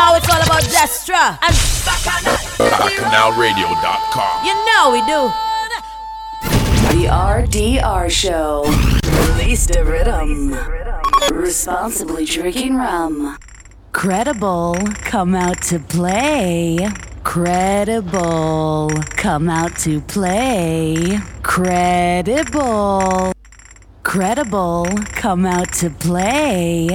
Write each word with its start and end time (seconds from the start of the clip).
now 0.00 0.16
it's 0.16 0.28
all 0.30 0.40
about 0.40 0.62
Destra 0.62 1.36
and 1.42 1.54
BacchanalRadio.com. 1.84 4.46
You 4.46 4.54
know 4.64 4.90
we 4.96 5.02
do. 5.04 5.30
The 6.96 7.04
RDR 7.06 8.08
Show. 8.10 8.64
Release 9.34 9.66
the 9.66 9.84
rhythm. 9.84 10.56
Responsibly 11.30 12.24
drinking 12.24 12.76
rum. 12.76 13.36
Credible, 13.92 14.74
come 14.94 15.34
out 15.34 15.60
to 15.64 15.78
play. 15.78 16.78
Credible, 17.22 18.88
come 19.10 19.50
out 19.50 19.76
to 19.80 20.00
play. 20.00 21.18
Credible. 21.42 23.34
Credible, 24.02 24.86
come 25.12 25.44
out 25.44 25.70
to 25.74 25.90
play. 25.90 26.88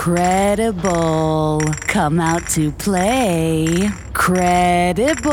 Credible. 0.00 1.60
Come 1.86 2.20
out 2.20 2.48
to 2.52 2.72
play. 2.72 3.90
Credible. 4.14 5.32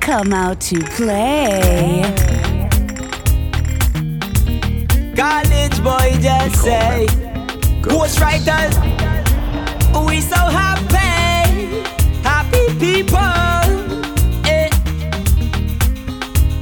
Come 0.00 0.32
out 0.32 0.60
to 0.62 0.80
play. 0.96 2.02
College 5.14 5.84
boy 5.84 6.18
just 6.20 6.62
say, 6.64 7.06
Ghostwriters, 7.80 8.74
we 10.04 10.20
so 10.20 10.34
happy. 10.34 11.84
Happy 12.24 12.66
people. 12.80 13.18
Eh. 14.50 14.68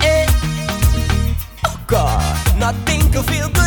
Eh. 0.03 0.27
Oh 1.65 1.81
God, 1.87 2.59
nothing 2.59 3.11
could 3.11 3.25
feel 3.25 3.58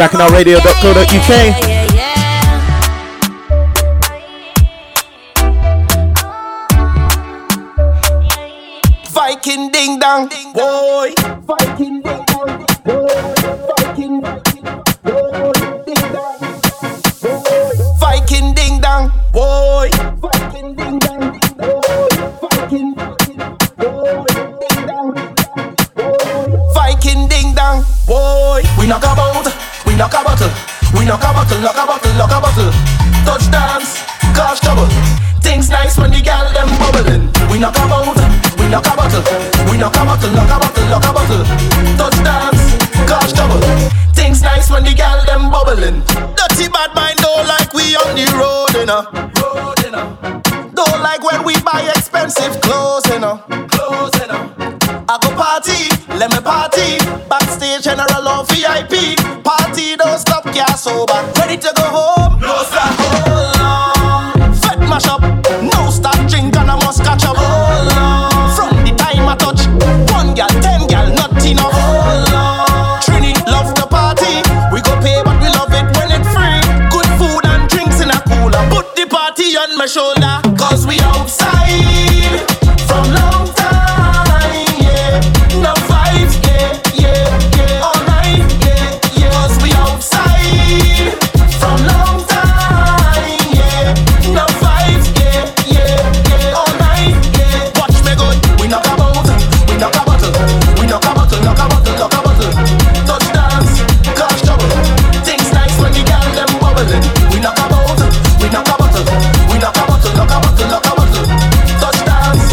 bacchanalradio.co.uk. 0.00 1.79
my 79.80 79.86
shoulder. 79.86 80.42
Cause 80.58 80.86
we 80.86 81.00
outside. 81.00 81.59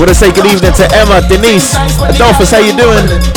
want 0.07 0.17
to 0.17 0.25
say 0.25 0.31
good 0.31 0.45
evening 0.45 0.71
to 0.71 0.87
Emma, 0.95 1.19
Denise, 1.27 1.75
Adolphus, 2.15 2.51
how 2.51 2.59
you 2.59 2.71
doing? 2.77 3.36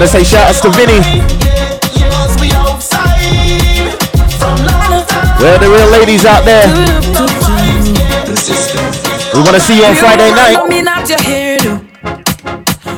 Wanna 0.00 0.12
say 0.12 0.24
shout 0.24 0.48
outs 0.48 0.62
to 0.62 0.70
Vinny. 0.70 0.96
Where 5.36 5.54
are 5.54 5.58
the 5.58 5.68
real 5.68 5.90
ladies 5.90 6.24
out 6.24 6.42
there? 6.46 6.66
We 9.34 9.42
wanna 9.42 9.60
see 9.60 9.76
you 9.76 9.84
on 9.84 9.94
Friday 9.96 10.30
night. 10.30 10.56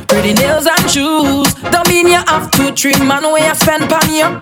Pretty 0.07 0.35
nails 0.35 0.69
and 0.69 0.89
shoes. 0.89 1.53
Don't 1.73 1.89
mean 1.89 2.07
you 2.07 2.23
have 2.29 2.49
to 2.53 2.71
treat 2.71 3.01
man 3.01 3.25
where 3.25 3.49
you 3.49 3.55
spend 3.57 3.91
pan 3.91 4.09
you. 4.15 4.39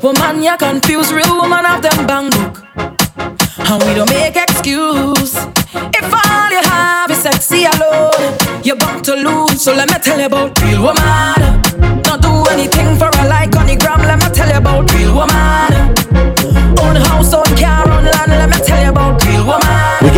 Woman 0.00 0.42
you 0.42 0.56
confuse 0.56 1.12
real 1.12 1.36
woman 1.36 1.66
of 1.66 1.82
them 1.82 2.06
bang 2.06 2.30
book. 2.30 2.64
And 3.68 3.82
we 3.84 3.92
don't 3.92 4.08
make 4.08 4.34
excuse. 4.34 5.36
If 5.74 6.08
all 6.10 6.50
you 6.50 6.62
have 6.70 7.10
is 7.10 7.18
sexy 7.18 7.66
alone 7.66 8.38
You're 8.64 8.76
bound 8.76 9.04
to 9.04 9.14
lose. 9.14 9.60
So 9.60 9.74
let 9.74 9.90
me 9.90 9.98
tell 9.98 10.18
you 10.18 10.24
about 10.24 10.58
real 10.62 10.82
woman. 10.82 11.57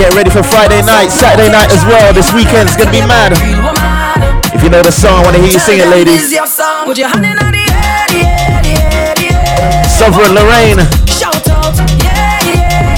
Get 0.00 0.14
ready 0.14 0.30
for 0.30 0.42
Friday 0.42 0.80
night, 0.80 1.10
Saturday 1.10 1.52
night 1.52 1.70
as 1.70 1.84
well. 1.84 2.14
This 2.14 2.32
weekend's 2.32 2.74
gonna 2.74 2.90
be 2.90 3.02
mad. 3.02 3.36
If 4.54 4.62
you 4.64 4.70
know 4.70 4.80
the 4.80 4.90
song, 4.90 5.20
I 5.20 5.24
wanna 5.26 5.38
hear 5.40 5.52
you 5.52 5.58
sing 5.58 5.78
it, 5.78 5.88
ladies. 5.88 6.32
Sovereign 10.00 10.32
Lorraine. 10.32 10.80
Shout 11.04 11.46
out, 11.50 11.76
yeah, 12.02 12.40
yeah, 12.48 12.96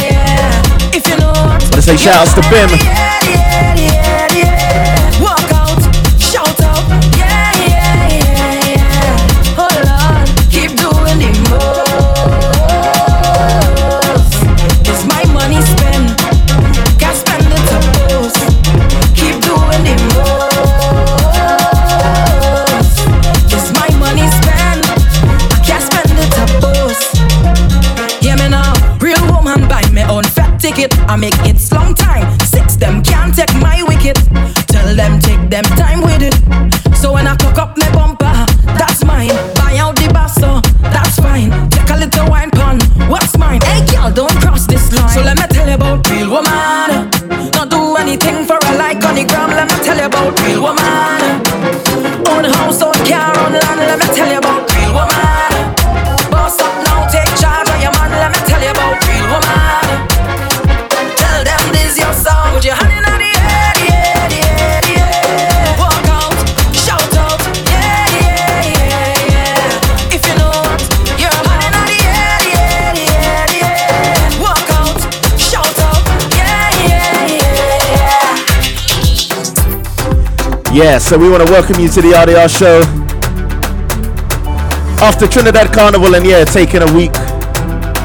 yeah. 0.00 0.96
If 0.96 1.06
you 1.06 1.18
know, 1.18 1.32
I 1.76 1.80
say 1.80 1.98
shout 1.98 2.16
outs 2.16 2.32
to 2.32 2.40
Bim. 2.48 3.07
I 31.10 31.16
make 31.16 31.32
it 31.46 31.57
Yeah, 80.78 80.98
so 80.98 81.18
we 81.18 81.28
want 81.28 81.44
to 81.44 81.52
welcome 81.52 81.82
you 81.82 81.88
to 81.88 82.00
the 82.00 82.12
RDR 82.14 82.46
show. 82.46 82.78
After 85.02 85.26
Trinidad 85.26 85.72
Carnival 85.74 86.14
and 86.14 86.24
yeah, 86.24 86.44
taking 86.44 86.82
a 86.82 86.94
week 86.94 87.10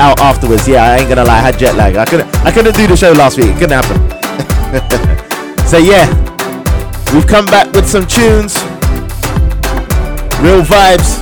out 0.02 0.20
afterwards. 0.20 0.68
Yeah, 0.68 0.82
I 0.82 0.98
ain't 0.98 1.08
gonna 1.08 1.24
lie, 1.24 1.38
I 1.38 1.42
had 1.42 1.60
jet 1.60 1.76
lag. 1.76 1.98
I 1.98 2.06
couldn't 2.06 2.26
I 2.38 2.52
couldn't 2.52 2.76
do 2.76 2.88
the 2.88 2.98
show 2.98 3.12
last 3.12 3.38
week. 3.38 3.54
It 3.54 3.60
couldn't 3.60 3.78
happen. 3.78 4.02
so 5.70 5.78
yeah, 5.78 6.10
we've 7.14 7.28
come 7.28 7.46
back 7.46 7.72
with 7.74 7.88
some 7.88 8.08
tunes. 8.08 8.58
Real 10.42 10.66
vibes. 10.66 11.22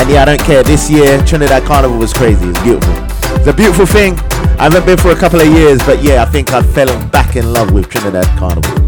And 0.00 0.08
yeah, 0.08 0.22
I 0.22 0.24
don't 0.24 0.40
care. 0.40 0.62
This 0.62 0.88
year, 0.88 1.22
Trinidad 1.26 1.64
Carnival 1.64 1.98
was 1.98 2.14
crazy. 2.14 2.48
It's 2.48 2.62
beautiful. 2.62 2.94
It's 3.36 3.46
a 3.46 3.52
beautiful 3.52 3.84
thing. 3.84 4.14
I 4.56 4.70
haven't 4.72 4.86
been 4.86 4.96
for 4.96 5.10
a 5.10 5.16
couple 5.16 5.42
of 5.42 5.48
years, 5.48 5.80
but 5.84 6.02
yeah, 6.02 6.22
I 6.22 6.24
think 6.24 6.54
I 6.54 6.62
fell 6.62 6.88
back 7.10 7.36
in 7.36 7.52
love 7.52 7.72
with 7.72 7.90
Trinidad 7.90 8.24
Carnival. 8.38 8.83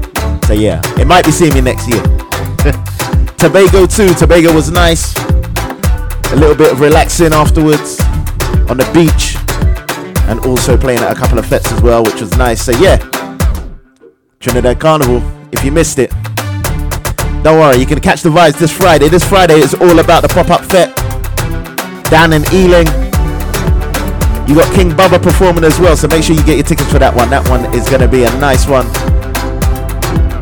So 0.46 0.52
yeah, 0.52 0.80
it 0.96 1.08
might 1.08 1.24
be 1.24 1.32
seeing 1.32 1.52
me 1.54 1.60
next 1.60 1.88
year. 1.88 2.00
Tobago 3.36 3.84
too. 3.84 4.14
Tobago 4.14 4.54
was 4.54 4.70
nice. 4.70 5.16
A 6.30 6.36
little 6.36 6.54
bit 6.54 6.70
of 6.70 6.78
relaxing 6.78 7.32
afterwards 7.32 7.98
on 8.70 8.76
the 8.76 8.88
beach, 8.94 9.34
and 10.28 10.38
also 10.46 10.76
playing 10.76 11.00
at 11.00 11.10
a 11.10 11.16
couple 11.16 11.36
of 11.40 11.46
fetes 11.46 11.72
as 11.72 11.82
well, 11.82 12.04
which 12.04 12.20
was 12.20 12.36
nice. 12.36 12.64
So 12.64 12.70
yeah, 12.78 12.96
Trinidad 14.38 14.78
Carnival. 14.78 15.20
If 15.50 15.64
you 15.64 15.72
missed 15.72 15.98
it, 15.98 16.10
don't 17.42 17.58
worry, 17.58 17.78
you 17.78 17.86
can 17.86 17.98
catch 17.98 18.22
the 18.22 18.30
vibes 18.30 18.56
this 18.56 18.70
Friday. 18.70 19.08
This 19.08 19.24
Friday 19.28 19.58
is 19.58 19.74
all 19.74 19.98
about 19.98 20.22
the 20.22 20.28
pop-up 20.28 20.60
fete 20.66 20.94
down 22.08 22.32
in 22.32 22.42
Ealing. 22.54 22.86
You 24.48 24.54
got 24.54 24.72
King 24.76 24.90
Bubba 24.90 25.20
performing 25.20 25.64
as 25.64 25.80
well, 25.80 25.96
so 25.96 26.06
make 26.06 26.22
sure 26.22 26.36
you 26.36 26.44
get 26.44 26.54
your 26.54 26.66
tickets 26.66 26.92
for 26.92 27.00
that 27.00 27.12
one. 27.12 27.30
That 27.30 27.48
one 27.48 27.64
is 27.74 27.88
going 27.88 28.02
to 28.02 28.08
be 28.08 28.22
a 28.22 28.30
nice 28.38 28.68
one. 28.68 28.86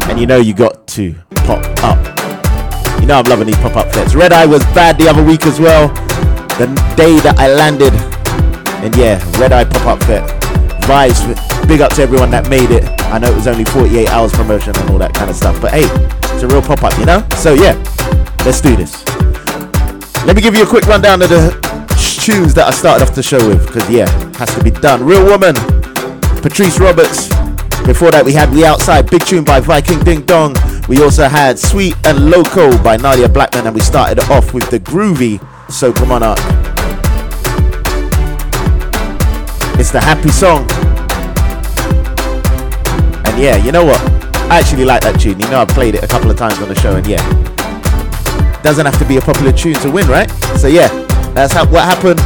And 0.08 0.20
you 0.20 0.26
know 0.26 0.38
you 0.38 0.54
got 0.54 0.87
to 0.88 1.14
pop 1.44 1.64
up. 1.82 1.99
You 3.00 3.06
know 3.06 3.18
I'm 3.18 3.25
loving 3.25 3.46
these 3.46 3.56
pop-up 3.56 3.92
fetes. 3.92 4.14
Red 4.14 4.32
Eye 4.32 4.46
was 4.46 4.62
bad 4.73 4.96
the 4.96 5.08
other 5.08 5.23
week 5.23 5.44
as 5.46 5.58
well. 5.61 5.88
The 6.58 6.66
day 6.96 7.18
that 7.20 7.37
I 7.38 7.52
landed. 7.52 7.92
And 8.84 8.94
yeah, 8.96 9.18
Red 9.38 9.52
Eye 9.52 9.64
pop-up 9.64 10.02
fete. 10.04 10.23
Vibes. 10.84 11.68
Big 11.68 11.80
up 11.80 11.92
to 11.94 12.02
everyone 12.02 12.30
that 12.30 12.49
made 12.49 12.70
it. 12.70 12.84
I 13.11 13.18
know 13.18 13.32
it 13.32 13.34
was 13.34 13.46
only 13.46 13.64
48 13.64 14.08
hours 14.08 14.32
promotion 14.32 14.76
and 14.76 14.90
all 14.90 14.99
that 14.99 15.14
kind 15.14 15.30
of 15.30 15.37
stuff. 15.37 15.61
But 15.61 15.73
hey, 15.73 15.88
it's 16.32 16.42
a 16.42 16.46
real 16.46 16.62
pop-up, 16.62 16.96
you 16.99 17.06
know? 17.06 17.26
So 17.37 17.54
yeah, 17.54 17.75
let's 18.44 18.61
do 18.61 18.76
this. 18.76 19.04
Let 20.25 20.37
me 20.37 20.42
give 20.42 20.54
you 20.54 20.62
a 20.62 20.66
quick 20.66 20.87
rundown 20.87 21.23
of 21.23 21.28
the 21.30 21.50
tunes 22.20 22.54
that 22.54 22.68
I 22.68 22.70
started 22.70 23.02
off 23.02 23.14
the 23.14 23.23
show 23.23 23.44
with, 23.49 23.66
because 23.66 23.88
yeah, 23.90 24.08
has 24.37 24.54
to 24.54 24.62
be 24.62 24.70
done. 24.70 25.04
Real 25.04 25.25
Woman, 25.25 25.54
Patrice 26.40 26.78
Roberts. 26.78 27.33
Before 27.84 28.10
that, 28.12 28.24
we 28.24 28.32
had 28.32 28.50
We 28.50 28.64
Outside, 28.64 29.10
big 29.10 29.26
tune 29.26 29.44
by 29.44 29.60
Viking 29.60 30.00
Ding 30.00 30.22
Dong. 30.22 30.56
We 30.88 31.02
also 31.02 31.28
had 31.28 31.58
Sweet 31.58 31.94
and 32.06 32.30
Loco 32.30 32.82
by 32.82 32.96
Nadia 32.96 33.28
Blackman, 33.28 33.66
and 33.66 33.74
we 33.74 33.82
started 33.82 34.18
off 34.30 34.54
with 34.54 34.70
the 34.70 34.80
groovy 34.80 35.38
Soca 35.68 36.08
Monarch. 36.08 36.38
It's 39.78 39.90
the 39.90 40.00
happy 40.00 40.30
song. 40.30 40.66
And 43.26 43.42
yeah, 43.42 43.56
you 43.62 43.70
know 43.70 43.84
what? 43.84 44.00
I 44.50 44.60
actually 44.60 44.86
like 44.86 45.02
that 45.02 45.20
tune. 45.20 45.38
You 45.38 45.50
know, 45.50 45.60
I've 45.60 45.68
played 45.68 45.94
it 45.94 46.02
a 46.02 46.08
couple 46.08 46.30
of 46.30 46.38
times 46.38 46.58
on 46.62 46.68
the 46.70 46.74
show, 46.76 46.96
and 46.96 47.06
yeah, 47.06 47.20
doesn't 48.62 48.86
have 48.86 48.98
to 48.98 49.04
be 49.04 49.18
a 49.18 49.20
popular 49.20 49.52
tune 49.52 49.74
to 49.74 49.90
win, 49.90 50.08
right? 50.08 50.30
So 50.56 50.68
yeah, 50.68 50.88
that's 51.34 51.54
what 51.54 51.84
happened. 51.84 52.18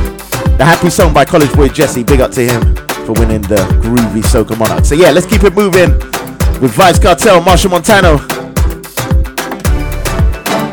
The 0.56 0.64
happy 0.64 0.88
song 0.88 1.12
by 1.12 1.24
College 1.24 1.52
Boy 1.54 1.68
Jesse. 1.68 2.04
Big 2.04 2.20
up 2.20 2.30
to 2.32 2.46
him 2.46 2.87
for 3.08 3.16
winning 3.24 3.40
the 3.48 3.56
groovy 3.80 4.20
Soca 4.20 4.52
Monarch. 4.58 4.84
So 4.84 4.94
yeah, 4.94 5.10
let's 5.10 5.24
keep 5.24 5.42
it 5.42 5.54
moving 5.56 5.96
with 6.60 6.76
Vybz 6.76 7.00
Kartel, 7.00 7.40
Machel 7.40 7.70
Montano. 7.72 8.20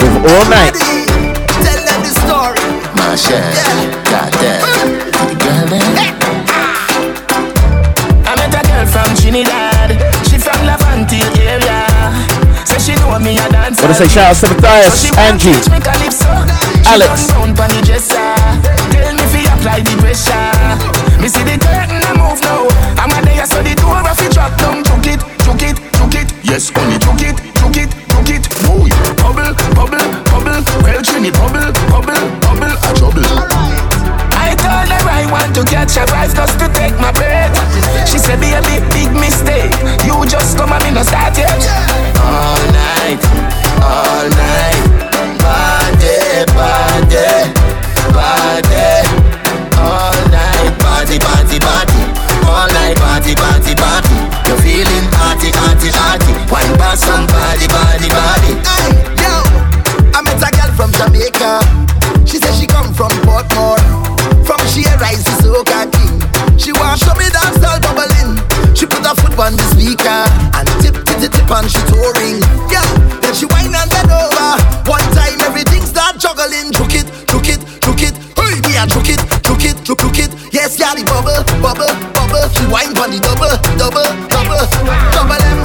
With 0.03 0.15
All 0.27 0.43
Night. 0.51 0.75
Tell 1.63 1.79
them 1.79 2.03
the 2.03 2.11
story. 2.11 2.59
The 5.15 5.35
girl 5.39 5.63
there. 5.71 5.95
I 8.27 8.35
met 8.35 8.51
a 8.51 8.59
girl 8.67 8.83
from 8.83 9.07
Trinidad. 9.15 9.95
She 10.27 10.35
from 10.35 10.59
Lavante 10.67 11.23
area. 11.39 11.87
Say 12.67 12.83
she 12.83 12.99
know 12.99 13.15
me 13.17 13.39
a 13.39 13.47
dance. 13.47 13.79
Want 13.79 13.95
to 13.95 14.03
say 14.03 14.11
shout 14.11 14.35
out 14.35 14.43
to 14.43 14.51
Matthias, 14.59 15.07
Angie, 15.15 15.55
Alex. 16.91 17.31
Tell 17.31 17.47
me 19.15 19.23
fi 19.31 19.47
apply 19.55 19.79
the 19.87 19.95
pressure. 20.03 20.51
Me 21.21 21.29
see 21.29 21.43
the 21.47 21.55
curtain 21.63 21.94
move 22.35 22.41
now. 22.43 22.67
I'm 22.99 23.11
a 23.11 23.25
day 23.25 23.39
so 23.45 23.61
the 23.63 23.75
door 23.75 24.03
of 24.03 24.19
it 24.19 24.31
drop 24.33 24.57
down. 24.57 24.83
Chook 24.83 25.07
it, 25.07 25.21
chook 25.43 25.61
it, 25.61 25.77
chook 25.95 26.15
it. 26.15 26.27
Yes, 26.43 26.71
only 26.75 26.99
chook 26.99 27.21
it, 27.21 27.37
chook 27.55 27.77
it, 27.77 27.89
chook 28.11 28.29
it. 28.29 28.43
Boy, 28.65 28.89
bubble, 29.19 29.53
bubble, 29.75 30.05
bubble. 30.27 30.59
Well, 30.83 31.01
Trini, 31.01 31.31
bubble, 31.31 31.71
bubble, 31.91 32.19
bubble. 32.43 32.75
A 32.75 32.91
trouble. 32.95 33.25
I 34.35 34.53
told 34.59 34.89
her 34.91 35.03
I 35.09 35.25
want 35.31 35.55
to 35.55 35.63
catch 35.63 35.97
a 35.97 36.05
vibe 36.05 36.35
just 36.35 36.59
to 36.59 36.67
take 36.73 36.95
my 36.99 37.11
breath. 37.11 37.55
She 38.07 38.17
said, 38.17 38.39
be 38.39 38.51
a 38.53 38.61
big, 38.61 38.83
big 38.91 39.11
mistake. 39.13 39.73
You 40.05 40.25
just 40.27 40.57
come 40.57 40.71
and 40.71 40.83
me 40.83 40.91
no 40.91 41.03
start 41.03 41.37
yet. 41.37 41.61
All 42.19 42.59
night, 42.71 43.21
all 43.81 44.29
night. 44.29 44.64
Party, 53.33 53.73
party, 53.73 53.73
party. 53.73 54.15
You're 54.45 54.61
feeling 54.61 55.09
party, 55.09 55.49
party, 55.49 55.89
party. 55.89 56.31
Wine 56.51 56.77
bar 56.77 56.95
somebody, 56.95 57.65
body, 57.65 58.09
body. 58.13 58.53
Hey, 58.61 58.93
yo, 59.17 59.33
I 60.13 60.21
met 60.21 60.37
a 60.37 60.49
girl 60.53 60.71
from 60.77 60.91
Jamaica. 60.93 61.65
She 62.25 62.37
said 62.37 62.53
she 62.53 62.67
come 62.67 62.93
from 62.93 63.09
Portmore. 63.25 63.81
From 64.45 64.61
she 64.69 64.85
rise 65.01 65.23
to 65.25 65.33
soca 65.41 65.89
king. 65.89 66.21
She 66.59 66.71
want 66.73 66.99
show 67.01 67.15
me 67.17 67.25
dance 67.33 67.65
all 67.65 67.79
bubbling. 67.81 68.37
She 68.75 68.85
put 68.85 69.01
her 69.01 69.15
foot 69.15 69.33
on 69.39 69.57
the 69.57 69.65
speaker 69.73 70.21
and 70.53 70.67
tip, 70.85 70.93
tip, 71.05 71.17
tip, 71.17 71.31
tip, 71.33 71.49
and 71.49 71.65
she 71.65 71.81
touring. 71.89 72.37
Yeah, 72.69 72.85
then 73.25 73.33
she 73.33 73.49
whine 73.49 73.73
and 73.73 73.89
bend 73.89 74.11
over. 74.13 74.53
One 74.85 75.05
time 75.17 75.41
everything 75.41 75.81
start 75.81 76.21
juggling. 76.21 76.69
Juke 76.77 77.01
it, 77.01 77.07
juke 77.25 77.49
it, 77.49 77.61
juke 77.81 78.05
it. 78.05 78.15
Hey, 78.37 78.61
me 78.61 78.77
a 78.77 78.85
juke 78.85 79.09
it, 79.09 79.21
juke 79.41 79.65
it, 79.65 79.81
juke, 79.81 79.97
juke 79.97 80.29
it. 80.29 80.31
Yes, 80.53 80.77
yeah, 80.77 80.93
the 80.93 81.01
bubble, 81.09 81.41
bubble. 81.57 82.14
She 82.55 82.63
whine 82.71 82.95
on 82.97 83.11
the 83.11 83.19
double, 83.19 83.51
double, 83.75 84.07
double, 84.31 84.63
double 85.11 85.39
them. 85.43 85.59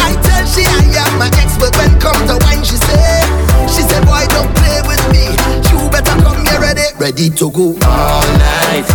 I 0.00 0.16
tell 0.24 0.44
she 0.48 0.64
I 0.64 1.04
am 1.04 1.18
my 1.20 1.28
expert 1.36 1.76
when 1.76 1.92
come 2.00 2.16
to 2.26 2.40
wine. 2.48 2.64
She 2.64 2.76
say, 2.80 3.20
she 3.68 3.84
said, 3.84 4.04
boy, 4.08 4.24
don't 4.32 4.48
play 4.56 4.80
with 4.88 5.02
me. 5.12 5.36
You 5.68 5.88
better 5.92 6.16
come 6.24 6.40
here 6.44 6.60
ready, 6.60 6.88
ready 6.96 7.28
to 7.36 7.46
go. 7.52 7.76
All 7.84 8.24
night, 8.40 8.88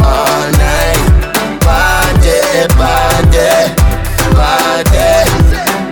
all 0.00 0.48
night. 0.56 1.04
Party, 1.60 2.40
party, 2.72 3.44
party. 4.32 5.04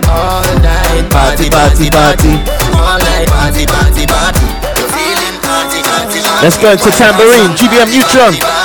All 0.09 0.49
night, 0.65 1.05
Party, 1.13 1.45
party, 1.49 1.87
party. 1.93 2.33
All 2.73 2.97
night, 3.05 3.29
party, 3.29 3.65
party, 3.69 4.03
party. 4.09 4.47
Party, 4.65 5.29
party, 5.45 5.79
party. 5.85 6.19
Let's 6.41 6.57
go 6.57 6.73
to 6.75 6.89
Tambourine, 6.89 7.53
GBM 7.53 7.93
Nutron. 7.93 8.56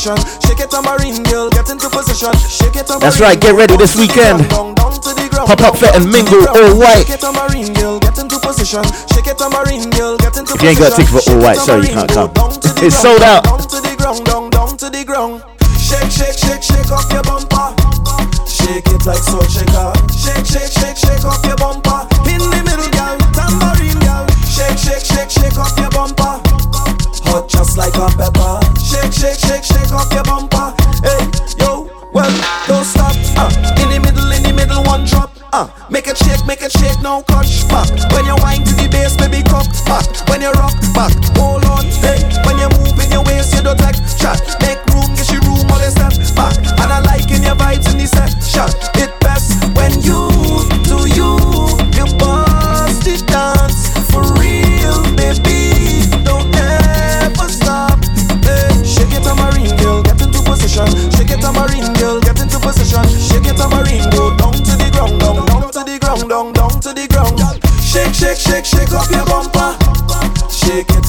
Position. 0.00 0.40
Shake 0.40 0.60
it, 0.60 0.70
tambourine 0.70 1.22
girl, 1.24 1.50
get 1.50 1.68
into 1.68 1.88
position. 1.90 2.32
Shake 2.48 2.76
it, 2.76 2.86
tambourine 2.88 3.00
That's 3.00 3.20
right, 3.20 3.38
get 3.38 3.54
ready 3.54 3.76
this 3.76 3.96
weekend. 3.96 4.48
Down, 4.48 4.74
down 4.74 4.92
to 4.96 5.12
the 5.12 5.28
ground. 5.28 5.48
Pop 5.48 5.60
up 5.60 5.76
fet 5.76 5.94
and 5.96 6.08
mingle 6.08 6.40
all 6.48 6.72
white. 6.78 7.04
Shake 7.04 7.16
it, 7.16 7.20
tambourine 7.20 7.72
girl, 7.74 8.00
get 8.00 8.16
into 8.16 8.38
position. 8.40 8.84
Shake 9.12 9.28
it, 9.28 9.36
tambourine 9.36 9.90
girl, 9.92 10.16
get 10.16 10.36
into 10.36 10.54
If 10.56 10.62
you 10.62 10.68
ain't 10.72 10.78
got 10.78 10.92
a 10.92 10.96
ticket 10.96 11.12
for 11.12 11.22
all 11.28 11.40
white, 11.44 11.60
sorry, 11.60 11.88
you 11.88 11.94
can't 11.94 12.10
come. 12.10 12.32
It's 12.80 12.96
sold 12.96 13.20
out. 13.20 13.44
Down 13.44 13.60
to 13.60 13.78
the 13.84 13.94
ground, 14.00 14.24
down, 14.24 14.48
down 14.50 14.76
to 14.80 14.88
the 14.88 15.04
ground. 15.04 15.44
Shake, 15.76 16.08
shake, 16.08 16.38
shake, 16.38 16.64
shake 16.64 16.90
off 16.92 17.04
your 17.12 17.24
bumper. 17.24 17.76
Shake 18.48 18.88
it 18.88 19.04
like 19.04 19.20
so 19.20 19.36
shaker. 19.52 19.92
Shake, 20.16 20.48
shake, 20.48 20.72
shake, 20.72 20.96
shake 20.96 21.24
off 21.28 21.44
your 21.44 21.60
bumper. 21.60 22.08
In 22.24 22.40
the 22.40 22.60
middle, 22.64 22.88
girl, 22.96 23.20
tambourine 23.36 24.00
girl. 24.00 24.24
Shake, 24.48 24.80
shake, 24.80 25.04
shake, 25.04 25.28
shake 25.28 25.58
off 25.60 25.76
your 25.76 25.92
bumper. 25.92 26.40
Hot 27.28 27.48
just 27.48 27.76
like 27.76 27.94
a 28.00 28.08
pepper. 28.16 28.49
Make 36.00 36.12
it 36.12 36.16
shake, 36.16 36.46
make 36.46 36.62
it 36.62 36.72
shake, 36.72 36.98
now 37.02 37.20
catch 37.22 37.68
back. 37.68 37.90
When 38.12 38.24
you 38.24 38.34
wind 38.36 38.64
to 38.66 38.74
the 38.74 38.88
bass, 38.90 39.16
baby, 39.16 39.42
cock 39.42 39.68
back. 39.84 40.06
When 40.30 40.40
you 40.40 40.50
rock 40.52 40.72
back, 40.94 41.12
hold 41.36 41.69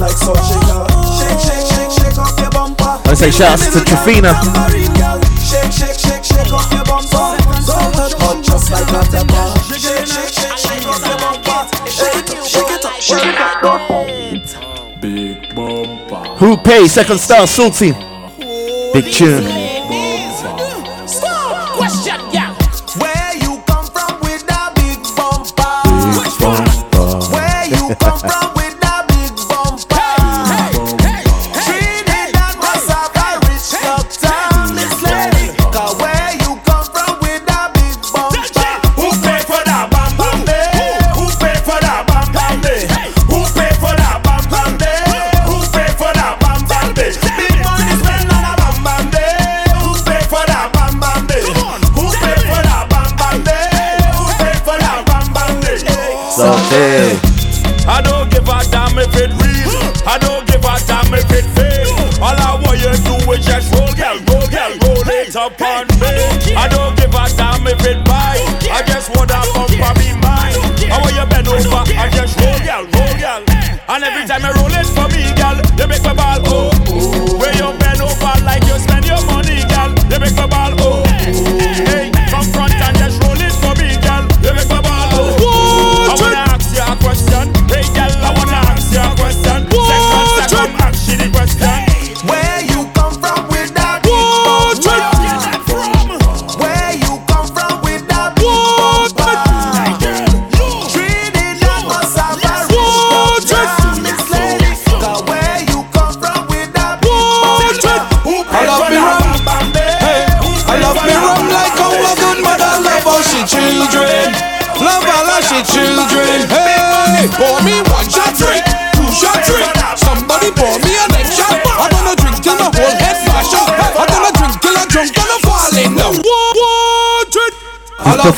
like 0.01 0.17
salt 0.17 0.41
shaker. 0.41 0.81
Shake, 1.21 1.39
shake, 1.45 1.65
shake, 1.69 1.91
shake 1.93 2.17
up 2.17 2.39
your 2.39 2.49
bumper. 2.49 2.93
I 3.05 3.13
say 3.13 3.29
shouts 3.29 3.71
to 3.73 3.79
Trifina. 3.85 4.33
Shake, 5.45 5.71
shake, 5.71 5.99
shake, 5.99 6.23
shake 6.25 6.51
up 6.51 6.71
your 6.73 6.83
bumper. 6.83 7.25
So 7.61 7.73
hot, 7.77 8.13
hot, 8.17 8.43
just 8.43 8.71
like 8.71 8.89
a 8.89 9.01
pepper. 9.13 9.45
Shake, 9.77 10.07
shake, 10.09 10.33
shake, 10.33 10.57
shake 10.57 10.87
up 10.89 11.01
your 11.05 11.17
bumper. 11.21 11.61
Shake 11.85 12.17
it, 12.17 12.43
shake 12.43 12.71
it 12.71 12.85
up, 12.85 12.99
shake 12.99 13.25
it 13.25 14.55
up. 14.57 15.01
Big 15.01 15.55
bumper. 15.55 16.23
Who 16.39 16.57
pay 16.57 16.87
second 16.87 17.19
star 17.19 17.45
salty? 17.45 17.91
Big 18.93 19.05
tune. 19.13 19.60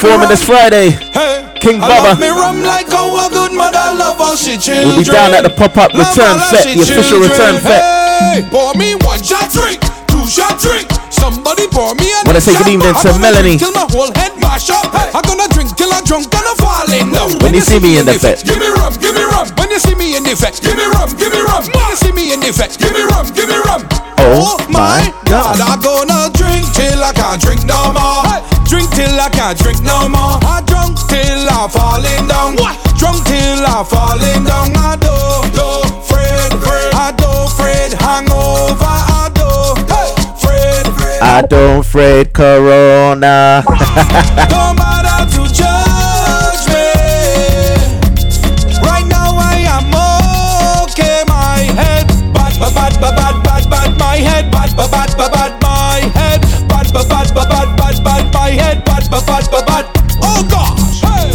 Performing 0.03 0.27
this 0.27 0.43
Friday. 0.43 0.99
King 1.63 1.79
Bubba. 1.79 2.19
me 2.19 2.27
rum 2.27 2.59
like 2.59 2.91
how 2.91 3.07
a 3.07 3.31
good 3.31 3.55
mother 3.55 3.95
love 3.95 4.19
how 4.19 4.35
she 4.35 4.59
children. 4.59 4.99
We'll 4.99 4.99
be 4.99 5.07
down 5.07 5.31
at 5.31 5.47
the 5.47 5.53
pop-up 5.55 5.95
return 5.95 6.27
all 6.27 6.43
of 6.43 6.51
fet, 6.51 6.75
the 6.75 6.83
official 6.83 7.23
return. 7.23 7.55
Hey, 7.63 8.43
pour 8.51 8.75
me 8.75 8.99
one 8.99 9.23
shot 9.23 9.47
drink, 9.47 9.79
two 10.11 10.27
shot 10.27 10.59
drink. 10.59 10.91
Somebody 11.07 11.71
pour 11.71 11.95
me 11.95 12.11
a 12.11 12.19
Wanna 12.27 12.43
say 12.43 12.51
good 12.51 12.67
evening 12.67 12.91
to 12.91 13.15
gonna 13.15 13.15
Melanie. 13.15 13.55
Till 13.55 13.71
my 13.71 13.87
whole 13.95 14.11
head 14.19 14.35
mash 14.43 14.67
up. 14.75 14.91
I'm 14.91 15.23
gonna 15.23 15.47
drink 15.55 15.71
till 15.79 15.87
I'm 15.87 16.03
drunk 16.03 16.27
and 16.35 16.51
I 16.51 16.53
fall 16.59 16.91
in 16.91 17.07
down. 17.15 17.39
When 17.39 17.55
you 17.55 17.63
see 17.63 17.79
me 17.79 17.95
in 17.95 18.03
the 18.03 18.19
fet. 18.19 18.43
give 18.43 18.59
me 18.59 18.67
rum, 18.75 18.91
give 18.99 19.15
me 19.15 19.23
rum. 19.23 19.47
When 19.55 19.71
you 19.71 19.79
see 19.79 19.95
me 19.95 20.19
in 20.19 20.27
the 20.27 20.35
fet, 20.35 20.59
give 20.59 20.75
me 20.75 20.83
rum, 20.99 21.15
give 21.15 21.31
me 21.31 21.39
rum. 21.47 21.63
When 21.63 21.79
you 21.87 21.95
see 21.95 22.11
me 22.11 22.35
in 22.35 22.43
the 22.43 22.51
fet, 22.51 22.75
give 22.75 22.91
me 22.91 23.07
rum, 23.07 23.31
give 23.31 23.47
me 23.47 23.55
rum. 23.71 23.87
Oh, 24.19 24.59
oh 24.59 24.67
my 24.67 25.15
God, 25.31 25.63
I'm 25.63 25.79
gonna 25.79 26.27
drink 26.35 26.67
till 26.75 26.99
I 26.99 27.15
can't 27.15 27.39
drink 27.39 27.63
can't 29.43 29.59
drink 29.59 29.83
no 29.83 30.07
more. 30.07 30.39
I 30.47 30.63
drunk 30.65 30.95
till 31.09 31.43
I'm 31.51 31.69
falling 31.69 32.27
down. 32.31 32.55
Drunk 32.95 33.19
till 33.27 33.65
I'm 33.67 33.83
falling 33.83 34.43
down. 34.47 34.71
I 34.71 34.95
do, 34.95 35.15
do, 35.51 35.67
Fred, 36.07 36.51
Fred. 36.63 36.93
I 36.95 37.11
do, 37.11 37.31
Fred, 37.57 37.91
hangover. 37.99 38.87
I 38.87 39.27
do, 39.35 39.49
Fred, 40.39 40.85
Fred. 40.95 41.21
I 41.21 41.41
don't 41.41 41.83
fret 41.83 42.31
Corona. 42.33 43.63
No 44.53 44.63
matter 44.79 45.19
to 45.33 45.41
judge 45.51 46.63
me. 46.71 46.87
Right 48.79 49.05
now 49.11 49.35
I 49.35 49.55
am 49.75 49.91
okay. 50.87 51.23
My 51.27 51.59
head 51.79 52.07
bad, 52.33 52.53
bad, 52.59 52.75
bad, 52.75 52.93
bad, 53.01 53.15
bad, 53.17 53.43
bad, 53.43 53.69
bad. 53.69 53.97
My 53.99 54.15
head 54.17 54.51
bad, 54.51 54.75
bad, 54.77 54.89
bad, 54.91 55.17
bad, 55.17 55.32
head 59.13 59.25
bad, 59.27 59.45
bad, 59.51 59.65
bad. 59.65 59.85
Oh 60.21 60.41
gosh. 60.49 61.05
Hey. 61.05 61.29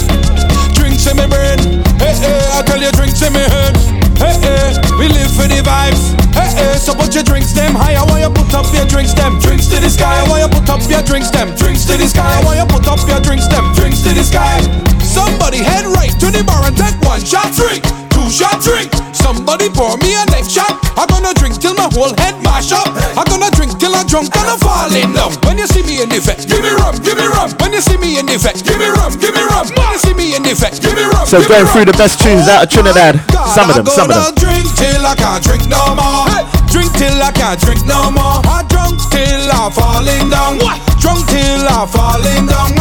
Drinks 0.75 1.07
in 1.07 1.17
my 1.17 1.27
brain. 1.31 1.59
Hey, 2.03 2.14
hey. 2.19 2.43
I 2.51 2.62
tell 2.67 2.81
you, 2.81 2.91
drinks 2.93 3.23
in 3.23 3.33
my 3.33 3.47
head. 3.47 3.77
Hey, 4.19 4.35
hey. 4.43 4.75
We 4.99 5.07
live 5.07 5.31
for 5.31 5.47
the 5.47 5.62
vibes. 5.62 6.19
Hey, 6.35 6.51
hey. 6.59 6.75
So 6.79 6.95
put 6.95 7.14
your 7.14 7.23
drinks 7.23 7.55
them 7.55 7.75
high. 7.79 7.95
I 7.95 8.03
want 8.03 8.23
you 8.23 8.31
put 8.35 8.51
up 8.55 8.67
your 8.75 8.87
drinks 8.87 9.14
them. 9.14 9.38
Drinks 9.38 9.71
to 9.71 9.79
the 9.79 9.91
sky. 9.91 10.27
Want 10.27 10.43
you 10.43 10.51
put 10.51 10.67
up 10.67 10.83
your 10.91 11.03
drinks 11.07 11.31
them. 11.31 11.55
Drinks 11.55 11.87
to 11.87 11.95
the 11.95 12.09
sky. 12.09 12.43
Want 12.43 12.59
you 12.59 12.67
put 12.67 12.87
up 12.91 12.99
your 13.07 13.21
drinks 13.23 13.47
them. 13.47 13.71
Drinks 13.75 14.03
to 14.03 14.11
the 14.11 14.25
sky. 14.27 14.59
Somebody 14.99 15.62
head 15.62 15.87
right 15.87 16.12
to 16.19 16.35
the 16.35 16.43
bar 16.43 16.67
and 16.67 16.75
take 16.75 16.99
one 17.07 17.23
shot 17.23 17.55
drink. 17.55 17.87
Two 18.11 18.27
shot 18.27 18.59
drink. 18.59 18.91
Somebody 19.14 19.71
pour 19.71 19.95
me 20.03 20.19
a 20.19 20.27
next 20.35 20.51
shot. 20.51 20.75
I'm 20.99 21.07
gonna 21.07 21.31
drink 21.35 21.62
till 21.62 21.79
my 21.79 21.87
whole 21.95 22.11
head 22.19 22.35
mash 22.43 22.75
up. 22.75 22.91
I'm 23.14 23.27
gonna 23.31 23.38
drunk 24.09 24.33
and 24.33 24.49
I'm 24.49 24.59
falling 24.59 25.12
down. 25.12 25.37
When 25.44 25.61
you 25.61 25.68
see 25.68 25.85
me 25.85 26.01
in 26.01 26.09
the 26.09 26.18
fet, 26.18 26.49
give 26.49 26.64
me 26.64 26.73
rum, 26.73 26.97
give 27.05 27.21
me 27.21 27.29
rum. 27.29 27.53
When 27.61 27.77
you 27.77 27.85
see 27.85 28.01
me 28.01 28.18
in 28.18 28.25
the 28.25 28.40
fet, 28.40 28.64
give 28.64 28.81
me 28.81 28.88
rum, 28.88 29.12
give 29.21 29.37
me 29.37 29.44
rum. 29.44 29.68
When 29.77 29.88
you 29.92 30.01
see 30.01 30.16
me 30.16 30.35
in 30.35 30.42
the 30.42 30.57
fet, 30.57 30.81
give 30.81 30.97
me 30.97 31.05
rum. 31.05 31.29
So 31.29 31.44
going 31.44 31.68
through 31.68 31.92
the 31.92 31.97
best 32.01 32.18
tunes 32.25 32.49
out 32.49 32.64
of 32.64 32.68
Trinidad. 32.73 33.21
Oh, 33.37 33.44
some 33.53 33.68
of 33.68 33.77
them, 33.77 33.87
some 33.87 34.09
of 34.09 34.16
them. 34.16 34.35
drink 34.35 34.66
till 34.75 35.05
I 35.05 35.14
can't 35.14 35.44
drink 35.44 35.68
no 35.68 35.92
more. 35.92 36.25
Drink 36.73 36.90
till 36.97 37.21
I 37.21 37.31
can't 37.37 37.61
drink 37.61 37.85
no 37.85 38.11
more. 38.11 38.40
I 38.49 38.64
drunk 38.73 38.97
till 39.12 39.44
I'm 39.53 39.71
falling 39.71 40.33
down. 40.33 40.59
Drunk 40.97 41.29
till 41.29 41.68
I'm 41.68 41.87
falling 41.87 42.49
down. 42.49 42.78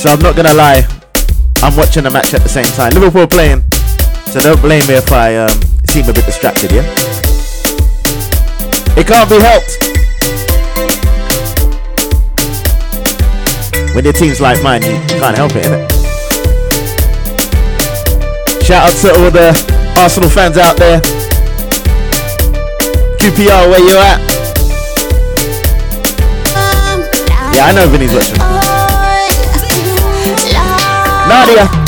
So 0.00 0.08
I'm 0.08 0.18
not 0.20 0.34
gonna 0.34 0.54
lie, 0.54 0.88
I'm 1.62 1.76
watching 1.76 2.04
the 2.04 2.10
match 2.10 2.32
at 2.32 2.40
the 2.40 2.48
same 2.48 2.64
time. 2.64 2.94
Liverpool 2.94 3.26
playing, 3.26 3.62
so 4.32 4.40
don't 4.40 4.58
blame 4.62 4.80
me 4.88 4.94
if 4.94 5.12
I 5.12 5.36
um, 5.36 5.50
seem 5.84 6.08
a 6.08 6.12
bit 6.14 6.24
distracted. 6.24 6.72
Yeah, 6.72 6.88
it 8.96 9.06
can't 9.06 9.28
be 9.28 9.36
helped. 9.36 9.76
When 13.94 14.02
your 14.02 14.14
team's 14.14 14.40
like 14.40 14.62
mine, 14.62 14.80
you 14.80 15.20
can't 15.20 15.36
help 15.36 15.52
it, 15.54 15.66
innit? 15.68 15.84
Shout 18.64 18.88
out 18.88 18.96
to 19.02 19.08
all 19.20 19.30
the 19.30 19.52
Arsenal 20.00 20.30
fans 20.30 20.56
out 20.56 20.78
there. 20.78 21.02
QPR, 23.20 23.68
where 23.68 23.84
you 23.84 23.98
at? 23.98 24.18
Yeah, 27.54 27.66
I 27.66 27.72
know 27.74 27.86
Vinny's 27.86 28.14
watching. 28.14 28.59
Nadia. 31.30 31.79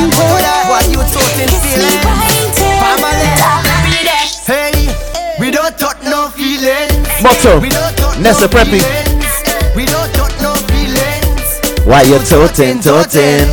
Watch 0.00 0.16
where 0.16 0.70
What 0.70 0.88
you 0.88 1.00
talking 1.12 1.48
Kiss 1.48 1.64
me 1.64 1.76
feeling? 1.76 2.00
right 2.04 2.56
here. 2.56 2.80
Family. 2.80 3.30
darling. 3.36 4.08
Hey, 4.48 4.74
we 5.38 5.50
don't 5.50 5.76
touch 5.78 6.00
no 6.04 6.28
feelings. 6.30 7.06
Motto, 7.22 7.60
We 7.60 7.68
don't 7.68 7.96
touch 7.96 8.18
Nessa 8.18 8.48
Preppy. 8.48 8.80
We 9.76 9.84
don't 9.84 10.10
touch 10.14 10.34
no 10.40 10.54
feelings. 10.70 11.60
Why 11.84 12.02
you 12.02 12.18
toting, 12.20 12.80
toting? 12.80 13.46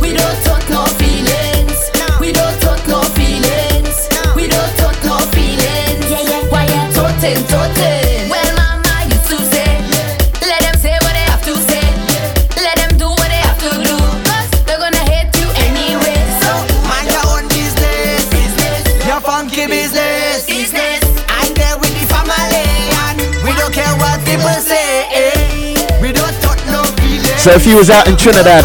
We 0.00 0.14
don't 0.14 0.38
talk 0.44 0.62
no 0.70 0.84
feelings. 1.00 1.90
We 2.20 2.32
don't 2.32 2.60
talk 2.60 2.86
no 2.88 3.02
feelings. 3.18 4.08
We 4.36 4.46
don't 4.48 4.72
talk 4.78 4.96
no 5.04 5.18
feelings. 5.34 6.04
Yeah, 6.10 6.22
yeah. 6.30 6.42
Why 6.50 6.64
you 6.64 6.92
totin', 6.94 7.42
totin'? 7.50 7.97
So 27.48 27.54
if 27.54 27.64
you 27.64 27.78
was 27.78 27.88
out 27.88 28.06
in 28.06 28.14
Trinidad. 28.14 28.62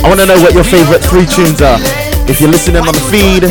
I 0.00 0.08
want 0.08 0.18
to 0.20 0.24
know 0.24 0.40
what 0.40 0.54
your 0.54 0.64
favorite 0.64 1.04
three 1.04 1.26
tunes 1.26 1.60
are. 1.60 1.76
If 2.24 2.40
you're 2.40 2.48
listening 2.48 2.80
on 2.80 2.94
the 2.94 3.00
feed, 3.12 3.42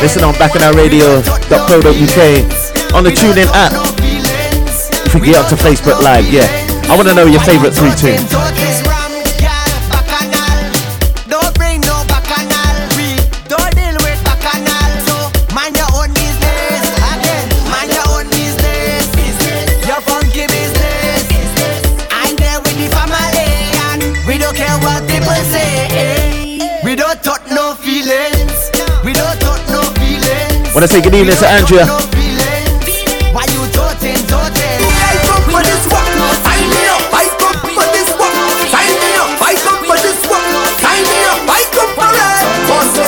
listen 0.00 0.22
on 0.22 0.34
bacchanalradio.co.uk, 0.34 2.94
on 2.94 3.02
the 3.02 3.10
TuneIn 3.10 3.48
app. 3.50 3.72
If 5.04 5.14
you 5.14 5.20
get 5.20 5.48
to 5.48 5.56
Facebook 5.56 6.00
Live, 6.00 6.32
yeah. 6.32 6.46
I 6.88 6.94
want 6.94 7.08
to 7.08 7.14
know 7.14 7.26
your 7.26 7.40
favorite 7.40 7.74
three 7.74 7.90
tunes. 7.90 8.45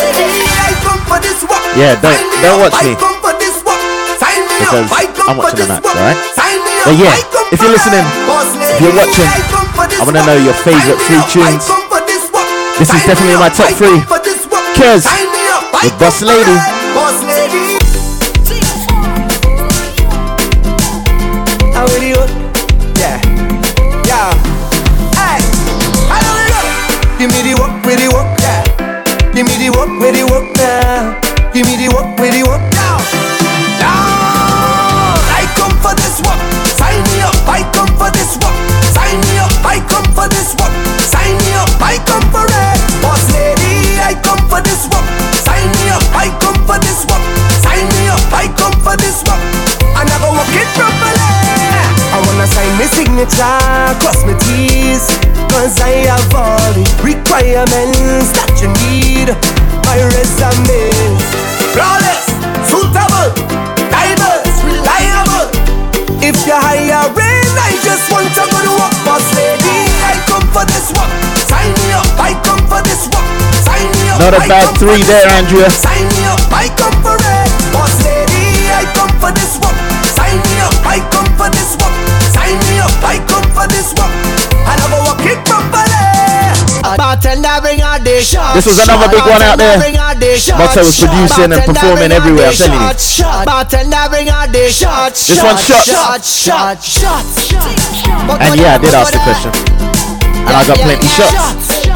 Lady, 0.00 0.48
I 0.48 0.72
come 0.80 1.02
for 1.04 1.20
this 1.20 1.44
one. 1.44 1.60
Yeah, 1.76 1.92
don't- 2.00 2.16
don't 2.40 2.56
watch 2.64 2.72
me. 2.80 2.96
come 2.96 3.20
for 3.20 3.36
this 3.36 3.60
one. 3.60 3.76
Sign 4.16 4.40
me 4.48 4.64
Because 4.64 4.88
up. 4.88 4.96
I 4.96 5.04
come 5.12 5.28
I'm 5.28 5.36
watching 5.36 5.60
the 5.60 5.66
match, 5.68 5.84
alright? 5.84 6.16
But 6.88 6.96
yeah, 6.96 7.20
if 7.52 7.60
you're 7.60 7.74
listening, 7.76 8.06
if 8.64 8.80
you're 8.80 8.96
watching, 8.96 9.28
I 9.28 9.44
come 9.52 9.68
for 9.76 9.84
this 9.84 10.00
I 10.00 10.04
wanna 10.08 10.24
know 10.24 10.40
your 10.40 10.56
favorite 10.56 10.96
three 11.04 11.20
me 11.20 11.20
up. 11.20 11.28
I 11.28 11.52
tunes. 11.52 11.68
this 12.80 12.88
is 12.96 13.02
definitely 13.04 13.36
my 13.36 13.52
top 13.52 13.68
three. 13.76 14.00
come 14.00 14.08
for 14.08 14.24
this 14.24 14.40
one. 14.48 14.48
Requirements 57.38 58.34
that 58.34 58.50
you 58.58 58.68
need. 58.90 59.30
My 59.86 59.98
resume. 60.10 60.90
Flawless, 61.70 62.26
suitable, 62.66 63.30
diverse, 63.94 64.50
reliable. 64.66 65.46
If 66.18 66.34
you're 66.44 66.58
hiring, 66.58 67.50
I 67.54 67.70
just 67.86 68.10
want 68.10 68.26
to 68.34 68.42
go 68.42 68.58
to 68.58 68.72
work 68.74 68.94
Boss 69.06 69.22
lady, 69.38 69.86
I 70.02 70.18
come 70.26 70.44
for 70.50 70.66
this 70.66 70.90
work. 70.98 71.10
Sign 71.46 71.70
me 71.78 71.94
up, 71.94 72.08
I 72.18 72.34
come 72.42 72.62
for 72.66 72.82
this 72.82 73.06
work. 73.06 73.26
Sign 73.62 73.86
me 73.86 74.10
up, 74.10 74.18
Not 74.18 74.34
a 74.34 74.42
I 74.42 74.48
bad 74.48 74.68
three 74.82 75.02
there. 75.06 75.30
Andrea. 75.38 75.70
This 88.18 88.66
was 88.66 88.82
another 88.82 89.06
big 89.14 89.22
one 89.22 89.42
out 89.46 89.58
there. 89.58 89.78
Motto 89.78 90.82
was 90.82 90.98
producing 90.98 91.52
and 91.54 91.62
performing 91.62 92.10
everywhere, 92.10 92.50
I'm 92.50 92.58
telling 92.58 92.82
you. 92.82 93.46
Bartender 93.46 94.10
bring 94.10 94.28
out 94.28 94.50
the 94.50 94.66
shots 94.70 95.28
This 95.28 95.38
one's 95.42 95.62
shots. 95.62 95.86
Shots, 95.86 96.26
shots, 96.26 96.98
shots 96.98 97.52
And 98.42 98.58
yeah, 98.58 98.74
I 98.74 98.78
did 98.82 98.94
ask 98.94 99.12
the 99.14 99.22
question. 99.22 99.52
And 100.50 100.54
I 100.56 100.66
got 100.66 100.78
plenty 100.82 101.06
shots. 101.06 101.86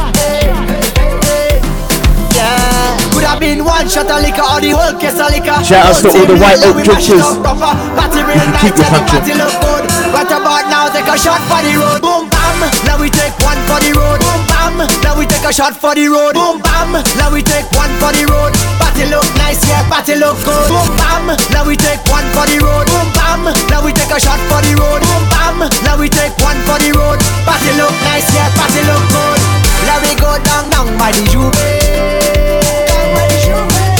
Yeah. 2.38 2.94
Could 3.12 3.24
have 3.24 3.40
been 3.40 3.64
one 3.64 3.88
shot 3.88 4.06
of 4.06 4.22
liquor 4.22 4.46
or 4.46 4.60
the 4.62 4.70
whole 4.78 4.94
case 5.02 5.18
of 5.18 5.26
liquor. 5.34 5.58
Shout 5.66 5.90
outs 5.90 6.00
to 6.06 6.08
all 6.14 6.26
the 6.26 6.38
White 6.38 6.62
Oak 6.62 6.86
drinkers. 6.86 7.18
up 7.18 7.42
proper. 7.42 7.74
Party 7.98 8.22
real 8.22 8.38
You 8.38 8.54
keep 8.62 8.78
your 8.78 8.86
and 8.86 8.94
the 8.94 9.10
punching. 9.10 9.18
party 9.18 9.34
look 9.42 9.54
good. 9.58 9.84
Right 10.14 10.30
about 10.30 10.64
now, 10.70 10.86
take 10.88 11.08
a 11.10 11.16
shot 11.18 11.42
for 11.50 11.60
the 11.66 11.74
road. 11.76 12.00
Boom 12.00 12.30
bam, 12.30 12.62
now 12.86 12.96
we 13.00 13.10
take 13.10 13.34
one 13.42 13.58
for 13.66 13.82
the 13.82 13.90
road. 13.98 14.20
Boom 14.22 14.51
bam, 14.76 14.88
now 15.02 15.18
we 15.18 15.26
take 15.26 15.44
a 15.44 15.52
shot 15.52 15.76
for 15.76 15.94
the 15.94 16.08
road. 16.08 16.34
Boom 16.34 16.60
bam, 16.60 16.92
now 17.16 17.32
we 17.32 17.42
take 17.42 17.68
one 17.76 17.90
for 18.00 18.12
the 18.12 18.24
road. 18.28 18.52
Party 18.80 19.04
look 19.08 19.26
nice, 19.36 19.60
yeah, 19.68 19.84
party 19.88 20.16
look 20.16 20.36
good. 20.44 20.68
Boom 20.68 20.88
bam, 20.96 21.36
now 21.52 21.64
we 21.66 21.76
take 21.76 22.00
one 22.08 22.24
for 22.32 22.46
the 22.48 22.58
road. 22.60 22.86
Boom 22.88 23.08
bam, 23.12 23.44
now 23.68 23.84
we 23.84 23.92
take 23.92 24.10
a 24.10 24.20
shot 24.20 24.40
for 24.48 24.60
the 24.64 24.72
road. 24.76 25.00
Boom 25.02 25.24
bam, 25.28 25.58
now 25.84 25.98
we 25.98 26.08
take 26.08 26.34
one 26.40 26.58
for 26.64 26.78
the 26.80 26.92
road. 26.96 27.18
Party 27.44 27.72
look 27.76 27.94
nice, 28.08 28.28
yeah, 28.34 28.48
party 28.56 28.82
look 28.88 29.04
good. 29.12 29.40
Now 29.86 29.98
we 30.00 30.12
go 30.16 30.30
down, 30.42 30.70
down 30.70 30.88
by 30.98 31.12
the 31.12 31.22
Juve. 31.28 31.52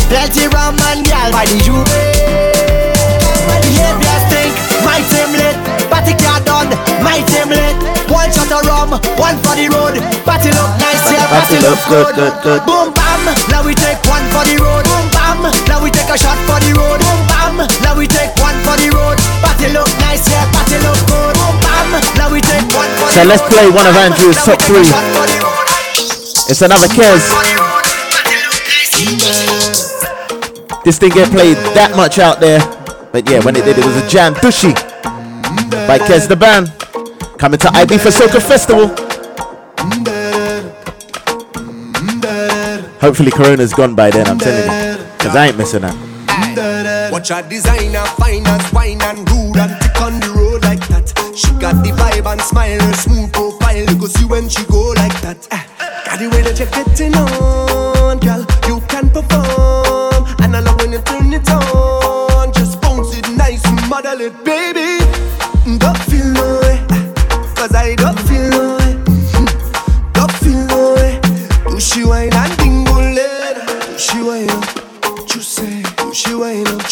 Plenty 0.09 0.47
rum 0.53 0.77
and 0.93 1.05
gal 1.07 1.33
by 1.33 1.47
the 1.49 1.57
Juve. 1.65 1.89
Behavior 3.65 4.19
stink, 4.29 4.53
my 4.85 5.01
team 5.09 5.33
lit. 5.41 5.57
Party 5.89 6.13
car 6.21 6.41
done, 6.45 6.69
my 7.01 7.21
team 7.33 7.49
lit. 7.49 7.77
One 8.13 8.31
shot 8.31 8.53
of 8.53 8.67
rum, 8.69 8.91
one 9.17 9.37
for 9.41 9.57
the 9.57 9.69
road. 9.73 9.91
Party 10.23 10.51
look 10.55 10.71
nice, 10.79 11.03
yeah, 11.11 11.27
Party 11.27 11.59
look 11.59 11.81
good, 11.91 12.09
good. 12.15 12.35
good. 12.43 12.61
Boom 12.63 12.95
bam, 12.95 13.23
now 13.51 13.63
we 13.67 13.75
take 13.75 13.99
one 14.07 14.23
for 14.31 14.47
the 14.47 14.55
road. 14.63 14.85
Boom 14.87 15.07
bam, 15.11 15.43
now 15.67 15.83
we 15.83 15.91
take 15.91 16.09
a 16.09 16.17
shot 16.17 16.39
for 16.47 16.59
the 16.63 16.73
road. 16.79 17.03
Boom 17.03 17.21
bam, 17.27 17.57
now 17.83 17.95
we 17.99 18.07
take 18.07 18.31
one 18.39 18.55
for 18.63 18.79
the 18.79 18.89
road. 18.95 19.19
Party 19.43 19.69
look 19.75 19.91
nice, 19.99 20.23
yeah, 20.31 20.47
party 20.55 20.79
look 20.83 20.99
good. 21.11 21.35
Boom 21.35 21.57
bam, 21.63 21.89
now 22.15 22.29
we 22.31 22.41
take 22.41 22.67
one 22.71 22.91
for 23.03 23.11
So 23.11 23.23
let's 23.27 23.43
play 23.51 23.67
one 23.67 23.87
of 23.87 23.97
Andrew's 23.99 24.39
top 24.47 24.63
we 24.63 24.87
take 24.87 24.87
a 24.87 24.87
three. 24.87 24.89
the 24.89 25.39
road. 25.43 25.69
It's 26.51 26.63
another 26.63 26.87
Kes. 26.89 27.23
This 30.85 30.99
didn't 30.99 31.15
get 31.15 31.31
played 31.31 31.57
that 31.75 31.95
much 31.97 32.19
out 32.19 32.41
there. 32.41 32.59
But 33.13 33.29
yeah, 33.29 33.45
when 33.45 33.57
it 33.57 33.65
did, 33.65 33.79
it 33.79 33.85
was 33.85 33.97
a 33.97 34.09
jam. 34.09 34.35
Dushy. 34.35 34.73
by 35.87 35.99
Kes 35.99 36.29
the 36.29 36.37
Band. 36.37 36.73
Coming 37.39 37.59
to 37.61 37.71
IB 37.75 37.99
for 37.99 38.11
Soca 38.11 38.41
Festival. 38.41 38.91
Hopefully 43.03 43.33
Corona's 43.33 43.73
gone 43.75 43.95
by 43.97 44.11
then, 44.11 44.29
I'm 44.29 44.38
telling 44.38 44.62
you. 44.62 45.05
Cause 45.19 45.35
I 45.35 45.49
ain't 45.49 45.59
missing 45.59 45.83
that. 45.83 47.11
Watch 47.12 47.31
a 47.31 47.43
designer, 47.43 48.05
finance, 48.17 48.73
wine 48.73 49.03
and 49.03 49.19
rude 49.31 49.57
and 49.57 49.75
tick 49.83 50.01
on 50.01 50.21
the 50.21 50.31
road 50.37 50.62
like 50.62 50.87
that. 50.88 51.11
She 51.37 51.51
got 51.59 51.83
the 51.83 51.91
vibe 51.91 52.31
and 52.31 52.41
smile, 52.41 52.81
her 52.81 52.93
smooth 52.95 53.33
profile. 53.33 53.77
You 53.77 53.99
go 53.99 54.07
see 54.07 54.25
when 54.25 54.49
she 54.49 54.65
go 54.67 54.95
like 54.95 55.19
that. 55.23 55.47
Got 56.07 56.19
the 56.21 56.29
way 56.31 56.43
that 56.43 56.59
you're 56.59 56.71
getting 56.71 57.15
on, 57.17 58.19
girl. 58.21 58.47
You 58.71 58.81
can 58.87 59.11
perform, 59.11 60.27
and 60.41 60.55
I 60.57 60.61
love 60.61 60.79
when 60.81 60.93
you 60.93 61.03
turn 61.03 61.33
it 61.33 61.49
on. 61.51 62.53
Just 62.53 62.81
bounce 62.81 63.17
it 63.19 63.29
nice 63.37 63.62
model 63.91 64.21
it, 64.21 64.35
baby. 64.45 65.03
Don't 65.79 65.99
feel 66.07 66.27
no 66.33 66.61
way, 66.62 66.79
ah, 66.91 67.55
cause 67.57 67.75
I 67.75 67.95
don't 67.97 68.19
feel 68.31 68.49
no 68.51 68.77
way. 68.79 68.95
Mhm. 69.11 69.47
Don't 70.15 70.33
feel 70.43 70.62
no 70.71 70.95
way. 70.95 71.21
Do 71.69 71.81
she 71.81 72.05
wine 72.05 72.33
and 72.35 72.62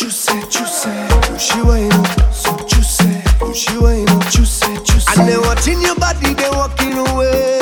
Juicy, 0.00 0.40
juicy. 0.50 0.90
Do 1.26 1.38
she 1.38 1.60
wine 1.62 1.92
up? 1.92 2.32
So 2.32 2.56
juicy, 2.68 3.20
do 3.40 3.52
she 3.52 3.76
wine 3.78 4.08
up? 4.08 4.26
Juicy, 4.30 4.74
juicy. 4.84 5.20
And 5.20 5.28
they 5.28 5.36
watching 5.36 5.80
your 5.82 5.96
body, 5.96 6.34
they 6.34 6.48
walking 6.50 6.96
away. 6.96 7.58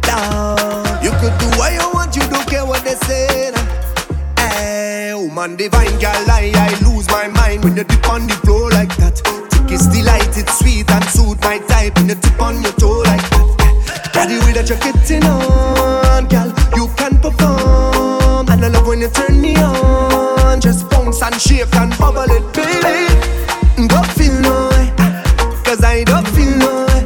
Down. 0.00 1.04
You 1.04 1.10
could 1.20 1.36
do 1.38 1.46
what 1.58 1.72
you 1.72 1.90
want, 1.92 2.16
you 2.16 2.22
don't 2.28 2.46
care 2.48 2.64
what 2.64 2.82
they 2.82 2.94
say. 3.06 3.52
Hey, 4.38 5.12
woman 5.14 5.56
divine, 5.56 5.98
girl, 6.00 6.30
I, 6.30 6.52
I 6.54 6.88
lose 6.88 7.08
my 7.08 7.28
mind 7.28 7.64
when 7.64 7.76
you 7.76 7.84
dip 7.84 8.08
on 8.08 8.26
the 8.26 8.34
floor 8.44 8.70
like 8.70 8.96
that. 8.96 9.20
Is 9.70 9.86
delight, 9.86 10.36
it's 10.36 10.58
sweet 10.58 10.90
and 10.90 11.04
suit 11.04 11.40
my 11.42 11.58
type 11.58 11.94
when 11.96 12.08
you 12.08 12.14
tip 12.16 12.42
on 12.42 12.60
your 12.62 12.72
toe 12.72 13.02
like 13.06 13.30
that. 13.30 14.26
The 14.28 14.40
way 14.44 14.52
that 14.52 14.68
you're 14.68 14.78
getting 14.78 15.24
on, 15.24 16.28
girl, 16.28 16.52
you 16.76 16.88
shake 21.42 21.74
and 21.74 21.96
bubble 21.98 22.30
it, 22.30 22.44
baby. 22.54 23.88
Don't 23.88 24.06
feel 24.12 24.40
no 24.40 24.68
way, 24.70 24.92
cause 25.64 25.82
I 25.82 26.04
don't 26.04 26.28
feel 26.28 26.56
no 26.58 26.86
way. 26.86 27.02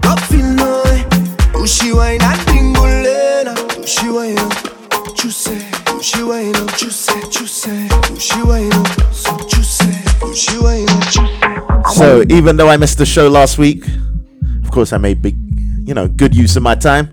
Don't 0.00 0.20
feel 0.30 0.48
no 0.60 0.82
way. 0.84 1.66
She 1.66 1.92
wine 1.92 2.20
and? 2.22 2.42
Do 3.82 3.86
she 3.86 4.08
wine 4.08 4.38
up? 4.38 4.52
Juicy. 5.16 5.58
She 6.02 6.22
wine 6.22 6.56
up? 6.56 6.76
Juicy, 6.76 7.20
juicy. 7.30 7.88
She 8.18 8.42
wine 8.42 8.72
up? 8.72 8.86
So 9.12 9.36
juicy. 9.48 9.92
Do 10.20 10.62
wine 10.62 10.88
up? 10.88 11.02
Juicy. 11.14 11.94
So 11.94 12.24
even 12.28 12.56
though 12.56 12.68
I 12.68 12.76
missed 12.76 12.98
the 12.98 13.06
show 13.06 13.28
last 13.28 13.58
week, 13.58 13.84
of 14.64 14.70
course 14.70 14.92
I 14.92 14.98
made 14.98 15.22
big, 15.22 15.36
you 15.86 15.94
know, 15.94 16.08
good 16.08 16.34
use 16.34 16.56
of 16.56 16.62
my 16.62 16.74
time. 16.74 17.10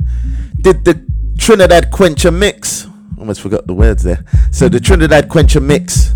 Did 0.62 0.86
the 0.86 1.06
Trinidad 1.38 1.92
Quencher 1.92 2.32
mix? 2.32 2.79
Almost 3.20 3.42
forgot 3.42 3.68
the 3.68 3.74
words 3.74 4.04
there. 4.04 4.24
So 4.52 4.70
the 4.70 4.80
Trinidad 4.80 5.28
Quencher 5.30 5.60
mix 5.60 6.14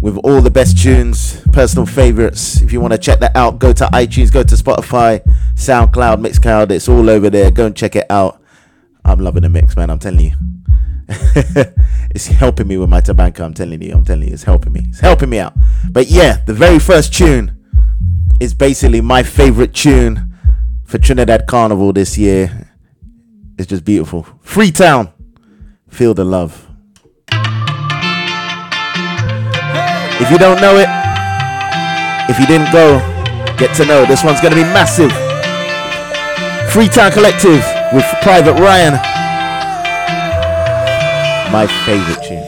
with 0.00 0.16
all 0.18 0.40
the 0.40 0.50
best 0.50 0.78
tunes, 0.80 1.42
personal 1.52 1.86
favorites. 1.86 2.60
If 2.62 2.72
you 2.72 2.80
want 2.80 2.92
to 2.92 2.98
check 2.98 3.18
that 3.18 3.34
out, 3.34 3.58
go 3.58 3.72
to 3.72 3.84
iTunes, 3.86 4.32
go 4.32 4.44
to 4.44 4.54
Spotify, 4.54 5.20
SoundCloud, 5.54 6.24
Mixcloud. 6.24 6.70
It's 6.70 6.88
all 6.88 7.10
over 7.10 7.30
there. 7.30 7.50
Go 7.50 7.66
and 7.66 7.76
check 7.76 7.96
it 7.96 8.06
out. 8.10 8.40
I'm 9.04 9.18
loving 9.18 9.42
the 9.42 9.48
mix, 9.48 9.76
man. 9.76 9.90
I'm 9.90 9.98
telling 9.98 10.20
you. 10.20 10.32
it's 11.08 12.26
helping 12.26 12.68
me 12.68 12.76
with 12.76 12.88
my 12.88 13.00
tobacco. 13.00 13.44
I'm 13.44 13.54
telling 13.54 13.82
you. 13.82 13.92
I'm 13.92 14.04
telling 14.04 14.28
you. 14.28 14.34
It's 14.34 14.44
helping 14.44 14.72
me. 14.72 14.84
It's 14.88 15.00
helping 15.00 15.30
me 15.30 15.40
out. 15.40 15.54
But 15.90 16.06
yeah, 16.06 16.44
the 16.46 16.54
very 16.54 16.78
first 16.78 17.12
tune 17.12 17.56
is 18.40 18.54
basically 18.54 19.00
my 19.00 19.24
favorite 19.24 19.74
tune 19.74 20.32
for 20.84 20.98
Trinidad 20.98 21.46
Carnival 21.46 21.92
this 21.92 22.16
year. 22.16 22.70
It's 23.58 23.66
just 23.66 23.84
beautiful. 23.84 24.26
Freetown. 24.42 25.12
Feel 25.88 26.14
the 26.14 26.24
love. 26.24 26.66
If 30.20 30.30
you 30.30 30.38
don't 30.38 30.60
know 30.60 30.76
it, 30.76 30.88
if 32.28 32.38
you 32.38 32.46
didn't 32.46 32.72
go, 32.72 32.98
get 33.56 33.74
to 33.76 33.84
know. 33.84 34.04
This 34.04 34.24
one's 34.24 34.40
going 34.40 34.52
to 34.52 34.56
be 34.56 34.64
massive. 34.64 35.12
Freetown 36.72 37.10
Collective 37.12 37.64
with 37.92 38.04
Private 38.22 38.54
Ryan. 38.54 38.94
My 41.52 41.66
favorite 41.84 42.22
tune. 42.26 42.47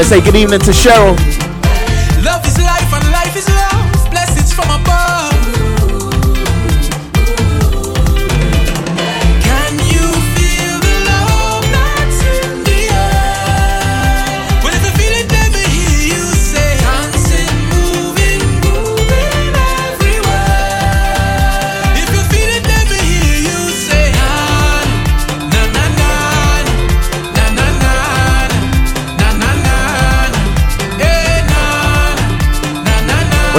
To 0.00 0.06
say 0.06 0.22
good 0.22 0.34
evening 0.34 0.60
to 0.60 0.70
Cheryl. 0.70 1.49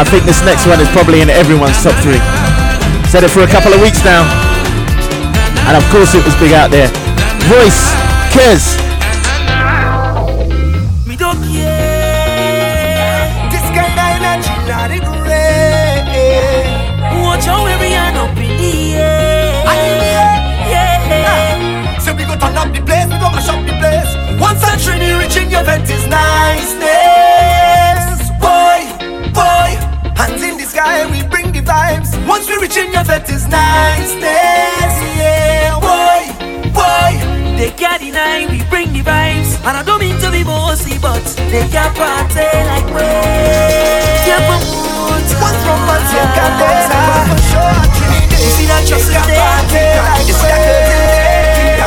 I 0.00 0.04
think 0.08 0.24
this 0.24 0.40
next 0.48 0.64
one 0.64 0.80
is 0.80 0.88
probably 0.96 1.20
in 1.20 1.28
everyone's 1.28 1.76
top 1.84 1.92
three. 2.00 2.16
Said 3.12 3.20
it 3.20 3.28
for 3.28 3.44
a 3.44 3.50
couple 3.52 3.76
of 3.76 3.84
weeks 3.84 4.00
now. 4.00 4.24
And 5.68 5.76
of 5.76 5.84
course 5.92 6.16
it 6.16 6.24
was 6.24 6.32
big 6.40 6.56
out 6.56 6.72
there. 6.72 6.88
Royce, 7.52 7.92
Kes, 8.32 8.80
Make 41.50 41.74
a 41.74 41.90
party 41.98 42.46
like 42.70 42.86
me 42.94 43.10
What's 45.42 45.62
wrong 45.66 45.82
with 45.90 46.06
You 48.38 48.50
see 48.54 48.66
that 48.70 48.86
you're 48.86 49.02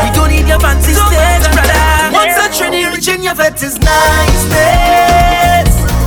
We 0.04 0.10
don't 0.12 0.32
need 0.32 0.48
your 0.50 0.60
panties 0.60 1.00
dead, 1.10 1.48
brother. 1.54 2.12
Once 2.12 2.36
a 2.36 2.52
rich 2.52 2.60
reaching 2.94 3.24
your 3.24 3.36
vet 3.36 3.64
is 3.64 3.80
nice. 3.80 4.44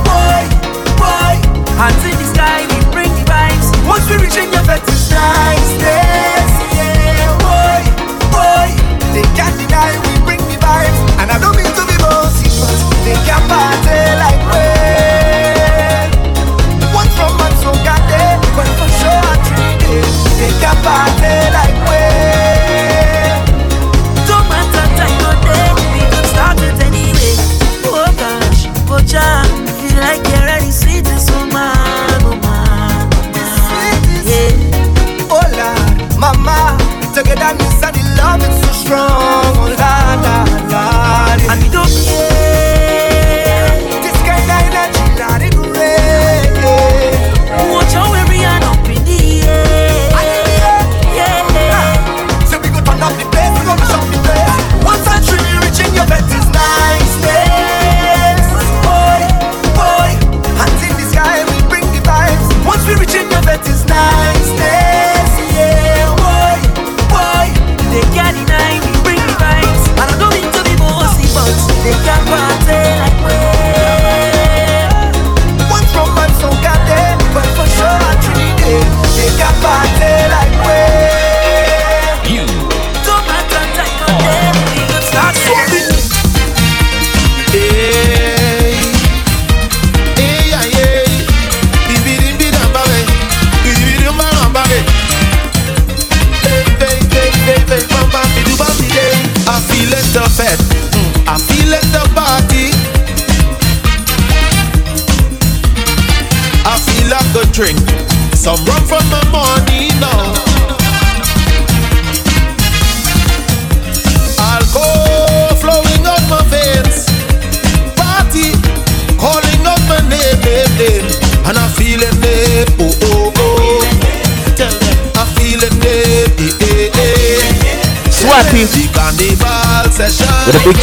Boy, 0.05 0.45
boy 1.01 1.33
Hands 1.81 2.05
in 2.05 2.13
the 2.13 2.25
sky 2.35 2.76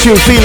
You 0.04 0.14
See 0.16 0.43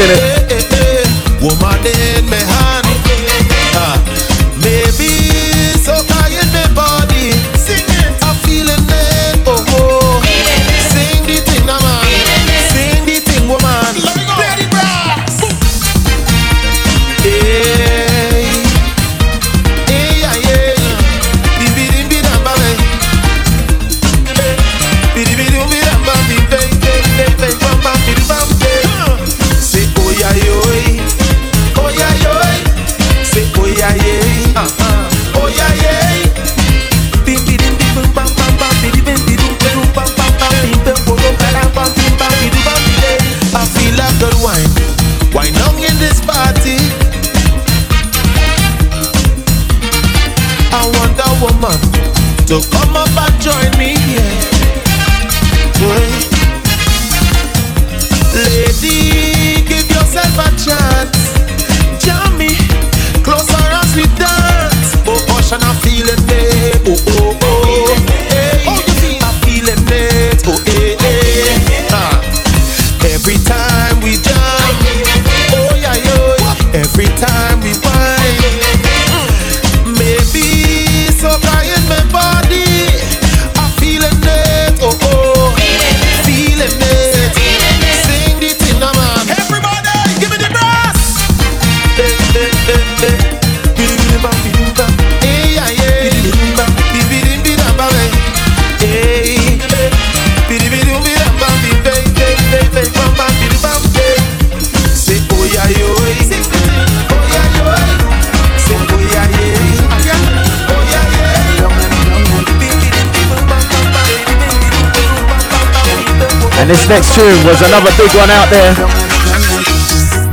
next 117.60 117.68
tune 117.68 117.68
was 117.68 117.68
another 117.68 117.91
big 117.97 118.12
one 118.16 118.30
out 118.30 118.49
there. 118.49 118.74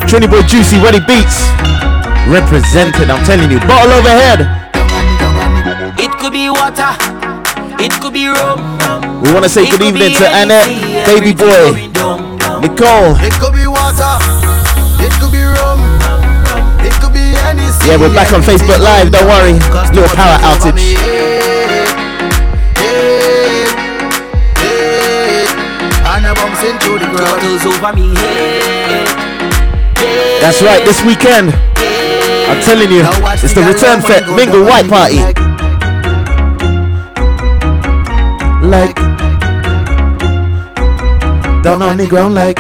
Trini 0.07 0.31
Boy 0.31 0.43
Juicy, 0.47 0.79
Ready 0.79 1.01
Beats. 1.01 1.51
Represented, 2.29 3.11
I'm 3.11 3.25
telling 3.25 3.51
you. 3.51 3.59
Bottle 3.61 3.93
overhead. 3.99 4.47
It 5.99 6.11
could 6.19 6.33
be 6.33 6.51
water. 6.51 6.95
It 7.79 7.93
could 8.01 8.13
be 8.13 8.27
rum. 8.27 9.23
We 9.23 9.33
want 9.33 9.45
to 9.45 9.49
say 9.49 9.65
It 9.65 9.71
good 9.71 9.83
evening 9.83 10.15
to 10.17 10.27
Annette, 10.27 10.67
Baby 11.07 11.35
Boy, 11.35 11.47
going 11.47 11.93
down, 11.93 12.39
down. 12.39 12.61
Nicole. 12.63 13.17
It 13.21 13.33
could 13.35 13.55
be 13.55 13.67
water. 13.67 14.17
It 15.03 15.13
could 15.19 15.33
be 15.33 15.43
rum. 15.43 15.81
It 16.83 16.95
could 17.01 17.13
be 17.13 17.35
anything. 17.47 17.89
Yeah, 17.89 17.99
we're 17.99 18.15
back 18.15 18.33
on 18.33 18.43
Facebook 18.43 18.79
Live, 18.79 19.11
don't 19.11 19.27
worry. 19.27 19.55
Little 19.95 20.09
power 20.15 20.39
outage. 20.43 20.97
And 26.17 26.25
I 26.25 26.33
bumps 26.33 26.65
into 26.65 26.96
the. 27.37 27.47
Bottles 27.57 27.67
over 27.67 27.93
me 27.95 28.15
head. 28.15 29.07
That's 30.41 30.63
right, 30.63 30.85
this 30.85 31.03
weekend. 31.05 31.53
I'm 32.49 32.63
telling 32.63 32.91
you, 32.91 33.03
it's 33.43 33.55
the 33.55 33.63
return 33.63 34.01
fet 34.01 34.29
mingle 34.37 34.65
white 34.65 34.89
party. 34.89 35.19
Like 38.67 38.97
down 41.63 41.83
on 41.83 41.97
the 41.97 42.07
ground 42.07 42.35
like 42.35 42.59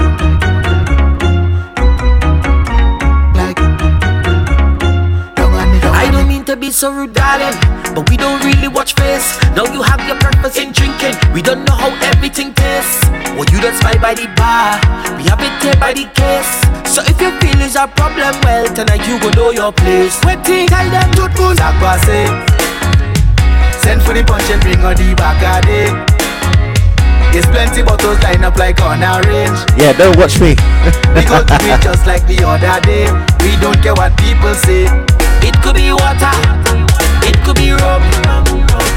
I 5.89 6.11
don't 6.11 6.29
mean 6.29 6.45
to 6.45 6.57
be 6.57 6.71
so 6.71 6.93
rude, 6.93 7.13
darling, 7.13 7.55
but 7.97 8.11
we 8.11 8.17
don't 8.19 8.45
really 8.45 8.69
watch 8.69 8.93
face. 8.93 9.41
Now 9.57 9.65
you 9.73 9.81
have 9.81 10.05
your 10.05 10.21
purpose 10.21 10.61
in 10.61 10.71
drinking. 10.71 11.17
We 11.33 11.41
don't 11.41 11.65
know 11.65 11.73
how 11.73 11.89
everything 12.13 12.53
tastes. 12.53 13.01
Well, 13.33 13.49
you 13.49 13.57
don't 13.57 13.73
spy 13.73 13.97
by 13.97 14.13
the 14.13 14.29
bar. 14.37 14.77
We 15.17 15.25
have 15.33 15.41
it 15.41 15.57
there 15.65 15.81
by 15.81 15.97
the 15.97 16.05
case. 16.13 16.53
So 16.85 17.01
if 17.09 17.17
your 17.17 17.33
feelings 17.41 17.75
are 17.75 17.89
problem, 17.89 18.37
well, 18.45 18.69
tonight 18.69 19.01
you 19.09 19.17
go 19.17 19.33
know 19.33 19.49
your 19.51 19.73
place. 19.73 20.21
Waiting, 20.29 20.69
tell 20.69 20.85
them 20.93 21.09
to 21.17 21.25
moon. 21.41 21.57
Sakwase. 21.57 22.29
Send 23.81 24.05
for 24.05 24.13
the 24.13 24.21
punch 24.29 24.45
and 24.53 24.61
bring 24.61 24.85
on 24.85 24.93
the 24.93 25.17
back. 25.17 25.41
There's 27.33 27.49
plenty 27.49 27.83
bottles 27.83 28.21
lined 28.23 28.45
up 28.45 28.57
like 28.57 28.81
on 28.81 29.01
a 29.01 29.25
range. 29.25 29.57
Yeah, 29.81 29.97
don't 29.97 30.17
watch 30.21 30.37
me. 30.39 30.53
We 31.17 31.25
go 31.25 31.41
do 31.41 31.57
it 31.65 31.81
just 31.81 32.05
like 32.07 32.29
the 32.29 32.45
other 32.45 32.77
day. 32.85 33.09
We 33.41 33.57
don't 33.57 33.81
care 33.81 33.97
what 33.97 34.13
people 34.21 34.53
say. 34.53 34.85
It 35.41 35.57
could 35.65 35.77
be 35.77 35.93
water, 35.93 36.33
could 37.47 37.63
be 37.63 37.71
rum, 37.71 38.03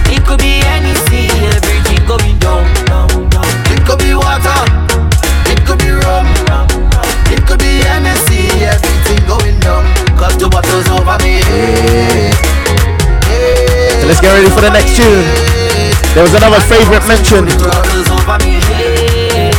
it 0.10 0.26
could 0.26 0.42
be 0.42 0.58
anything, 0.66 1.30
everything 1.54 2.02
going 2.10 2.34
down, 2.40 2.66
down, 2.90 3.30
down. 3.30 3.46
It 3.70 3.86
could 3.86 4.00
be 4.02 4.18
water. 4.18 4.66
It 5.46 5.62
could 5.70 5.78
be 5.78 5.94
rum. 5.94 6.26
It 7.30 7.46
could 7.46 7.60
be 7.62 7.86
Hennessy. 7.86 8.50
Everything 8.66 9.22
going 9.30 9.60
down. 9.62 9.86
Cause 10.18 10.34
the 10.42 10.50
bottles 10.50 10.90
over 10.90 11.22
me. 11.22 11.46
So 14.02 14.08
let's 14.10 14.20
get 14.20 14.34
ready 14.34 14.50
for 14.50 14.66
the 14.66 14.74
next 14.74 14.98
tune. 14.98 15.30
There 16.18 16.26
was 16.26 16.34
another 16.34 16.60
favorite 16.66 17.06
mention. 17.06 17.46
Bottles 17.46 18.10
over 18.10 18.38
me 18.42 18.58
head, 18.66 19.54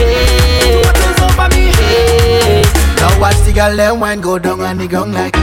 hey, 0.00 0.80
bottles 0.88 1.20
over 1.20 1.48
me 1.52 1.68
head. 1.76 2.64
Now 2.96 3.20
watch 3.20 3.36
the 3.44 3.52
girl 3.52 3.76
them 3.76 4.00
wine 4.00 4.22
go 4.22 4.38
down 4.38 4.62
on 4.62 4.78
the 4.78 4.88
ground 4.88 5.12
like. 5.12 5.36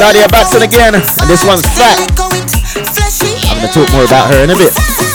Nadia 0.00 0.26
Batson 0.28 0.62
again, 0.62 0.94
and 0.94 1.04
this 1.28 1.44
one's 1.44 1.66
fat. 1.76 2.00
I'm 3.50 3.60
gonna 3.60 3.70
talk 3.70 3.92
more 3.92 4.04
about 4.04 4.32
her 4.32 4.42
in 4.42 4.48
a 4.48 4.56
bit. 4.56 5.09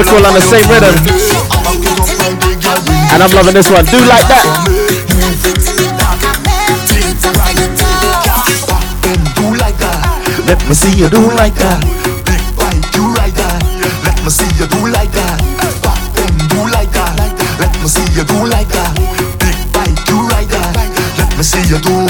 Lyrikal 0.00 0.24
on 0.24 0.34
the 0.34 0.40
same 0.40 0.64
rhythm. 0.70 0.96
And 3.12 3.22
I'm 3.22 3.30
loving 3.32 3.52
this 3.52 3.68
one. 3.70 3.84
Do 3.84 3.98
like 4.08 4.26
that. 4.28 4.46
Let 10.46 10.66
me 10.68 10.74
see 10.74 10.96
you 10.96 11.08
do 11.10 11.20
like 11.36 11.54
that. 11.56 11.84
You 12.94 13.14
like 13.14 13.34
that. 13.34 13.62
Let 14.04 14.24
me 14.24 14.30
see 14.30 14.48
you 14.56 14.66
do 14.68 14.88
like 14.88 15.12
that. 15.12 15.36
Do 16.48 16.64
like 16.72 16.90
that. 16.92 17.20
Let 17.60 17.74
me 17.82 17.88
see 17.88 18.08
you 18.16 18.24
do 18.24 18.46
like 18.46 18.68
that. 18.68 18.96
You 20.08 20.28
like 20.30 20.48
that. 20.48 20.76
Let 21.18 21.36
me 21.36 21.42
see 21.42 21.62
you 21.68 21.78
do. 21.78 22.09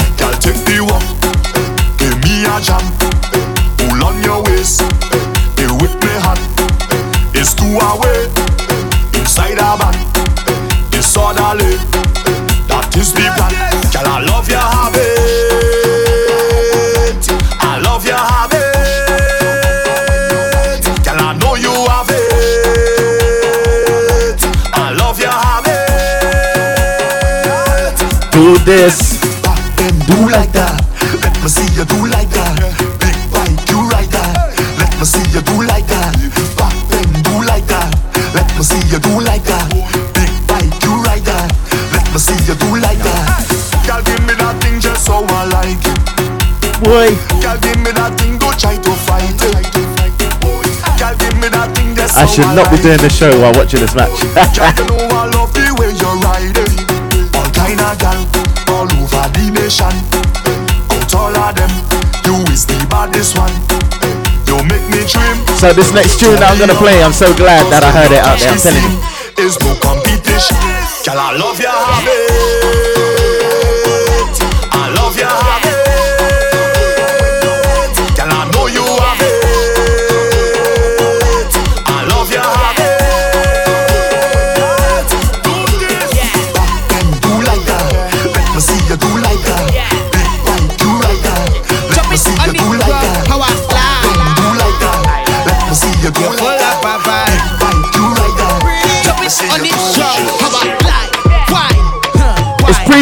This. 28.65 29.19
Then, 29.77 29.95
do 30.05 30.29
like 30.29 30.51
that. 30.53 30.77
Let 31.21 31.33
me 31.41 31.49
see 31.49 31.65
you 31.73 31.85
do 31.85 31.97
like 32.07 32.29
that. 32.29 32.53
Big 33.01 33.17
bite, 33.33 33.57
you 33.69 33.81
like 33.89 34.09
that. 34.13 34.53
Let 34.77 34.93
me 34.99 35.05
see 35.05 35.25
you 35.33 35.41
do 35.41 35.65
like 35.65 35.87
that. 35.89 36.13
Back 36.57 36.75
then, 36.93 37.09
do 37.25 37.41
like 37.45 37.65
that. 37.67 37.89
Let 38.33 38.47
me 38.53 38.63
see 38.63 38.81
you 38.93 38.99
do 38.99 39.21
like 39.21 39.43
that. 39.49 39.65
Big 40.13 40.33
bite, 40.45 40.69
you 40.85 40.93
like 41.03 41.25
that. 41.25 41.49
Let 41.93 42.05
me 42.13 42.19
see 42.21 42.37
you 42.45 42.55
do 42.55 42.69
like 42.77 43.01
that. 43.01 43.25
Girl, 43.87 44.01
give 44.05 44.21
me 44.29 44.33
that 44.37 44.55
thing 44.61 44.79
just 44.79 45.05
so 45.05 45.25
I 45.25 45.49
like 45.49 45.81
it. 45.81 46.01
Boy. 46.85 47.09
Girl, 47.41 47.57
give 47.61 47.81
me 47.81 47.91
that 47.97 48.13
thing, 48.19 48.37
go 48.37 48.53
try 48.53 48.77
to 48.77 48.91
fight 49.09 49.41
it. 49.41 49.65
Girl, 50.99 51.15
give 51.17 51.35
me 51.41 51.49
that 51.49 51.73
thing 51.73 51.95
just 51.95 52.13
so 52.13 52.21
I 52.21 52.25
should 52.29 52.51
not 52.53 52.69
be 52.69 52.77
doing 52.77 53.01
this 53.01 53.17
show 53.17 53.33
while 53.41 53.53
watching 53.57 53.81
this 53.81 53.95
match. 53.97 54.13
So 65.61 65.71
this 65.73 65.93
next 65.93 66.19
tune 66.19 66.33
that 66.41 66.49
I'm 66.49 66.57
gonna 66.57 66.73
play, 66.73 67.03
I'm 67.05 67.13
so 67.13 67.29
glad 67.37 67.69
that 67.69 67.85
I 67.85 67.93
heard 67.93 68.09
it 68.09 68.17
out 68.25 68.33
there. 68.41 68.49
I'm 68.49 68.57
telling 68.57 68.81
you. 68.81 69.45
Is 69.45 69.61
no 69.61 69.77
competition. 69.77 70.57
Girl, 71.05 71.21
I 71.21 71.37
love 71.37 71.61
your 71.61 71.69
habit. 71.69 72.20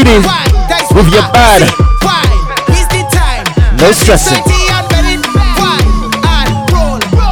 Pretty 0.09 0.25
with 0.95 1.13
your 1.13 1.21
bad. 1.29 1.61
No 3.79 3.91
stressing. 3.91 4.41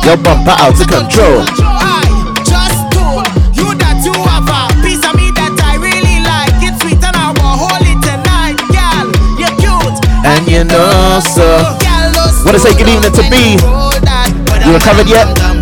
Your 0.05 0.17
bumper 0.17 0.51
out 0.51 0.79
of 0.79 0.87
control. 0.87 1.41
And 10.23 10.47
you 10.47 10.63
know 10.63 11.19
so. 11.33 11.77
Wanna 12.45 12.59
say 12.59 12.77
good 12.77 12.89
evening 12.89 13.11
to 13.11 13.23
B. 13.31 13.57
You 14.67 14.73
recovered 14.73 15.09
yet? 15.09 15.56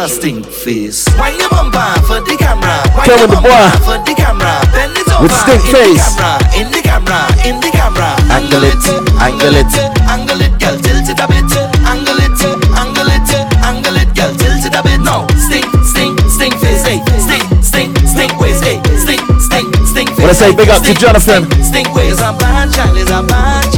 A 0.00 0.08
stink 0.08 0.46
face. 0.46 1.04
Why 1.20 1.28
you 1.28 1.44
bumper 1.52 1.84
for 2.08 2.24
the 2.24 2.32
camera? 2.40 2.80
Why 2.96 3.04
you 3.04 3.20
the 3.20 3.28
bumper 3.28 3.52
boy. 3.52 3.68
for 3.84 4.00
the 4.00 4.16
camera? 4.16 4.56
Bend 4.72 4.96
it 4.96 5.04
over 5.12 5.28
With 5.28 5.36
stink 5.36 5.60
in 5.60 5.72
face. 5.76 6.16
The 6.16 6.16
camera, 6.16 6.40
in 6.56 6.68
the 6.72 6.80
camera, 6.80 7.20
in 7.44 7.60
the 7.60 7.68
camera. 7.68 8.16
Angle 8.32 8.64
it, 8.64 8.80
angle 9.20 9.60
it. 9.60 9.68
angle 10.08 10.40
it, 10.40 10.56
girl, 10.56 10.76
tilt 10.80 11.04
it 11.04 11.20
a 11.20 11.26
bit. 11.28 11.52
Angle 11.84 12.16
it, 12.16 12.40
angle 12.80 13.12
it, 13.12 13.28
angle 13.60 13.96
it, 14.00 14.08
girl, 14.16 14.32
tilt 14.40 14.64
it 14.64 14.72
a 14.72 14.80
bit. 14.80 15.04
No, 15.04 15.28
stink, 15.36 15.68
stink, 15.84 16.16
stink 16.32 16.56
face, 16.56 16.80
hey, 16.80 17.04
stink, 17.20 17.44
stink, 17.60 17.92
stink 18.08 18.32
waist, 18.40 18.64
hey, 18.64 18.80
stink, 18.96 19.20
stink, 19.36 19.68
stink 19.84 20.08
face. 20.16 20.24
Wanna 20.24 20.34
say 20.34 20.56
big 20.56 20.72
up 20.72 20.80
to 20.80 20.96
Jonathan. 20.96 21.44
Stink, 21.44 21.84
stink 21.84 21.88
waist. 21.92 22.16
Is 22.16 22.24
a 22.24 22.32
bad 22.40 22.72
child, 22.72 22.96
is 22.96 23.12
a 23.12 23.20
bad 23.20 23.68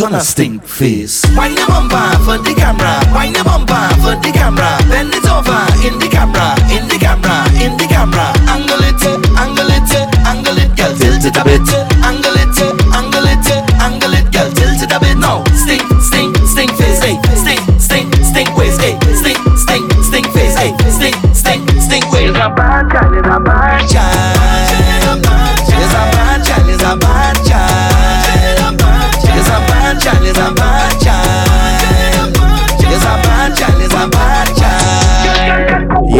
on 0.00 0.14
a 0.14 0.20
stink 0.20 0.62
face. 0.64 1.24
Wine 1.36 1.56
your 1.56 1.66
bumper 1.66 1.96
for 2.24 2.38
the 2.38 2.54
camera. 2.54 3.02
Wine 3.12 3.34
your 3.34 3.42
bumper 3.44 3.74
for 3.98 4.14
the 4.22 4.30
camera. 4.32 4.78
Bend 4.88 5.12
it 5.12 5.26
over 5.26 5.58
the 5.74 5.88
in 5.88 5.98
the 5.98 6.08
camera, 6.08 6.54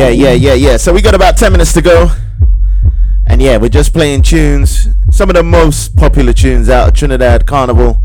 Yeah, 0.09 0.31
yeah, 0.31 0.33
yeah, 0.33 0.55
yeah. 0.55 0.77
So 0.79 0.93
we 0.95 1.03
got 1.03 1.15
about 1.15 1.37
10 1.37 1.53
minutes 1.53 1.75
to 1.75 1.83
go. 1.83 2.11
And 3.27 3.43
yeah, 3.43 3.59
we're 3.59 3.69
just 3.69 3.93
playing 3.93 4.23
tunes. 4.23 4.89
Some 5.11 5.29
of 5.29 5.37
the 5.37 5.43
most 5.43 5.97
popular 5.97 6.33
tunes 6.33 6.71
out 6.71 6.89
of 6.89 6.95
Trinidad 6.95 7.47
Carnival. 7.47 8.03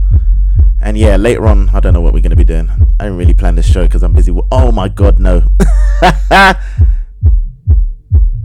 And 0.82 0.98
yeah, 0.98 1.16
later 1.16 1.48
on, 1.48 1.70
I 1.70 1.80
don't 1.80 1.94
know 1.94 2.02
what 2.02 2.14
we're 2.14 2.20
going 2.20 2.32
to 2.32 2.36
be 2.36 2.44
doing. 2.44 2.70
I 3.00 3.06
didn't 3.06 3.18
really 3.18 3.34
plan 3.34 3.56
this 3.56 3.72
show 3.72 3.84
because 3.84 4.04
I'm 4.04 4.12
busy. 4.12 4.32
w- 4.34 4.46
Oh 4.52 4.70
my 4.74 4.90
god, 4.90 5.18
no. 5.18 5.44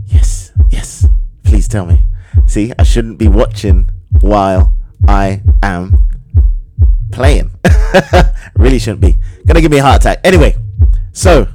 yes, 0.05 0.53
yes. 0.69 1.05
Please 1.43 1.67
tell 1.67 1.85
me. 1.85 1.99
See, 2.47 2.71
I 2.79 2.83
shouldn't 2.83 3.17
be 3.17 3.27
watching 3.27 3.89
while 4.21 4.73
I 5.05 5.41
am 5.61 5.97
playing. 7.11 7.51
really 8.55 8.79
shouldn't 8.79 9.01
be. 9.01 9.17
Gonna 9.45 9.59
give 9.59 9.71
me 9.71 9.79
a 9.79 9.83
heart 9.83 9.97
attack. 10.01 10.21
Anyway, 10.23 10.55
so 11.11 11.47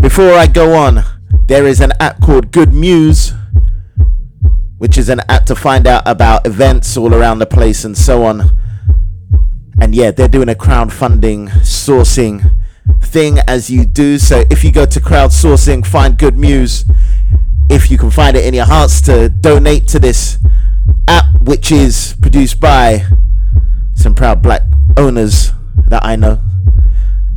before 0.00 0.32
I 0.32 0.46
go 0.46 0.74
on, 0.74 1.04
there 1.46 1.66
is 1.66 1.80
an 1.80 1.92
app 2.00 2.20
called 2.20 2.52
Good 2.52 2.72
Muse, 2.72 3.32
which 4.78 4.96
is 4.96 5.08
an 5.08 5.20
app 5.28 5.44
to 5.46 5.54
find 5.54 5.86
out 5.86 6.02
about 6.06 6.46
events 6.46 6.96
all 6.96 7.14
around 7.14 7.38
the 7.38 7.46
place 7.46 7.84
and 7.84 7.96
so 7.96 8.24
on. 8.24 8.50
And 9.80 9.94
yeah, 9.94 10.10
they're 10.10 10.28
doing 10.28 10.48
a 10.48 10.54
crowdfunding 10.54 11.48
sourcing 11.60 12.50
thing 13.02 13.38
as 13.46 13.70
you 13.70 13.84
do. 13.84 14.18
So 14.18 14.44
if 14.50 14.64
you 14.64 14.72
go 14.72 14.86
to 14.86 15.00
crowdsourcing, 15.00 15.86
find 15.86 16.16
Good 16.16 16.36
Muse. 16.36 16.84
If 17.68 17.90
you 17.90 17.98
can 17.98 18.10
find 18.10 18.36
it 18.36 18.44
in 18.44 18.54
your 18.54 18.66
hearts 18.66 19.00
to 19.02 19.28
donate 19.28 19.86
to 19.88 19.98
this 19.98 20.38
app, 21.08 21.26
which 21.42 21.70
is 21.70 22.16
produced 22.20 22.60
by 22.60 23.04
some 23.94 24.14
proud 24.14 24.42
black 24.42 24.62
owners 24.96 25.52
that 25.88 26.04
I 26.04 26.16
know. 26.16 26.40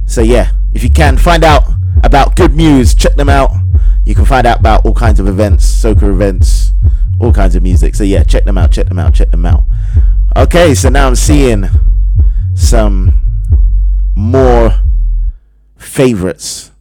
So 0.05 0.21
yeah, 0.21 0.51
if 0.73 0.83
you 0.83 0.89
can 0.89 1.17
find 1.17 1.43
out 1.43 1.63
about 2.03 2.35
Good 2.35 2.55
Muse. 2.55 2.93
check 2.93 3.15
them 3.15 3.29
out. 3.29 3.51
You 4.05 4.15
can 4.15 4.25
find 4.25 4.45
out 4.45 4.59
about 4.59 4.85
all 4.85 4.93
kinds 4.93 5.19
of 5.19 5.27
events, 5.27 5.65
soca 5.65 6.03
events, 6.03 6.71
all 7.19 7.33
kinds 7.33 7.55
of 7.55 7.63
music. 7.63 7.95
So 7.95 8.03
yeah, 8.03 8.23
check 8.23 8.43
them 8.43 8.57
out, 8.57 8.71
check 8.71 8.87
them 8.87 8.99
out, 8.99 9.13
check 9.13 9.31
them 9.31 9.45
out. 9.45 9.63
Okay, 10.35 10.75
so 10.75 10.89
now 10.89 11.07
I'm 11.07 11.15
seeing 11.15 11.65
some 12.55 13.21
more 14.15 14.79
favorites 15.77 16.71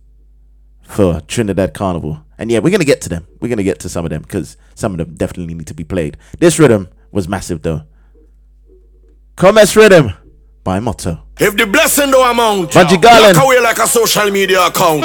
for 0.83 1.21
Trinidad 1.23 1.75
Carnival. 1.75 2.25
And 2.39 2.51
yeah, 2.51 2.59
we're 2.59 2.71
gonna 2.71 2.85
get 2.85 3.01
to 3.03 3.09
them. 3.09 3.27
We're 3.41 3.49
gonna 3.49 3.63
get 3.63 3.79
to 3.81 3.89
some 3.89 4.05
of 4.05 4.11
them 4.11 4.23
because 4.23 4.57
some 4.75 4.93
of 4.93 4.99
them 4.99 5.15
definitely 5.15 5.55
need 5.55 5.67
to 5.69 5.75
be 5.75 5.85
played. 5.85 6.17
This 6.39 6.59
rhythm 6.59 6.89
was 7.11 7.29
massive 7.29 7.63
though. 7.63 7.83
Commerce 9.37 9.77
Rhythm 9.77 10.13
by 10.65 10.81
Motto. 10.81 11.22
If 11.41 11.57
the 11.57 11.65
blessing 11.67 12.11
don't 12.11 12.29
amount, 12.29 12.77
lock 12.77 13.37
away 13.41 13.61
like 13.61 13.79
a 13.79 13.87
social 13.89 14.31
media 14.31 14.69
account. 14.69 15.01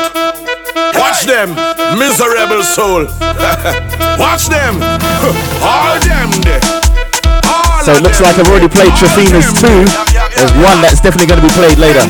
Watch 0.99 1.23
them, 1.23 1.55
miserable 1.95 2.63
soul. 2.63 3.07
Watch 4.19 4.51
them, 4.51 4.75
all 5.63 5.95
them. 6.03 6.28
All 7.47 7.80
So 7.80 7.95
it 7.95 8.03
looks 8.03 8.19
like 8.19 8.36
I've 8.36 8.49
already 8.51 8.67
played 8.67 8.91
Trafina's 8.99 9.55
2. 9.55 9.88
There's 10.36 10.53
one 10.59 10.84
that's 10.84 10.99
definitely 10.99 11.32
going 11.32 11.39
to 11.39 11.47
be 11.47 11.53
played 11.55 11.80
later. 11.80 12.03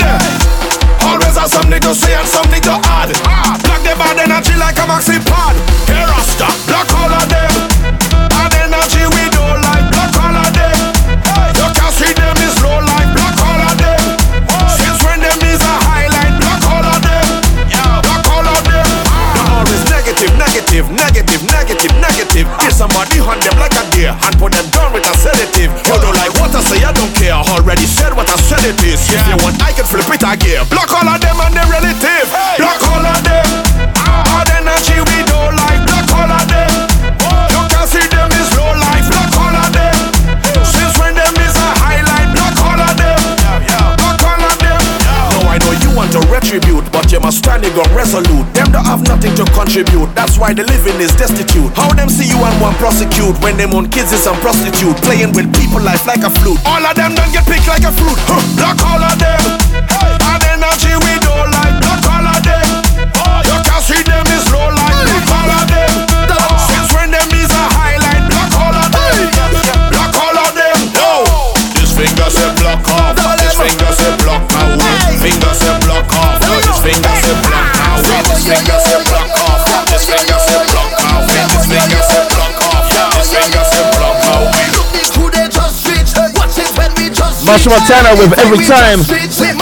Always 1.05 1.37
have 1.37 1.53
something 1.53 1.79
to 1.79 1.93
say 1.93 2.17
and 2.17 2.27
something 2.27 2.61
to 2.65 2.73
add. 2.89 3.13
Block 3.63 3.81
the 3.85 3.93
bad 4.01 4.17
energy 4.17 4.57
like 4.57 4.81
a 4.81 4.85
maxi 4.89 5.21
pad. 5.29 5.55
Hey 5.85 6.03
Rasta, 6.03 6.49
block 6.65 6.89
all 6.97 7.13
of 7.13 7.29
them. 7.29 7.56
Negative, 21.77 22.01
negative. 22.01 22.47
Get 22.59 22.73
somebody 22.73 23.17
hunt 23.21 23.41
them 23.45 23.57
like 23.61 23.73
a 23.77 23.85
deer 23.93 24.09
and 24.09 24.33
put 24.41 24.53
them 24.53 24.65
down 24.73 24.93
with 24.93 25.05
a 25.05 25.13
sedative. 25.17 25.69
You 25.85 25.97
don't 26.01 26.17
like 26.17 26.33
what 26.41 26.53
I 26.55 26.61
say, 26.65 26.81
I 26.81 26.91
don't 26.91 27.13
care. 27.13 27.37
Already 27.37 27.85
said 27.85 28.13
what 28.17 28.29
I 28.29 28.37
said 28.41 28.65
it 28.65 28.81
is. 28.81 28.97
If 29.13 29.21
you 29.29 29.37
want, 29.45 29.61
I 29.61 29.71
can 29.73 29.85
flip 29.85 30.09
it 30.09 30.23
again. 30.25 30.65
Block 30.73 30.89
all 30.89 31.05
of 31.05 31.21
them 31.21 31.37
and 31.37 31.53
their 31.53 31.67
relative. 31.69 32.27
Block 32.57 32.81
all 32.89 33.05
of 33.05 33.19
them. 33.21 33.45
Bad 33.93 34.49
energy 34.57 34.97
we 34.97 35.19
don't 35.29 35.53
like. 35.53 35.81
Block 35.85 36.09
all 36.17 36.31
of 36.33 36.45
them. 36.49 36.73
You 37.53 37.61
can 37.69 37.85
see 37.85 38.05
them 38.09 38.29
is 38.33 38.49
low 38.57 38.73
life. 38.73 39.05
Block 39.13 39.33
all 39.37 39.53
of 39.53 39.69
them. 39.69 39.97
Since 40.65 40.97
when 40.97 41.13
them 41.13 41.35
is 41.37 41.53
a 41.53 41.69
highlight. 41.77 42.33
Block 42.33 42.57
all 42.57 42.81
of 42.81 42.93
them. 42.97 43.21
Block 44.01 44.21
all 44.25 44.41
of 44.41 44.55
them. 44.57 44.81
No, 45.37 45.45
I 45.45 45.61
know 45.61 45.73
you 45.77 45.93
want 45.93 46.09
to 46.17 46.21
retribute, 46.33 46.89
but 47.41 47.63
you 47.63 47.69
must 47.71 47.77
stand 47.77 47.77
on 47.77 47.95
resolute. 47.95 48.45
Them 48.53 48.71
don't 48.71 48.85
have 48.85 49.03
nothing 49.03 49.35
to 49.35 49.45
contribute. 49.53 50.13
That's 50.15 50.37
why 50.37 50.53
the 50.53 50.63
living 50.63 50.99
is 51.01 51.13
destitute. 51.15 51.71
How 51.75 51.93
them 51.93 52.09
see 52.09 52.27
you 52.27 52.37
and 52.37 52.61
want 52.61 52.77
prosecute 52.77 53.37
when 53.41 53.57
them 53.57 53.73
own 53.73 53.89
kids 53.89 54.11
is 54.13 54.23
some 54.23 54.37
prostitute 54.39 54.95
playing 55.03 55.33
with 55.33 55.47
people 55.53 55.81
life 55.81 56.05
like 56.07 56.23
a 56.23 56.29
flute. 56.41 56.59
All 56.65 56.83
of 56.83 56.95
them 56.95 57.15
don't 57.15 57.31
get 57.31 57.45
picked 57.45 57.67
like 57.67 57.83
a 57.83 57.91
fruit. 57.91 58.17
Huh. 58.25 58.41
All 58.87 59.03
of 59.03 59.17
them. 59.19 59.41
Bad 60.19 60.43
energy 60.49 60.93
we 60.95 61.13
don't 61.21 61.51
like. 61.51 61.75
Block 61.81 62.03
all 62.09 62.27
of 62.27 62.39
them. 62.43 62.67
Oh, 63.21 63.39
you 63.45 63.57
can 63.65 63.81
see 63.81 64.01
them 64.03 64.25
is 64.33 64.45
low 64.51 64.66
Machel. 87.47 87.71
Montano 87.71 88.19
with 88.19 88.37
Every 88.39 88.65
Time. 88.65 89.56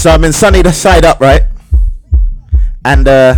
So 0.00 0.08
I'm 0.08 0.24
in 0.24 0.32
sunny 0.32 0.62
the 0.62 0.72
side 0.72 1.04
up, 1.04 1.20
right? 1.20 1.42
And 2.86 3.06
uh, 3.06 3.36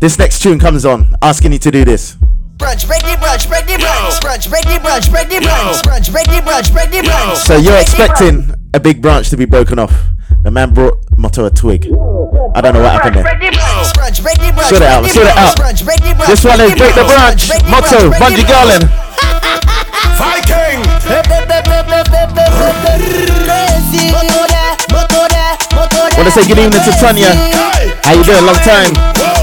this 0.00 0.18
next 0.18 0.42
tune 0.42 0.58
comes 0.58 0.84
on, 0.84 1.14
asking 1.22 1.52
you 1.52 1.58
to 1.60 1.70
do 1.70 1.82
this. 1.82 2.16
Brunch, 2.58 2.86
break 2.86 3.00
the 3.00 3.16
brunch, 3.16 3.48
break 3.48 3.64
the 3.64 3.80
brunch, 3.80 4.20
brunch, 4.20 4.50
break 4.50 4.64
the 4.64 4.76
brunch, 4.84 5.10
break 5.10 5.30
the 5.30 5.36
brunch, 5.36 5.80
brunch, 5.80 6.12
break 6.12 6.26
the 6.26 6.42
brunch, 6.44 6.70
break 6.74 6.90
the 6.90 7.08
brunch. 7.08 7.36
So 7.36 7.56
you're 7.56 7.72
break 7.72 7.86
the 7.86 7.92
brunch. 7.96 8.10
expecting 8.10 8.54
a 8.74 8.80
big 8.80 9.00
branch 9.00 9.30
to 9.30 9.38
be 9.38 9.46
broken 9.46 9.78
off. 9.78 9.94
The 10.42 10.50
man 10.50 10.74
brought 10.74 10.98
Motto 11.16 11.46
a 11.46 11.50
twig. 11.50 11.86
I 11.86 12.60
don't 12.60 12.74
know 12.74 12.82
what 12.82 13.00
happened 13.00 13.16
there. 13.16 13.24
Brunch, 13.24 14.22
break 14.22 14.36
the 14.36 14.52
brunch, 14.52 14.68
Sort 14.68 14.82
it 14.82 14.88
out, 14.88 15.00
break 15.00 15.14
the 15.14 15.20
sort 15.20 15.26
it 15.26 15.38
out. 15.38 15.56
brunch, 15.56 15.84
break 15.86 16.00
the 16.00 16.12
brunch, 16.12 16.26
This 16.26 16.44
one 16.44 16.60
is 16.60 16.74
Break 16.76 16.94
the 16.94 17.04
Branch, 17.04 17.48
break 17.48 17.62
the 17.62 17.70
Motto, 17.70 18.10
brunch, 18.10 18.18
break 18.18 18.36
Bunji. 18.36 18.44
Garlin. 18.44 19.03
Want 26.16 26.28
to 26.28 26.30
say 26.30 26.46
good 26.46 26.58
evening 26.58 26.80
to 26.80 26.92
Tanya. 27.02 27.34
How 28.06 28.14
you 28.14 28.22
doing? 28.22 28.46
Long 28.46 28.54
time. 28.62 28.92
Ah, 28.96 29.34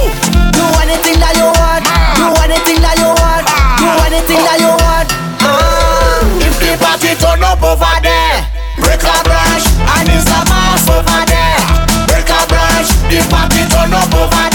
over 7.72 8.02
there, 8.02 8.42
break 8.80 9.04
a 9.04 9.18
branch 9.24 9.66
and 9.96 10.10
it's 10.10 10.28
a 10.28 10.40
mass 10.50 10.88
over 10.90 11.24
there. 11.30 11.62
Break 12.08 12.28
a 12.28 12.42
branch, 12.48 12.90
the 13.08 13.20
party 13.30 13.64
turn 13.70 13.94
up 13.94 14.14
over. 14.16 14.51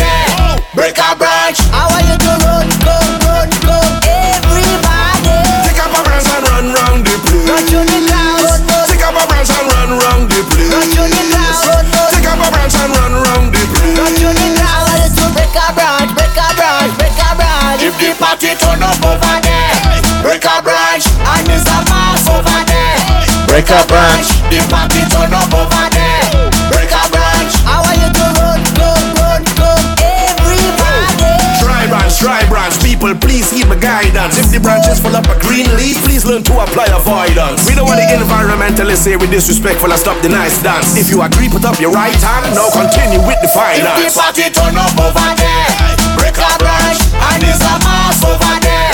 Break 23.56 23.72
a 23.72 23.80
branch. 23.88 24.28
The 24.52 24.60
party 24.68 25.00
turn 25.08 25.32
up 25.32 25.48
over 25.48 25.88
there. 25.88 26.28
Break 26.68 26.92
a 26.92 27.04
branch. 27.08 27.56
I 27.64 27.80
want 27.80 27.96
you 28.04 28.12
to 28.12 28.26
run, 28.36 28.60
go, 28.76 28.92
run, 29.16 29.42
go, 29.56 29.72
everybody. 29.96 31.32
Try 31.64 31.88
branch, 31.88 32.20
try 32.20 32.44
branch. 32.52 32.76
People, 32.84 33.16
please 33.16 33.48
heed 33.48 33.64
my 33.64 33.80
guidance. 33.80 34.36
If 34.36 34.52
the 34.52 34.60
branches 34.60 35.00
full 35.00 35.16
up 35.16 35.24
a 35.32 35.40
green 35.40 35.64
leaf, 35.72 35.96
please 36.04 36.28
learn 36.28 36.44
to 36.52 36.54
apply 36.68 36.92
avoidance. 36.92 37.64
We 37.64 37.72
don't 37.72 37.88
want 37.88 37.96
the 37.96 38.04
environmentalists 38.12 39.08
say 39.08 39.16
we 39.16 39.24
disrespectful 39.24 39.88
and 39.88 39.96
stop 39.96 40.20
the 40.20 40.28
nice 40.28 40.60
dance. 40.60 40.92
If 40.92 41.08
you 41.08 41.24
agree, 41.24 41.48
put 41.48 41.64
up 41.64 41.80
your 41.80 41.96
right 41.96 42.12
hand. 42.12 42.52
Now 42.52 42.68
continue 42.68 43.24
with 43.24 43.40
the 43.40 43.48
finance. 43.56 44.04
If 44.04 44.12
the 44.12 44.20
party 44.20 44.52
turn 44.52 44.76
up 44.76 44.92
over 45.00 45.32
there, 45.32 45.72
break 46.20 46.36
a 46.36 46.52
branch 46.60 47.00
and 47.08 47.40
it's 47.40 47.64
a 47.64 47.80
mass 47.80 48.20
over 48.20 48.52
there. 48.60 48.92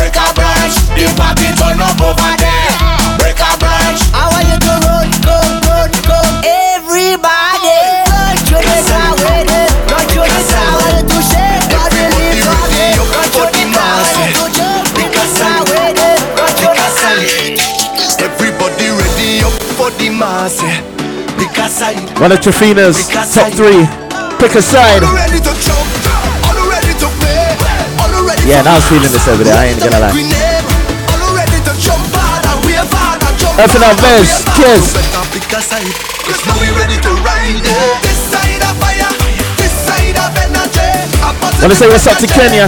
Break 0.00 0.16
a 0.16 0.32
branch. 0.32 0.80
The 0.96 1.04
party 1.12 1.52
turn 1.60 1.76
up 1.76 2.00
over 2.00 2.32
there. 2.40 2.67
One 20.48 22.32
of 22.32 22.40
Trafina's 22.40 23.04
top 23.36 23.52
three. 23.52 23.84
Pick 24.40 24.56
a 24.56 24.62
side. 24.64 25.04
Yeah, 28.48 28.64
now 28.64 28.72
I 28.72 28.80
was 28.80 28.88
feeling 28.88 29.12
this 29.12 29.28
over 29.28 29.44
there. 29.44 29.52
I 29.52 29.66
ain't 29.66 29.78
gonna 29.78 30.00
lie. 30.00 30.08
Up 33.60 33.74
in 33.76 33.82
our 33.84 33.92
beds. 34.00 34.40
Cheers. 34.56 34.96
Wanna 41.60 41.74
say 41.74 41.88
what's 41.88 42.06
up 42.06 42.16
to 42.18 42.26
Kenya? 42.26 42.66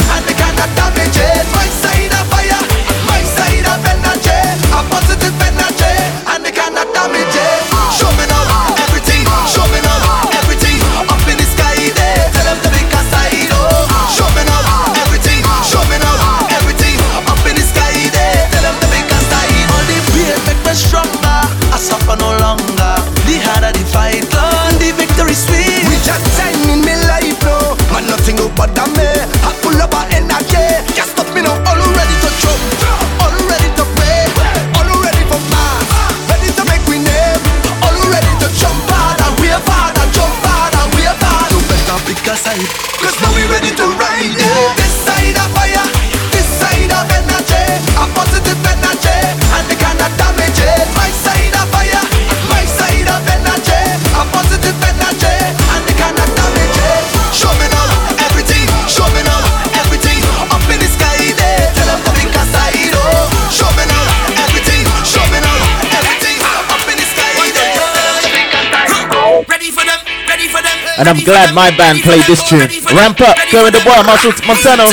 And 71.01 71.09
I'm 71.09 71.25
glad 71.25 71.55
my 71.55 71.73
band 71.81 72.05
played 72.05 72.29
this 72.29 72.45
tune. 72.45 72.69
Ramp 72.93 73.25
up, 73.25 73.33
going 73.51 73.73
the 73.73 73.81
boy, 73.81 74.05
Machel 74.05 74.37
Montano. 74.45 74.85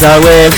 całe 0.00 0.50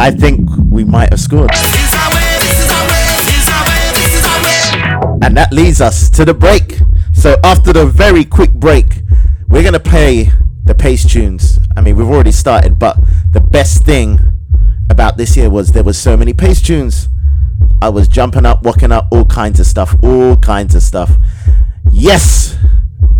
I 0.00 0.10
think 0.10 0.48
we 0.70 0.82
might 0.82 1.10
have 1.10 1.20
scored. 1.20 1.50
And 5.22 5.36
that 5.36 5.48
leads 5.52 5.82
us 5.82 6.08
to 6.10 6.24
the 6.24 6.32
break. 6.32 6.78
So 7.12 7.36
after 7.44 7.74
the 7.74 7.84
very 7.84 8.24
quick 8.24 8.54
break, 8.54 9.02
we're 9.50 9.62
gonna 9.62 9.78
play 9.78 10.30
the 10.64 10.74
pace 10.74 11.04
tunes. 11.04 11.58
I 11.76 11.82
mean, 11.82 11.96
we've 11.96 12.08
already 12.08 12.32
started, 12.32 12.78
but 12.78 12.96
the 13.32 13.42
best 13.42 13.84
thing 13.84 14.18
about 14.88 15.18
this 15.18 15.36
year 15.36 15.50
was 15.50 15.72
there 15.72 15.84
was 15.84 15.98
so 15.98 16.16
many 16.16 16.32
pace 16.32 16.62
tunes. 16.62 17.10
I 17.82 17.90
was 17.90 18.08
jumping 18.08 18.46
up, 18.46 18.62
walking 18.62 18.92
up, 18.92 19.08
all 19.12 19.26
kinds 19.26 19.60
of 19.60 19.66
stuff, 19.66 19.94
all 20.02 20.34
kinds 20.38 20.74
of 20.74 20.82
stuff. 20.82 21.10
Yes, 21.90 22.56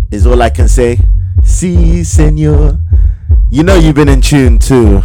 is 0.09 0.25
all 0.25 0.41
I 0.41 0.49
can 0.49 0.67
say. 0.67 0.97
See, 1.43 2.03
si, 2.03 2.03
senor. 2.03 2.79
You 3.51 3.61
know 3.61 3.75
you've 3.75 3.95
been 3.95 4.09
in 4.09 4.21
tune 4.21 4.57
too. 4.57 5.03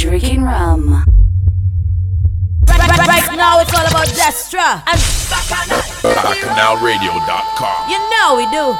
drinking 0.00 0.42
rum. 0.42 1.04
Right, 2.66 2.78
right, 2.78 3.06
right 3.06 3.36
now 3.36 3.60
it's 3.60 3.74
all 3.74 3.86
about 3.86 4.06
Destra 4.08 4.82
and 4.88 4.98
You 7.90 7.98
know 8.08 8.34
we 8.34 8.46
do. 8.48 8.74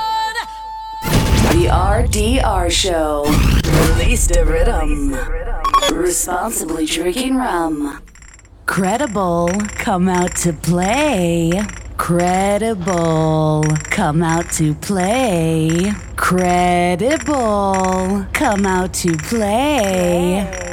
The 1.52 1.66
RDR 1.68 2.70
Show. 2.70 3.24
Release 3.98 4.28
the 4.28 4.46
rhythm. 4.46 5.14
Responsibly 5.94 6.86
drinking 6.86 7.36
rum. 7.36 8.00
Credible, 8.64 9.50
come 9.74 10.08
out 10.08 10.34
to 10.36 10.54
play. 10.54 11.52
Credible, 11.98 13.64
come 13.90 14.22
out 14.22 14.50
to 14.52 14.74
play. 14.74 15.92
Credible, 16.16 17.26
come 18.32 18.64
out 18.64 18.94
to 18.94 19.18
play. 19.18 20.69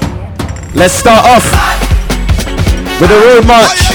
Let's 0.74 0.93
start 0.93 1.26
off 1.26 1.45
with 2.99 3.11
a 3.11 3.20
road 3.24 3.45
march. 3.47 3.88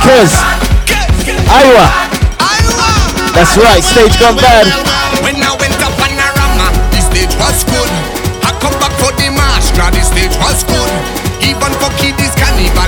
Cause 0.00 0.32
Iwer. 1.48 1.88
That's 3.34 3.56
right, 3.56 3.82
stage 3.82 4.18
gone 4.18 4.36
bad. 4.36 4.66
When 5.22 5.36
I 5.36 5.56
went 5.60 5.76
up 5.82 5.94
on 6.00 6.12
the 6.90 7.00
stage 7.00 7.34
was 7.36 7.64
good. 7.64 7.90
I 8.44 8.50
come 8.60 8.74
back 8.80 8.92
for 8.98 9.12
the 9.16 9.30
march, 9.30 9.70
the 9.76 10.02
stage 10.02 10.36
was 10.40 10.64
good. 10.64 10.90
Even 11.42 11.72
for 11.78 11.90
kiddies 11.98 12.34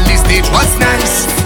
the 0.06 0.16
stage 0.16 0.48
was 0.50 0.78
nice. 0.78 1.45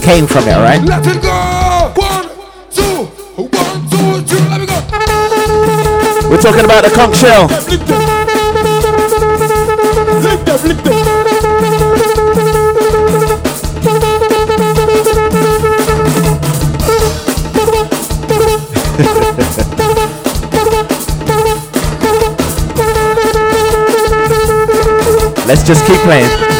came 0.00 0.26
from 0.26 0.48
it, 0.48 0.56
right? 0.56 0.82
Let 0.82 1.06
it 1.06 1.20
go! 1.22 1.92
One, 1.96 2.28
two, 2.70 3.04
one, 3.36 3.88
two, 3.90 4.22
three, 4.22 4.48
let 4.48 4.60
me 4.60 4.66
go! 4.66 4.80
We're 6.30 6.40
talking 6.40 6.64
about 6.64 6.84
the 6.84 6.90
conch 6.94 7.16
shell. 7.16 7.48
Let's 25.46 25.64
just 25.66 25.84
keep 25.86 25.96
playing. 26.02 26.59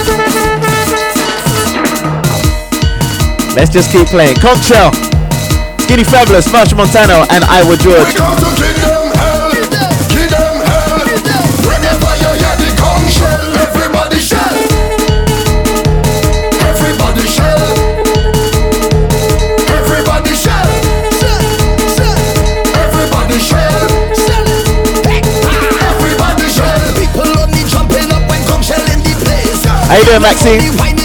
Let's 3.57 3.71
just 3.71 3.91
keep 3.91 4.07
playing. 4.07 4.37
Conch 4.37 4.65
Shell, 4.65 4.93
Skinny 5.81 6.05
Fabulous, 6.05 6.47
Machel 6.49 6.77
Montano, 6.77 7.27
and 7.31 7.45
Iwer 7.45 7.77
George. 7.79 8.15
How 29.91 29.97
you 29.97 30.05
doing, 30.05 30.23
Maxine? 30.23 31.00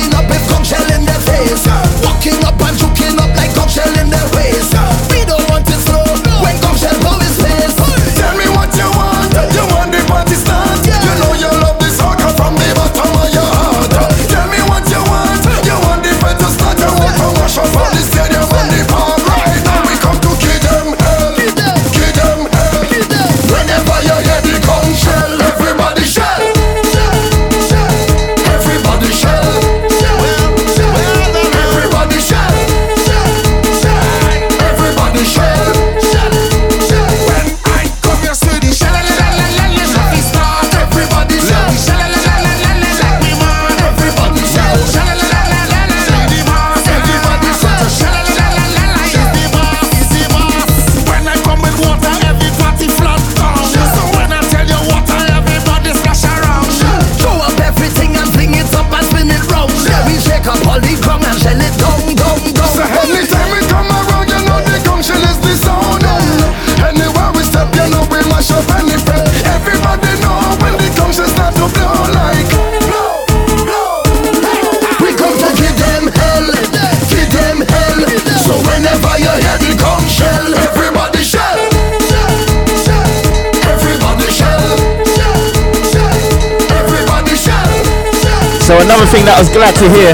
one 89.06 89.14
thing 89.14 89.26
that 89.26 89.38
I 89.38 89.40
was 89.46 89.54
glad 89.54 89.76
to 89.78 89.86
hear 89.86 90.10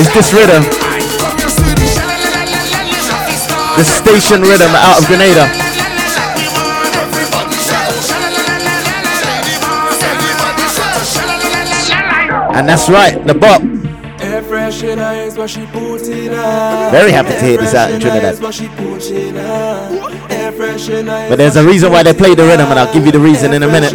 is 0.00 0.08
this 0.16 0.32
rhythm. 0.32 0.64
The 3.76 3.84
station 3.84 4.40
rhythm 4.40 4.72
out 4.72 5.02
of 5.02 5.04
Grenada. 5.04 5.44
And 12.56 12.68
that's 12.68 12.88
right, 12.88 13.20
the 13.26 13.34
bop. 13.34 13.60
Very 16.90 17.12
happy 17.12 17.34
to 17.34 17.44
hear 17.44 17.58
this 17.58 17.74
out 17.74 17.90
in 17.90 18.00
Trinidad. 18.00 18.40
But 21.28 21.36
there's 21.36 21.56
a 21.56 21.66
reason 21.66 21.92
why 21.92 22.02
they 22.02 22.14
play 22.14 22.34
the 22.34 22.44
rhythm, 22.44 22.70
and 22.70 22.78
I'll 22.78 22.92
give 22.94 23.04
you 23.04 23.12
the 23.12 23.20
reason 23.20 23.52
in 23.52 23.62
a 23.62 23.68
minute. 23.68 23.92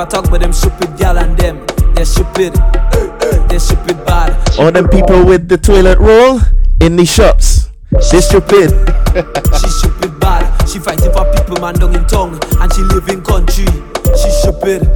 never 0.00 0.10
talk 0.10 0.30
with 0.30 0.40
them 0.40 0.52
stupid 0.52 0.96
gal 0.96 1.18
and 1.18 1.36
them. 1.36 1.66
They're 1.94 2.04
stupid. 2.04 2.54
They're 3.48 3.60
stupid 3.60 4.02
bad. 4.06 4.58
All 4.58 4.72
them 4.72 4.88
people 4.88 5.24
with 5.26 5.48
the 5.48 5.58
toilet 5.58 5.98
roll 5.98 6.40
in 6.80 6.96
the 6.96 7.04
shops. 7.04 7.68
She's 8.08 8.24
stupid. 8.24 8.70
She's 9.60 9.76
stupid 9.76 10.18
bad. 10.18 10.68
She 10.68 10.78
fighting 10.78 11.12
for 11.12 11.24
people 11.36 11.60
man 11.60 11.74
down 11.74 11.94
in 11.94 12.06
tongue, 12.06 12.40
and 12.60 12.72
she 12.72 12.80
live 12.82 13.08
in 13.08 13.22
country. 13.22 13.66
She's 14.16 14.36
stupid. 14.40 14.88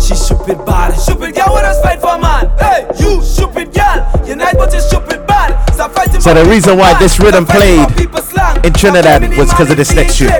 She's 0.00 0.18
stupid 0.18 0.58
bad. 0.66 0.98
Stupid 0.98 1.34
girl 1.34 1.54
what 1.54 1.64
us 1.64 1.80
fight 1.82 2.00
for 2.00 2.18
man. 2.18 2.50
Hey, 2.58 2.88
you 2.98 3.22
stupid 3.22 3.72
girl. 3.72 4.02
You're 4.26 4.36
not 4.36 4.54
but 4.56 4.72
you're 4.72 4.80
stupid 4.80 5.26
bad. 5.28 5.54
Stop 5.74 5.92
fighting 5.92 6.20
so 6.20 6.34
the 6.34 6.44
reason 6.50 6.76
why 6.76 6.98
this 6.98 7.20
rhythm 7.20 7.46
played 7.46 7.86
in 8.64 8.72
Trinidad 8.72 9.22
was 9.36 9.50
because 9.50 9.70
of 9.70 9.76
this 9.76 9.94
next 9.94 10.18
tune. 10.18 10.30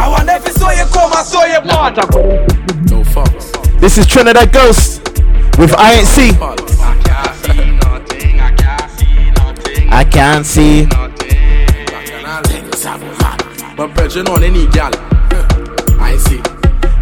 I 0.00 0.08
wonder 0.08 0.32
if 0.32 0.46
you 0.46 0.52
saw 0.54 0.70
you 0.70 0.84
come, 0.92 1.12
saw 1.24 1.44
you 1.44 1.60
born. 1.60 2.39
This 3.80 3.96
is 3.96 4.06
Trinidad 4.06 4.52
Ghost 4.52 5.00
with 5.58 5.70
INC. 5.72 5.78
I 5.78 5.94
ain't 5.94 6.06
see. 6.06 6.30
I 9.88 10.04
can't 10.04 10.44
see. 10.46 10.86
But 13.76 13.94
brethren 13.94 14.28
on 14.28 14.44
any 14.44 14.66
gal. 14.68 14.90
I 15.98 16.16
see. 16.18 16.42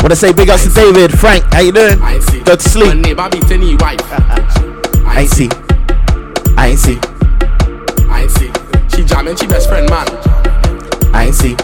Wanna 0.00 0.14
say 0.14 0.32
big 0.32 0.48
ups 0.50 0.62
to 0.64 0.70
David, 0.70 1.18
Frank. 1.18 1.44
How 1.52 1.60
you 1.60 1.72
doing? 1.72 2.00
I 2.00 2.20
see. 2.20 2.38
Go 2.40 2.54
to 2.54 2.68
My 2.68 2.70
sleep. 2.70 2.96
neighbor 2.98 3.28
beat 3.30 3.50
any 3.50 3.74
wife. 3.74 4.00
I 5.04 5.26
see. 5.26 5.48
I 6.56 6.76
see. 6.76 6.98
I 8.08 8.26
see. 8.28 8.52
She 8.94 9.04
jamming 9.04 9.36
she 9.36 9.48
best 9.48 9.68
friend 9.68 9.90
man. 9.90 10.06
I 11.12 11.32
see. 11.32 11.56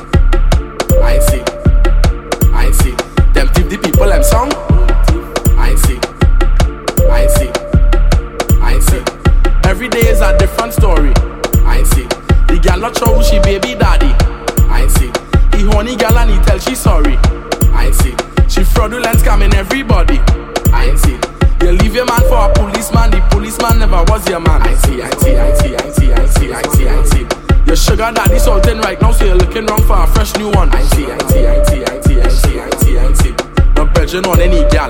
No 34.14 34.20
brethren 34.22 34.46
on 34.46 34.52
any 34.52 34.62
gal. 34.70 34.88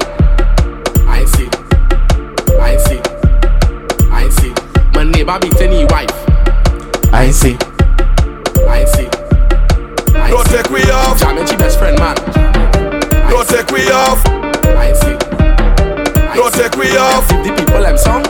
I 1.09 1.25
see. 1.25 1.49
I 2.61 2.77
see. 2.77 3.01
I 4.13 4.29
see. 4.29 4.53
My 4.93 5.05
neighbor 5.05 5.39
beat 5.41 5.59
any 5.63 5.87
wife. 5.87 6.13
I 7.11 7.25
ain't 7.25 7.35
see. 7.35 7.57
I 8.69 8.85
see. 8.85 9.09
I 10.13 10.29
Don't 10.29 10.47
see. 10.47 10.57
take 10.57 10.69
we 10.69 10.83
off. 10.91 11.19
Jamming 11.19 11.47
she 11.47 11.57
best 11.57 11.79
friend 11.79 11.99
man. 11.99 12.17
Don't 13.31 13.49
take 13.49 13.71
we 13.73 13.89
off. 13.89 14.21
I 14.77 14.93
see. 14.93 15.17
Don't 16.37 16.53
take 16.53 16.77
we 16.77 16.95
off. 16.99 17.27
Give 17.31 17.45
the 17.45 17.65
people 17.65 17.81
them 17.81 17.97
song. 17.97 18.23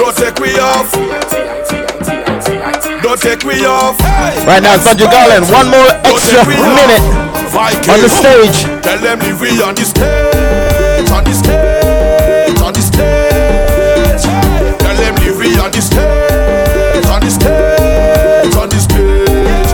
Don't 0.00 0.16
take 0.16 0.38
we 0.40 0.58
off. 0.60 0.90
Don't 3.02 3.20
take 3.20 3.44
we 3.44 3.66
off. 3.66 4.00
Right 4.46 4.62
now, 4.62 4.78
Sandra 4.78 5.08
Garland, 5.10 5.44
one 5.52 5.68
more 5.68 5.90
extra 6.08 6.40
minute 6.46 7.43
on 7.64 8.00
the 8.00 8.08
stage. 8.08 8.64
Tell 8.82 8.98
them 9.00 9.20
on 9.20 9.74
the 9.74 9.84
stage, 9.84 11.10
on 11.10 11.24
the 11.24 11.32
stage, 11.32 12.60
on 12.60 12.72
the 12.74 12.80
stage. 12.80 14.22
Tell 14.78 14.96
them 14.96 15.14
on 15.16 15.70
the 15.72 15.80
stage, 15.80 17.06
on 17.08 17.20
the 17.20 17.30
stage, 17.30 18.54
on 18.56 18.68
the 18.68 18.76
stage. 18.76 19.72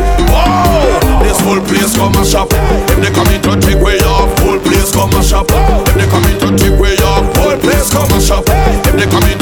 This 1.27 1.41
whole 1.41 1.61
place 1.67 1.97
come 1.97 2.15
a 2.15 2.25
shop. 2.25 2.53
If 2.53 2.99
they 3.03 3.11
come 3.11 3.29
in 3.35 3.43
to 3.43 3.59
take 3.59 3.83
way 3.83 3.99
off, 4.07 4.39
whole 4.39 4.61
place 4.61 4.93
come 4.93 5.11
a 5.15 5.23
shop. 5.23 5.51
If 5.51 5.95
they 5.95 6.07
come 6.07 6.25
in 6.31 6.39
to 6.41 6.57
take 6.57 6.79
way 6.79 6.95
off, 7.03 7.27
whole 7.37 7.59
place 7.59 7.91
come 7.91 8.11
a 8.13 8.21
shop. 8.21 8.45
If 8.87 8.95
they 8.95 9.07
come 9.11 9.27
in 9.27 9.40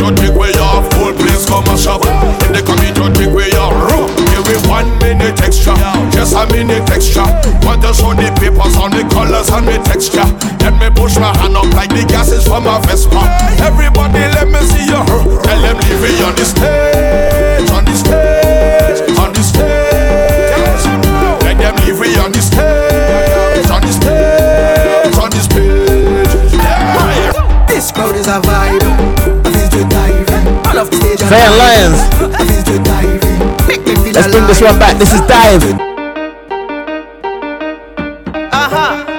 just 6.39 6.53
a 6.53 6.57
minute 6.57 6.91
extra. 6.91 7.25
Want 7.67 7.83
to 7.83 7.93
show 7.95 8.15
the 8.15 8.31
papers 8.39 8.77
on 8.77 8.91
the 8.91 9.03
colors 9.11 9.49
and 9.51 9.67
the 9.67 9.79
texture. 9.83 10.27
Let 10.63 10.75
me 10.79 10.89
push 10.95 11.17
my 11.19 11.37
hand 11.39 11.57
up 11.57 11.67
like 11.75 11.91
the 11.91 12.05
gases 12.07 12.47
from 12.47 12.67
a 12.67 12.81
Vespa. 12.87 13.23
Everybody, 13.63 14.21
let 14.37 14.49
me 14.49 14.61
see 14.71 14.87
you. 14.87 15.01
Tell 15.43 15.61
them 15.61 15.77
leave 15.77 16.05
it 16.05 16.23
on 16.23 16.35
the 16.35 16.45
stage, 16.45 17.71
on 17.71 17.85
the 17.85 17.95
stage, 17.95 19.19
on 19.19 19.33
the 19.33 19.43
stage. 19.43 20.85
Let 21.43 21.57
them 21.59 21.75
leave 21.83 22.03
it 22.03 22.19
on 22.19 22.33
the 22.33 22.43
stage, 22.43 23.71
on 23.71 23.81
the 23.83 23.93
stage, 23.93 25.17
on 25.19 25.31
the 25.31 25.41
stage. 25.43 26.55
Yeah. 26.55 27.67
This 27.67 27.91
crowd 27.91 28.15
is 28.15 28.27
a 28.27 28.41
vibe. 28.41 28.83
I 29.45 29.51
feel 29.51 29.69
to 29.75 29.83
dive 29.89 30.29
in. 30.29 30.67
I 30.67 30.73
love 30.75 30.93
stage 30.93 31.21
Fair. 31.21 31.51
Lions. 31.51 31.99
I 32.35 32.47
feel 32.47 32.63
to 32.63 32.77
dive 32.83 33.25
in. 33.25 33.39
Make 33.67 33.87
me 33.87 33.95
feel 33.97 34.13
Let's 34.15 34.31
bring 34.33 34.47
this 34.47 34.61
one 34.61 34.79
back. 34.79 34.99
This 34.99 35.13
is 35.13 35.21
Dive. 35.23 35.98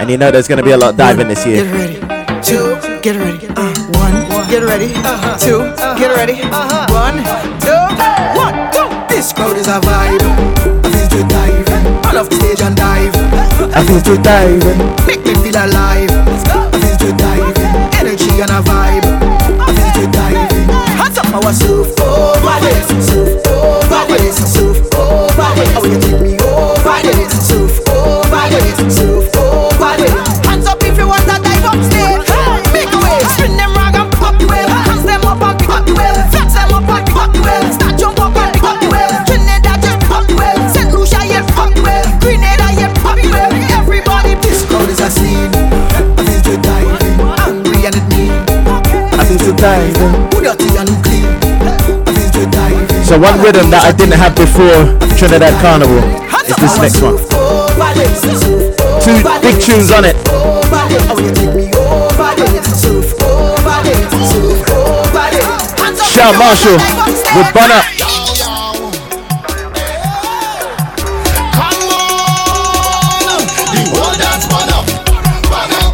You 0.10 0.18
know 0.18 0.32
there's 0.32 0.48
gonna 0.48 0.64
be 0.64 0.72
a 0.72 0.78
lot 0.78 0.92
of 0.92 0.98
diving 0.98 1.28
this 1.28 1.46
year. 1.46 1.64
Get 1.64 1.72
ready. 1.72 1.96
Two, 2.42 2.74
get 3.02 3.16
ready. 3.16 3.46
Uh, 3.54 3.74
one, 3.94 4.50
get 4.50 4.64
ready. 4.64 4.92
Uh, 5.06 5.38
two, 5.38 5.60
get 6.02 6.10
ready. 6.18 6.42
One, 6.90 7.22
two, 7.62 7.78
one, 8.34 8.58
two. 8.74 8.90
This 9.08 9.32
crowd 9.32 9.56
is 9.58 9.68
a 9.68 9.80
vibe. 9.80 10.24
I 10.82 10.90
feel 10.90 11.10
to 11.14 11.22
dive 11.30 11.70
in. 11.70 12.06
I 12.06 12.12
love 12.14 12.34
stage 12.34 12.62
and 12.62 12.76
dive. 12.76 13.14
I 13.76 13.86
feel 13.86 14.02
to 14.02 14.18
dive. 14.24 14.66
Make 15.06 15.22
me 15.26 15.36
feel 15.46 15.62
alive. 15.62 16.10
I 16.10 16.80
feel 16.82 16.98
to 17.06 17.14
dive. 17.14 17.58
Energy 18.02 18.42
and 18.42 18.50
a 18.50 18.62
vibe. 18.66 19.06
I 19.62 19.70
feel 19.78 19.92
to 20.02 20.12
dive. 20.12 20.50
Hands 20.98 21.18
up, 21.20 21.30
our 21.38 21.54
surf 21.54 21.94
over 22.02 22.58
this, 22.66 22.99
So 53.10 53.18
one 53.18 53.42
rhythm 53.42 53.74
that 53.74 53.82
I 53.82 53.92
didn't 53.92 54.22
have 54.22 54.38
before 54.38 54.86
Trinidad 55.18 55.58
Carnival 55.66 55.98
is 56.46 56.54
this 56.62 56.78
next 56.78 57.02
one. 57.02 57.18
Two 59.02 59.18
big 59.42 59.58
tunes 59.58 59.90
on 59.90 60.06
it. 60.06 60.14
Shout 66.06 66.38
Machel 66.38 66.78
with 67.34 67.50
Bun 67.50 67.74
Up. 67.74 67.82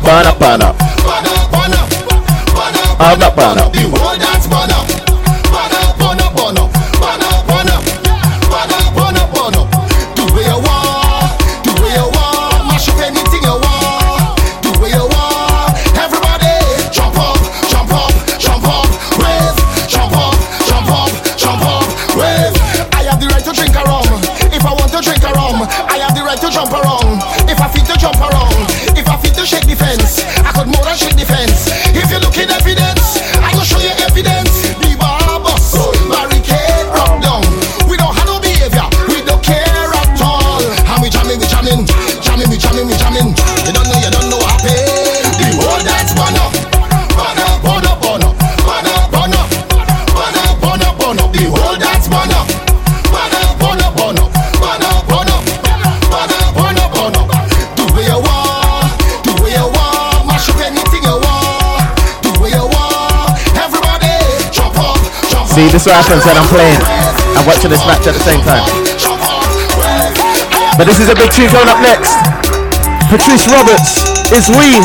Bun 0.03 0.28
up, 0.28 0.36
bun 0.36 0.61
up. 0.61 0.76
Bun 2.99 3.24
up, 3.24 3.36
bun 3.38 3.57
up. 3.57 3.72
Bun 3.72 4.20
up. 4.20 4.25
Is 65.86 65.94
what 65.94 66.02
happens 66.02 66.26
when 66.26 66.36
I'm 66.36 66.50
playing 66.50 66.82
and 67.38 67.46
watching 67.46 67.70
this 67.70 67.86
match 67.86 68.08
at 68.08 68.18
the 68.18 68.26
same 68.26 68.42
time. 68.42 68.66
But 70.80 70.86
this 70.86 71.00
is 71.00 71.10
a 71.10 71.14
big 71.14 71.30
tune 71.30 71.48
coming 71.50 71.70
up 71.70 71.78
next. 71.78 72.18
Patrice 73.06 73.46
Roberts 73.46 74.02
is 74.34 74.50
we 74.50 74.82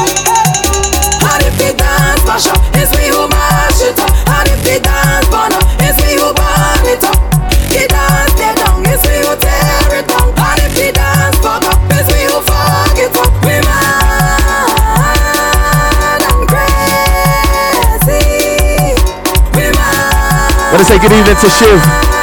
say 20.91 20.99
good 20.99 21.12
evening 21.12 21.36
to 21.36 21.49
Shiv. 21.49 22.19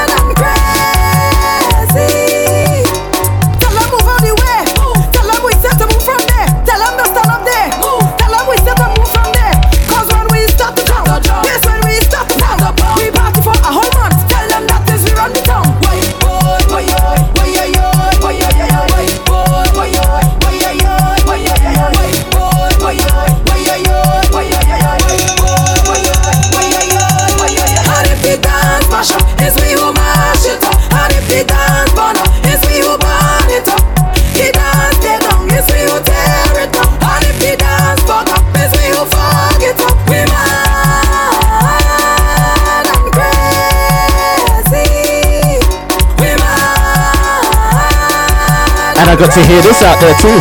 And 49.08 49.16
I 49.16 49.24
got 49.24 49.32
to 49.40 49.44
hear 49.48 49.62
this 49.64 49.80
out 49.88 50.04
there 50.04 50.12
too. 50.20 50.36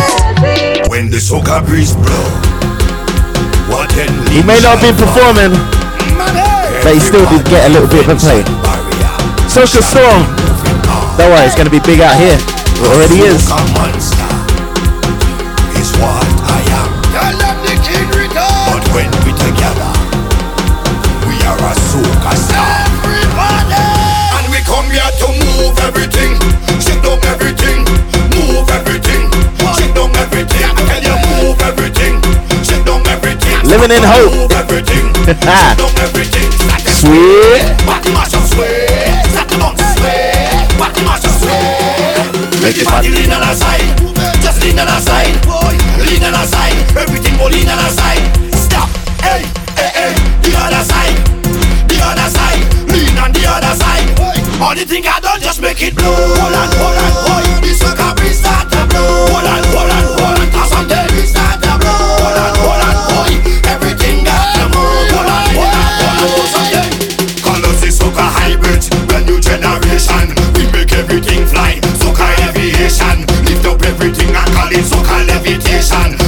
When 0.91 1.07
the 1.07 1.23
soca 1.23 1.63
breeze 1.63 1.95
blow, 1.95 2.27
what 3.71 3.87
then? 3.95 4.11
He 4.27 4.43
may 4.43 4.59
not 4.59 4.75
have 4.75 4.83
been 4.83 4.97
performing, 4.99 5.55
but 6.83 6.91
he 6.91 6.99
still 6.99 7.23
did 7.31 7.47
get 7.47 7.63
a 7.63 7.71
little 7.71 7.87
bit 7.87 8.03
of 8.03 8.11
a 8.11 8.19
play. 8.19 8.43
Social 9.47 9.79
Storm. 9.79 10.19
Don't 11.15 11.31
worry, 11.31 11.47
it's 11.47 11.55
going 11.55 11.63
to 11.63 11.71
be 11.71 11.79
big 11.79 12.03
out 12.03 12.19
here. 12.19 12.35
It 12.35 12.91
already. 12.91 13.23
Is 13.23 13.47
Body 33.87 34.03
mash 38.11 38.35
up, 38.35 38.43
sway. 38.51 38.83
Make 42.59 42.75
your 42.75 42.85
body 42.91 43.07
lean 43.15 43.31
on 43.31 43.39
the 43.39 43.55
side. 43.55 43.87
Just 44.43 44.59
lean 44.61 44.77
on 44.77 44.87
the 44.87 44.99
side. 44.99 45.39
Lean 46.03 46.19
on 46.19 46.33
the 46.35 46.43
side. 46.51 46.75
Everything 46.99 47.39
will 47.39 47.47
lean 47.47 47.69
on 47.69 47.77
the 47.79 47.87
side. 47.95 48.19
Stop. 48.59 48.89
Hey, 49.23 49.47
hey, 49.79 49.91
hey. 49.95 50.13
The 50.43 50.51
other 50.59 50.83
side. 50.83 51.15
The 51.87 51.95
other 52.03 52.27
side. 52.27 52.59
Lean 52.91 53.17
on 53.23 53.31
the 53.31 53.47
other 53.47 53.71
side. 53.71 54.03
All 54.59 54.75
the 54.75 54.83
thing 54.83 55.07
I 55.07 55.19
done, 55.21 55.39
just 55.39 55.61
make 55.65 55.81
it 55.81 55.95
blow. 55.95 56.11
Hold 56.11 56.59
on, 56.59 56.67
hold 56.75 56.91
on, 56.91 57.13
boy. 57.23 57.63
This 57.63 57.79
soca 57.79 58.11
breeze 58.19 58.39
start 58.43 58.67
to 58.67 58.83
blow. 58.91 59.31
Hold 59.31 59.47
on, 59.47 59.63
hold 59.71 59.87
on, 59.87 60.03
hold 60.19 60.43
on. 60.43 60.51
Cause 60.51 60.73
I'm 60.75 60.87
dead, 60.91 61.07
brand 68.55 69.25
new 69.25 69.39
generation. 69.39 70.29
We 70.55 70.71
make 70.71 70.93
everything 70.93 71.45
fly, 71.45 71.79
So 71.99 72.13
soca 72.13 72.27
aviation. 72.47 73.25
Lift 73.45 73.65
up 73.65 73.81
everything 73.83 74.35
and 74.35 74.51
call 74.53 74.69
it 74.71 74.85
so 74.85 74.95
soca 74.97 75.27
levitation. 75.27 76.26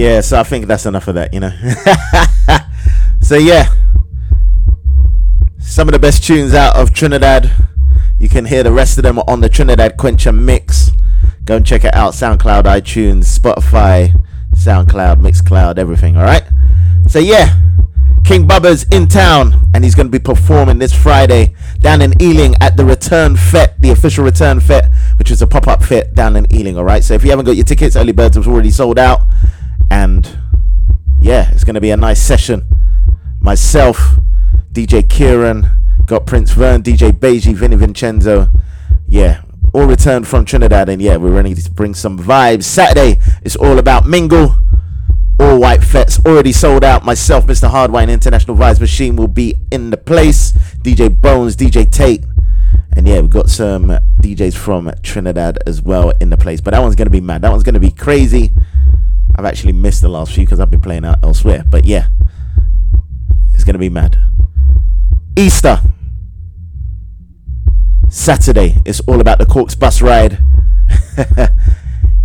Yeah, 0.00 0.22
so 0.22 0.40
I 0.40 0.44
think 0.44 0.64
that's 0.64 0.86
enough 0.86 1.08
of 1.08 1.16
that, 1.16 1.34
you 1.34 1.40
know. 1.40 1.50
so 3.20 3.36
yeah, 3.36 3.68
some 5.58 5.88
of 5.88 5.92
the 5.92 5.98
best 5.98 6.24
tunes 6.24 6.54
out 6.54 6.74
of 6.74 6.94
Trinidad. 6.94 7.50
You 8.18 8.30
can 8.30 8.46
hear 8.46 8.62
the 8.62 8.72
rest 8.72 8.96
of 8.96 9.04
them 9.04 9.18
on 9.18 9.42
the 9.42 9.50
Trinidad 9.50 9.98
Quencher 9.98 10.32
mix. 10.32 10.90
Go 11.44 11.56
and 11.56 11.66
check 11.66 11.84
it 11.84 11.94
out. 11.94 12.14
SoundCloud, 12.14 12.62
iTunes, 12.62 13.38
Spotify, 13.38 14.18
SoundCloud, 14.54 15.20
Mixcloud, 15.20 15.76
everything. 15.76 16.16
All 16.16 16.24
right. 16.24 16.44
So 17.06 17.18
yeah, 17.18 17.60
King 18.24 18.48
Bubba's 18.48 18.86
in 18.90 19.06
town, 19.06 19.52
and 19.74 19.84
he's 19.84 19.94
going 19.94 20.06
to 20.06 20.10
be 20.10 20.18
performing 20.18 20.78
this 20.78 20.94
Friday 20.94 21.54
down 21.80 22.00
in 22.00 22.14
Ealing 22.22 22.54
at 22.62 22.78
the 22.78 22.86
Return 22.86 23.36
Fet, 23.36 23.78
the 23.82 23.90
official 23.90 24.24
Return 24.24 24.60
Fet, 24.60 24.90
which 25.18 25.30
is 25.30 25.42
a 25.42 25.46
pop-up 25.46 25.82
fet 25.82 26.14
down 26.14 26.36
in 26.36 26.50
Ealing. 26.50 26.78
All 26.78 26.84
right. 26.84 27.04
So 27.04 27.12
if 27.12 27.22
you 27.22 27.28
haven't 27.28 27.44
got 27.44 27.56
your 27.56 27.66
tickets, 27.66 27.96
early 27.96 28.12
birds 28.12 28.36
have 28.36 28.48
already 28.48 28.70
sold 28.70 28.98
out, 28.98 29.20
and 29.90 30.38
yeah, 31.20 31.50
it's 31.52 31.64
going 31.64 31.74
to 31.74 31.80
be 31.80 31.90
a 31.90 31.96
nice 31.96 32.20
session. 32.20 32.66
Myself, 33.40 34.16
DJ 34.72 35.08
Kieran, 35.08 35.68
got 36.06 36.26
Prince 36.26 36.52
Vern, 36.52 36.82
DJ 36.82 37.12
Beiji, 37.12 37.54
Vinny 37.54 37.76
Vincenzo. 37.76 38.48
Yeah, 39.06 39.42
all 39.72 39.86
returned 39.86 40.26
from 40.26 40.44
Trinidad, 40.44 40.88
and 40.88 41.00
yeah, 41.00 41.16
we're 41.16 41.30
ready 41.30 41.54
to 41.54 41.70
bring 41.70 41.94
some 41.94 42.18
vibes. 42.18 42.64
Saturday, 42.64 43.18
it's 43.42 43.56
all 43.56 43.78
about 43.78 44.06
mingle. 44.06 44.56
All 45.38 45.58
white 45.58 45.82
fets 45.82 46.18
already 46.26 46.52
sold 46.52 46.84
out. 46.84 47.04
Myself, 47.04 47.46
Mr. 47.46 47.70
Hardwine, 47.70 48.10
International 48.10 48.56
Vibes 48.56 48.80
Machine 48.80 49.16
will 49.16 49.28
be 49.28 49.54
in 49.70 49.90
the 49.90 49.96
place. 49.96 50.52
DJ 50.82 51.08
Bones, 51.08 51.56
DJ 51.56 51.90
Tate. 51.90 52.24
And 52.94 53.06
yeah, 53.06 53.20
we've 53.20 53.30
got 53.30 53.48
some 53.48 53.88
DJs 54.20 54.56
from 54.56 54.90
Trinidad 55.02 55.58
as 55.66 55.80
well 55.80 56.12
in 56.20 56.30
the 56.30 56.36
place. 56.36 56.60
But 56.60 56.72
that 56.72 56.80
one's 56.80 56.96
going 56.96 57.06
to 57.06 57.10
be 57.10 57.20
mad. 57.20 57.42
That 57.42 57.50
one's 57.50 57.62
going 57.62 57.74
to 57.74 57.80
be 57.80 57.90
crazy. 57.90 58.50
I've 59.36 59.44
actually 59.44 59.72
missed 59.72 60.02
the 60.02 60.08
last 60.08 60.32
few 60.32 60.44
because 60.44 60.60
I've 60.60 60.70
been 60.70 60.80
playing 60.80 61.04
out 61.04 61.18
elsewhere. 61.22 61.64
But 61.68 61.84
yeah, 61.84 62.08
it's 63.54 63.64
going 63.64 63.74
to 63.74 63.78
be 63.78 63.88
mad. 63.88 64.18
Easter. 65.36 65.80
Saturday. 68.08 68.76
It's 68.84 69.00
all 69.00 69.20
about 69.20 69.38
the 69.38 69.46
Corks 69.46 69.74
bus 69.74 70.02
ride. 70.02 70.40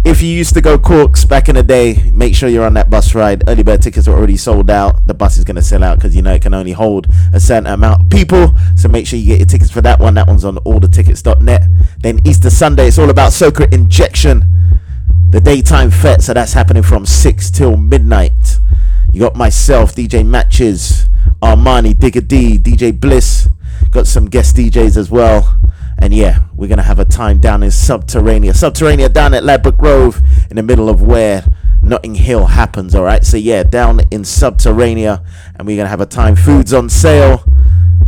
if 0.06 0.22
you 0.22 0.30
used 0.30 0.53
to 0.53 0.61
go 0.61 0.77
Corks 0.77 1.26
back 1.26 1.48
in 1.48 1.56
the 1.56 1.64
day, 1.64 2.11
make 2.14 2.36
sure 2.36 2.49
you're 2.49 2.65
on 2.65 2.73
that 2.73 2.90
bus 2.90 3.14
ride. 3.14 3.48
Early 3.48 3.64
bird 3.64 3.82
tickets 3.82 4.07
are 4.07 4.15
already 4.15 4.38
sold 4.38 4.69
out. 4.69 5.06
The 5.07 5.14
bus 5.14 5.38
is 5.38 5.44
going 5.44 5.56
to 5.56 5.61
sell 5.61 5.84
out 5.84 5.98
because 5.98 6.15
you 6.15 6.22
know 6.22 6.34
it 6.34 6.41
can 6.41 6.53
only 6.53 6.72
hold 6.72 7.07
a 7.34 7.40
certain 7.40 7.68
amount 7.68 8.02
of 8.02 8.10
people. 8.10 8.53
So 8.76 8.90
make 8.90 9.06
sure 9.07 9.19
you 9.19 9.27
get 9.27 9.40
your 9.40 9.48
tickets 9.48 9.72
for 9.72 9.82
that 9.82 9.99
one. 9.99 10.15
That 10.15 10.27
one's 10.27 10.45
on 10.45 10.57
allthetickets.net. 10.57 11.64
Then 11.99 12.19
Easter 12.26 12.49
Sunday, 12.49 12.88
it's 12.88 12.98
all 12.98 13.10
about 13.10 13.32
Soca 13.32 13.72
Injection. 13.72 14.55
The 15.30 15.42
daytime 15.42 15.92
fet. 15.92 16.22
So 16.22 16.34
that's 16.34 16.54
happening 16.54 16.84
from 16.84 17.06
6 17.06 17.52
till 17.52 17.78
midnight. 17.78 18.60
You 19.12 19.22
got 19.22 19.36
myself, 19.36 19.96
DJ 19.96 20.26
Matches, 20.26 21.08
Armani, 21.42 21.98
Digger 21.98 22.22
D, 22.22 22.58
DJ 22.58 23.00
Bliss. 23.00 23.48
Got 23.92 24.08
some 24.08 24.26
guest 24.26 24.56
DJs 24.56 24.98
as 24.98 25.10
well. 25.10 25.58
And 25.98 26.14
yeah, 26.14 26.40
we're 26.54 26.68
to 26.78 26.84
have 26.84 27.00
a 27.00 27.06
time 27.06 27.40
down 27.40 27.64
in 27.64 27.70
Subterranea. 27.70 28.52
Subterranea 28.52 29.12
down 29.12 29.34
at 29.34 29.44
Ladbroke 29.44 29.78
Grove 29.78 30.22
in 30.50 30.58
the 30.58 30.64
middle 30.64 30.90
of 30.90 31.02
where 31.02 31.46
Notting 31.82 32.16
Hill 32.16 32.48
happens, 32.48 32.94
all 32.94 33.04
right? 33.04 33.24
So 33.24 33.38
yeah, 33.38 33.64
down 33.64 34.02
in 34.12 34.24
Subterranea. 34.24 35.26
And 35.56 35.68
we're 35.68 35.78
to 35.78 35.88
have 35.88 36.02
a 36.02 36.06
time. 36.06 36.36
Food's 36.36 36.74
on 36.74 36.90
sale. 36.90 37.46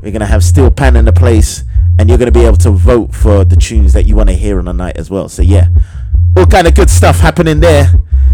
We're 0.01 0.11
to 0.19 0.25
have 0.25 0.43
Steel 0.43 0.71
Pan 0.71 0.95
in 0.95 1.05
the 1.05 1.13
place. 1.13 1.63
And 1.99 2.09
you're 2.09 2.17
to 2.19 2.31
be 2.31 2.45
able 2.45 2.57
to 2.57 2.71
vote 2.71 3.15
for 3.15 3.43
the 3.43 3.55
tunes 3.55 3.93
that 3.93 4.05
you 4.05 4.15
want 4.15 4.29
to 4.29 4.35
hear 4.35 4.59
on 4.59 4.65
the 4.65 4.73
night 4.73 4.97
as 4.97 5.09
well. 5.09 5.29
So 5.29 5.41
yeah, 5.41 5.69
all 6.35 6.45
kind 6.45 6.67
of 6.67 6.75
good 6.75 6.89
stuff 6.89 7.19
happening 7.19 7.59
there. 7.59 7.91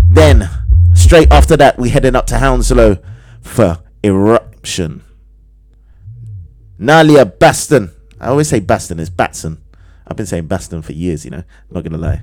Then, 0.09 0.49
straight 0.93 1.31
after 1.31 1.55
that, 1.57 1.79
we 1.79 1.89
heading 1.89 2.15
up 2.15 2.27
to 2.27 2.37
Hounslow 2.39 3.01
for 3.41 3.79
Eruption. 4.03 5.01
Nalia 6.79 7.39
Baston. 7.39 7.91
I 8.19 8.27
always 8.27 8.49
say 8.49 8.59
Baston, 8.59 8.99
is 8.99 9.09
Batson. 9.09 9.63
I've 10.05 10.17
been 10.17 10.25
saying 10.25 10.47
Baston 10.47 10.81
for 10.81 10.91
years, 10.91 11.23
you 11.23 11.31
know. 11.31 11.43
Not 11.71 11.83
gonna 11.83 11.97
lie. 11.97 12.21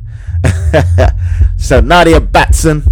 so 1.57 1.81
Nadia 1.81 2.21
Batson 2.21 2.83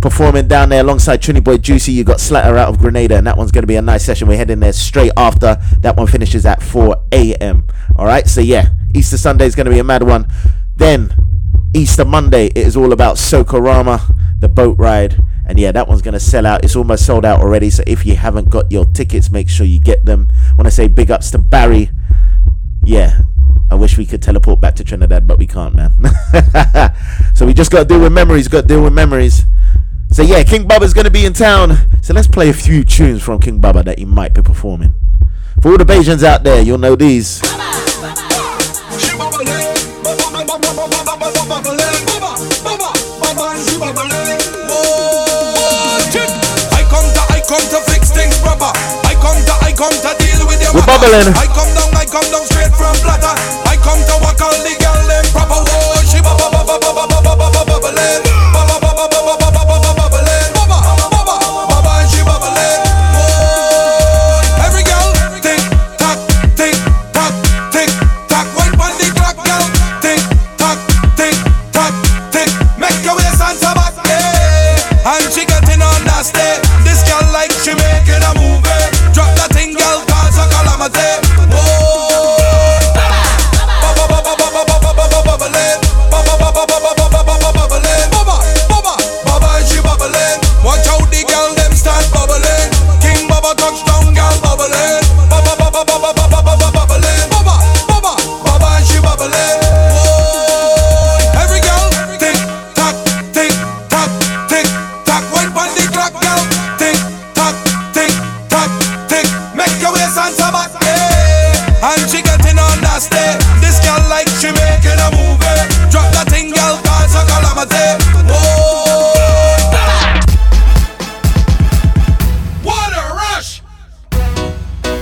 performing 0.00 0.48
down 0.48 0.68
there 0.68 0.80
alongside 0.80 1.22
Trini 1.22 1.42
Boy 1.42 1.58
Juicy. 1.58 1.92
You 1.92 2.04
got 2.04 2.20
Slatter 2.20 2.56
out 2.56 2.68
of 2.68 2.78
Grenada, 2.78 3.16
and 3.16 3.26
that 3.26 3.36
one's 3.36 3.52
gonna 3.52 3.66
be 3.66 3.76
a 3.76 3.82
nice 3.82 4.04
session. 4.04 4.28
We're 4.28 4.36
heading 4.36 4.60
there 4.60 4.72
straight 4.72 5.12
after. 5.16 5.58
That 5.80 5.96
one 5.96 6.06
finishes 6.06 6.46
at 6.46 6.62
4 6.62 6.96
a.m. 7.12 7.66
Alright, 7.96 8.26
so 8.26 8.40
yeah, 8.40 8.70
Easter 8.94 9.18
Sunday 9.18 9.46
is 9.46 9.54
gonna 9.54 9.70
be 9.70 9.78
a 9.78 9.84
mad 9.84 10.02
one. 10.02 10.26
Then 10.76 11.14
Easter 11.74 12.04
Monday, 12.04 12.46
it 12.46 12.56
is 12.58 12.76
all 12.76 12.92
about 12.92 13.16
Sokorama, 13.16 14.14
the 14.40 14.48
boat 14.48 14.78
ride. 14.78 15.20
And 15.46 15.58
yeah, 15.58 15.72
that 15.72 15.88
one's 15.88 16.02
going 16.02 16.14
to 16.14 16.20
sell 16.20 16.46
out. 16.46 16.64
It's 16.64 16.76
almost 16.76 17.04
sold 17.04 17.24
out 17.24 17.40
already. 17.40 17.70
So 17.70 17.82
if 17.86 18.06
you 18.06 18.16
haven't 18.16 18.50
got 18.50 18.70
your 18.70 18.84
tickets, 18.84 19.30
make 19.30 19.48
sure 19.48 19.66
you 19.66 19.80
get 19.80 20.04
them. 20.04 20.28
Want 20.56 20.66
to 20.66 20.70
say 20.70 20.86
big 20.88 21.10
ups 21.10 21.30
to 21.32 21.38
Barry. 21.38 21.90
Yeah, 22.84 23.20
I 23.70 23.74
wish 23.74 23.98
we 23.98 24.06
could 24.06 24.22
teleport 24.22 24.60
back 24.60 24.74
to 24.76 24.84
Trinidad, 24.84 25.26
but 25.26 25.38
we 25.38 25.46
can't, 25.46 25.74
man. 25.74 25.92
so 27.34 27.46
we 27.46 27.52
just 27.52 27.70
got 27.70 27.80
to 27.80 27.84
deal 27.84 28.00
with 28.00 28.12
memories. 28.12 28.48
Got 28.48 28.62
to 28.62 28.66
deal 28.68 28.82
with 28.82 28.92
memories. 28.92 29.44
So 30.12 30.22
yeah, 30.22 30.42
King 30.42 30.66
Bubba's 30.66 30.92
going 30.92 31.04
to 31.04 31.10
be 31.10 31.24
in 31.24 31.32
town. 31.32 31.76
So 32.02 32.12
let's 32.12 32.26
play 32.26 32.48
a 32.50 32.52
few 32.52 32.82
tunes 32.82 33.22
from 33.22 33.38
King 33.40 33.60
Bubba 33.60 33.84
that 33.84 33.98
he 34.00 34.04
might 34.04 34.34
be 34.34 34.42
performing. 34.42 34.92
For 35.62 35.70
all 35.70 35.78
the 35.78 35.84
Bajans 35.84 36.24
out 36.24 36.42
there, 36.42 36.60
you'll 36.60 36.78
know 36.78 36.96
these. 36.96 37.40
I 37.42 37.46
come 46.90 47.06
to, 47.06 47.22
I 47.30 47.40
come 47.46 47.62
to 47.70 47.78
fix 47.86 48.10
things 48.10 48.34
proper. 48.42 48.66
I 49.06 49.14
come 49.22 49.38
to, 49.46 49.54
I 49.62 49.70
come 49.78 49.94
to 49.94 50.10
deal 50.18 50.42
with 50.50 50.60
your 50.60 50.74
We're 50.74 50.86
bubbling. 50.90 51.30
I 51.38 51.46
come 51.54 51.70
down, 51.70 51.94
I 51.94 52.04
come 52.04 52.26
down 52.34 52.42
straight 52.50 52.74
from. 52.74 52.98
I 53.06 53.78
come 53.78 54.02
to 54.10 54.14
walk 54.26 54.42
all 54.42 54.58
the 54.58 54.74
girl 54.74 55.06
them 55.06 55.24
proper. 55.30 55.69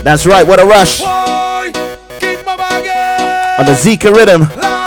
That's 0.08 0.24
right, 0.24 0.46
what 0.46 0.58
a 0.58 0.64
rush. 0.64 1.00
Boy, 1.00 1.70
keep 2.18 2.42
my 2.46 2.56
bag 2.56 3.60
On 3.60 3.66
the 3.66 3.72
Zika 3.72 4.10
rhythm. 4.10 4.77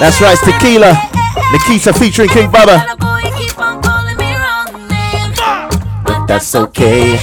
That's 0.00 0.20
right, 0.20 0.32
it's 0.32 0.44
Tequila. 0.44 0.94
Nikita 1.52 1.92
featuring 1.92 2.28
King 2.28 2.50
Bubba. 2.50 2.78
But 6.04 6.26
that's 6.26 6.54
okay. 6.54 7.18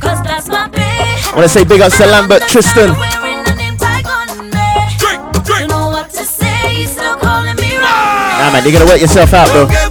I 0.00 1.32
want 1.34 1.44
to 1.44 1.48
say 1.48 1.64
big 1.64 1.80
ups 1.80 1.98
to 1.98 2.06
Lambert 2.06 2.42
Tristan. 2.48 2.90
Nah, 8.38 8.52
man, 8.52 8.62
you're 8.64 8.72
gonna 8.72 8.86
work 8.86 9.00
yourself 9.00 9.34
out, 9.34 9.50
bro. 9.50 9.87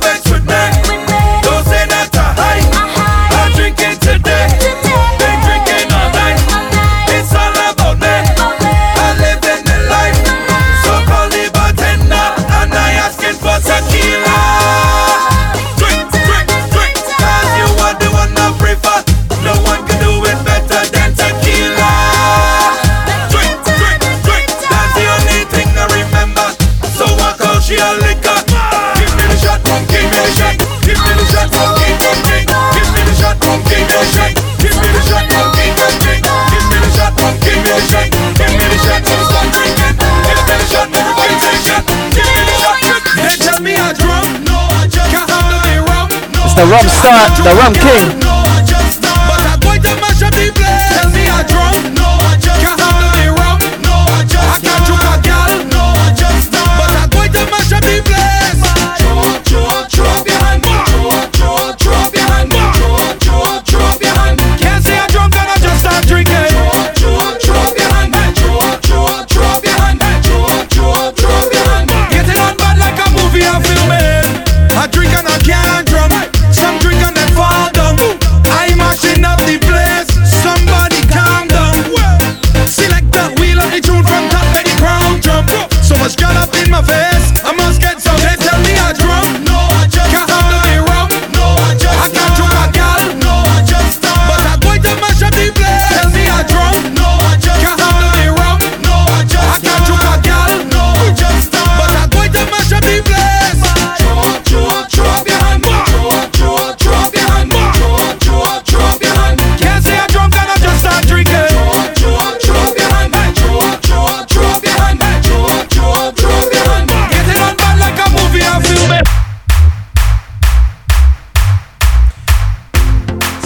The 46.57 46.65
rum 46.65 46.87
start, 46.87 47.37
the 47.43 47.53
rum 47.53 47.73
king. 47.73 48.26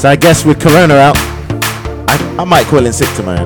So 0.02 0.10
I 0.10 0.16
guess 0.16 0.44
with 0.44 0.60
Corona 0.60 0.96
out, 0.96 1.16
I, 2.10 2.36
I 2.40 2.44
might 2.44 2.66
call 2.66 2.84
in 2.84 2.92
sick 2.92 3.08
tomorrow. 3.16 3.46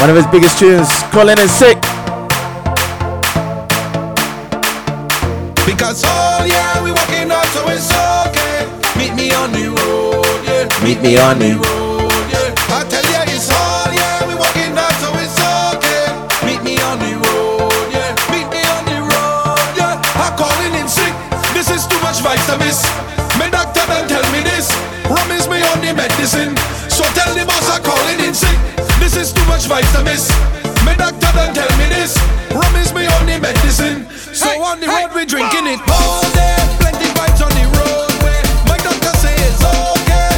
One 0.00 0.08
of 0.08 0.14
his 0.14 0.28
biggest 0.28 0.60
tunes, 0.60 0.88
Calling 1.10 1.40
in 1.40 1.48
sick. 1.48 1.80
Because 5.66 6.04
oh 6.06 6.46
yeah, 6.46 6.84
we 6.84 6.92
walking 6.92 7.32
out, 7.32 7.46
so 7.46 7.66
it's 7.66 7.90
okay. 8.28 8.62
Meet 8.96 9.16
me 9.16 9.32
on 9.34 9.50
the 9.50 9.70
road, 9.74 10.24
yeah. 10.46 10.84
Meet 10.84 11.02
me 11.02 11.18
on 11.18 11.40
the 11.40 11.54
road. 11.56 11.81
twice 22.32 22.48
a 22.48 22.58
miss. 22.58 22.80
Me 23.36 23.50
doctor 23.50 23.84
done 23.86 24.08
tell 24.08 24.24
me 24.32 24.40
this. 24.40 24.72
Rum 25.04 25.30
is 25.32 25.48
me 25.48 25.60
only 25.76 25.92
medicine. 25.92 26.56
So 26.88 27.04
tell 27.12 27.28
the 27.36 27.44
boss 27.44 27.68
I'm 27.68 27.82
calling 27.82 28.20
in 28.24 28.32
sick. 28.32 28.56
This 28.98 29.16
is 29.16 29.32
too 29.32 29.44
much 29.44 29.68
vitamins. 29.68 30.32
Me 30.84 30.96
doctor 30.96 31.28
done 31.36 31.52
tell 31.52 31.72
me 31.76 31.86
this. 31.92 32.16
Rum 32.52 32.74
is 32.76 32.92
me 32.94 33.04
only 33.20 33.38
medicine. 33.38 34.08
So 34.32 34.48
hey, 34.48 34.60
on 34.60 34.80
the 34.80 34.88
hey, 34.88 35.04
road 35.04 35.14
we 35.14 35.24
drinking 35.26 35.66
it 35.68 35.80
all 35.92 36.24
day. 36.32 36.56
Plenty 36.80 37.08
vibes 37.12 37.42
on 37.44 37.52
the 37.52 37.66
road. 37.76 38.12
My 38.64 38.78
doctor 38.80 39.12
say 39.20 39.36
it's 39.36 39.60
okay. 39.60 40.32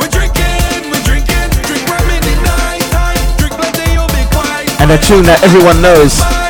We 0.00 0.08
drinking, 0.08 0.88
we 0.88 0.98
drinking, 1.04 1.48
drink 1.68 1.84
rum 1.92 2.08
in 2.08 2.22
the 2.24 2.36
night 2.48 2.88
time. 2.88 3.20
Drink 3.36 3.52
you 3.92 4.04
be 4.16 4.22
quiet. 4.32 4.80
And 4.80 4.88
a 4.92 4.98
tune 4.98 5.28
that 5.28 5.44
everyone 5.44 5.82
knows. 5.82 6.43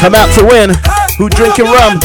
Come 0.00 0.14
out 0.14 0.32
to 0.38 0.46
win. 0.46 0.70
Who 1.18 1.28
drinking 1.28 1.66
rum? 1.66 2.00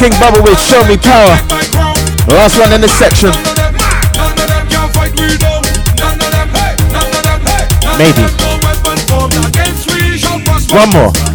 King 0.00 0.12
Bubba 0.12 0.42
with 0.42 0.58
Show 0.58 0.82
Me 0.88 0.96
Power. 0.96 1.36
Last 2.26 2.58
one 2.58 2.72
in 2.72 2.80
this 2.80 2.98
section. 2.98 3.28
Maybe. 7.98 8.22
One 10.72 10.88
more. 10.88 11.29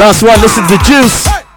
Last 0.00 0.22
one, 0.22 0.40
listen 0.40 0.66
to 0.66 0.78
Juice. 0.78 1.49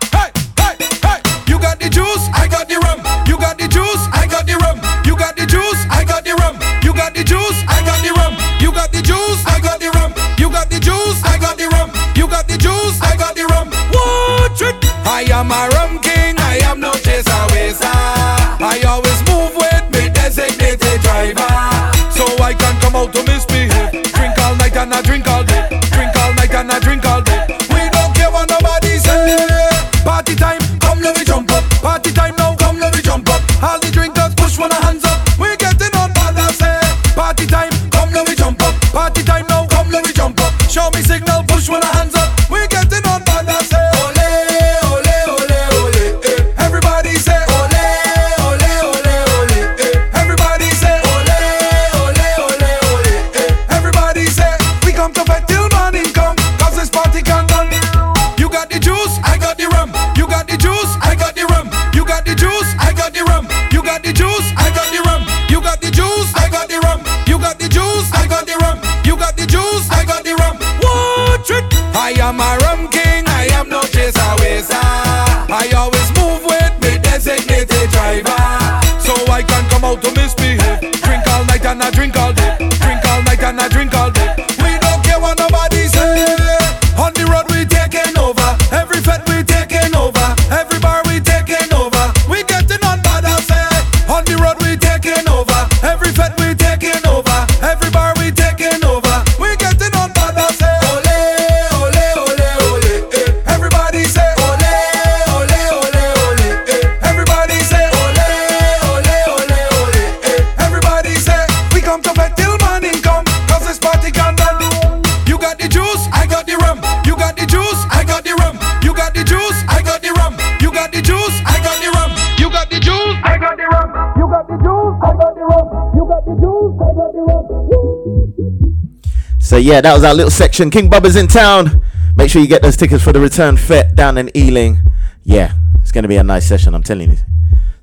So 129.54 129.58
yeah, 129.58 129.82
that 129.82 129.94
was 129.94 130.04
our 130.04 130.16
little 130.16 130.32
section. 130.32 130.72
King 130.72 130.90
Bubba's 130.90 131.16
in 131.16 131.28
town. 131.28 131.86
Make 132.16 132.32
sure 132.32 132.42
you 132.42 132.48
get 132.48 132.64
those 132.64 132.76
tickets 132.76 133.04
for 133.04 133.14
the 133.14 133.20
return 133.20 133.56
fet 133.56 133.94
down 133.94 134.18
in 134.18 134.36
Ealing. 134.36 134.80
Yeah, 135.26 135.54
it's 135.80 135.92
gonna 135.92 136.08
be 136.08 136.16
a 136.16 136.24
nice 136.24 136.48
session. 136.48 136.74
I'm 136.74 136.82
telling 136.82 137.12
you. 137.12 137.18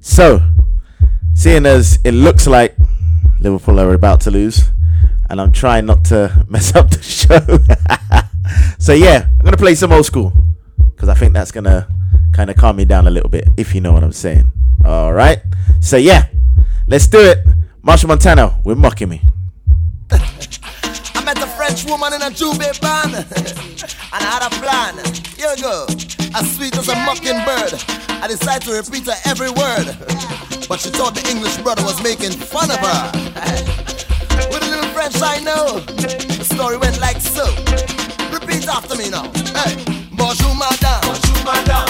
So, 0.01 0.43
seeing 1.33 1.67
as 1.67 2.01
it 2.03 2.11
looks 2.11 2.49
like 2.49 2.77
Liverpool 3.39 3.79
are 3.79 3.95
about 3.95 4.21
to 4.23 4.33
lose, 4.33 4.65
and 5.29 5.41
I'm 5.41 5.53
trying 5.53 5.87
not 5.87 6.05
to 6.07 6.45
mess 6.49 6.75
up 6.75 6.91
the 6.91 7.03
show. 7.03 7.39
so 8.81 8.93
yeah, 8.93 9.29
I'm 9.39 9.45
gonna 9.45 9.57
play 9.57 9.77
some 9.77 9.93
old 9.93 10.07
school 10.07 10.33
because 10.97 11.09
I 11.09 11.15
think 11.15 11.35
that's 11.35 11.53
gonna 11.53 11.87
kind 12.33 12.51
of 12.51 12.57
calm 12.57 12.75
me 12.75 12.85
down 12.85 13.07
a 13.07 13.11
little 13.11 13.31
bit, 13.31 13.49
if 13.57 13.77
you 13.77 13.81
know 13.81 13.93
what 13.93 14.03
I'm 14.03 14.11
saying. 14.11 14.51
All 14.85 15.13
right. 15.13 15.41
So 15.81 15.97
yeah, 15.97 16.31
let's 16.89 17.07
do 17.07 17.21
it. 17.21 17.47
Machel 17.85 18.09
Montano, 18.09 18.61
we're 18.65 18.75
mocking 18.75 19.09
me. 19.09 19.23
I 21.71 21.73
met 21.73 21.83
a 21.83 21.87
French 21.87 21.91
woman 21.91 22.13
in 22.15 22.23
a 22.23 22.31
J'ouvert 22.31 22.81
band, 22.81 23.15
and 23.15 23.27
I 24.13 24.27
had 24.27 24.43
a 24.43 24.51
plan. 24.59 24.97
Here 25.37 25.51
we 25.55 25.63
go. 25.63 25.87
As 26.35 26.57
sweet 26.57 26.77
as 26.77 26.89
a 26.89 26.97
mockingbird, 27.07 27.75
I 28.23 28.27
decided 28.27 28.67
to 28.67 28.75
repeat 28.75 29.07
her 29.07 29.15
every 29.25 29.51
word. 29.51 29.87
But 30.69 30.81
she 30.81 30.91
thought 30.91 31.15
the 31.15 31.27
English 31.31 31.57
brother 31.59 31.85
was 31.85 32.03
making 32.03 32.33
fun 32.33 32.71
of 32.71 32.79
her. 32.79 33.13
With 34.51 34.63
a 34.63 34.71
little 34.71 34.91
French 34.91 35.23
I 35.23 35.39
know, 35.41 35.79
the 35.81 36.45
story 36.45 36.77
went 36.77 36.99
like 37.01 37.21
so. 37.21 37.47
Repeat 38.33 38.67
after 38.67 38.97
me 38.97 39.11
now. 39.11 39.31
Hey. 39.55 40.01
Bonjour 40.13 40.55
madame. 40.55 41.01
Bonjour 41.03 41.45
madame. 41.45 41.90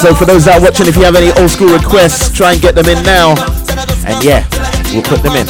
So 0.00 0.14
for 0.14 0.24
those 0.24 0.46
that 0.46 0.56
are 0.56 0.64
watching, 0.64 0.88
if 0.88 0.96
you 0.96 1.04
have 1.04 1.14
any 1.14 1.28
old 1.36 1.50
school 1.50 1.68
requests, 1.68 2.32
try 2.32 2.52
and 2.52 2.62
get 2.62 2.74
them 2.74 2.88
in 2.88 3.04
now. 3.04 3.36
And 4.08 4.16
yeah, 4.24 4.48
we'll 4.96 5.04
put 5.04 5.20
them 5.22 5.36
in. 5.36 5.44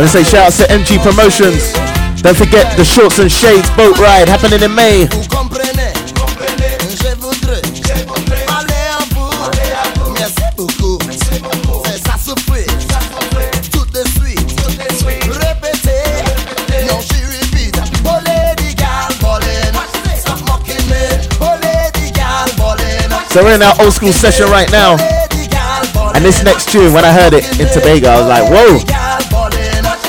When 0.00 0.08
I 0.08 0.12
say 0.12 0.24
shout 0.24 0.48
out 0.48 0.52
to 0.56 0.64
MG 0.72 0.96
Promotions, 1.04 1.74
don't 2.22 2.34
forget 2.34 2.74
the 2.78 2.84
Shorts 2.86 3.18
and 3.18 3.30
Shades 3.30 3.68
boat 3.76 3.98
ride 3.98 4.30
happening 4.30 4.62
in 4.62 4.74
May. 4.74 5.04
So 23.28 23.44
we're 23.44 23.54
in 23.54 23.60
our 23.60 23.76
old 23.82 23.92
school 23.92 24.14
session 24.14 24.46
right 24.48 24.70
now. 24.72 24.96
And 26.14 26.24
this 26.24 26.42
next 26.42 26.72
tune, 26.72 26.94
when 26.94 27.04
I 27.04 27.12
heard 27.12 27.34
it 27.34 27.44
in 27.60 27.68
Tobago, 27.68 28.08
I 28.08 28.18
was 28.18 28.28
like, 28.28 28.50
whoa. 28.50 28.99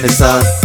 in 0.00 0.06
the 0.06 0.12
sun. 0.12 0.59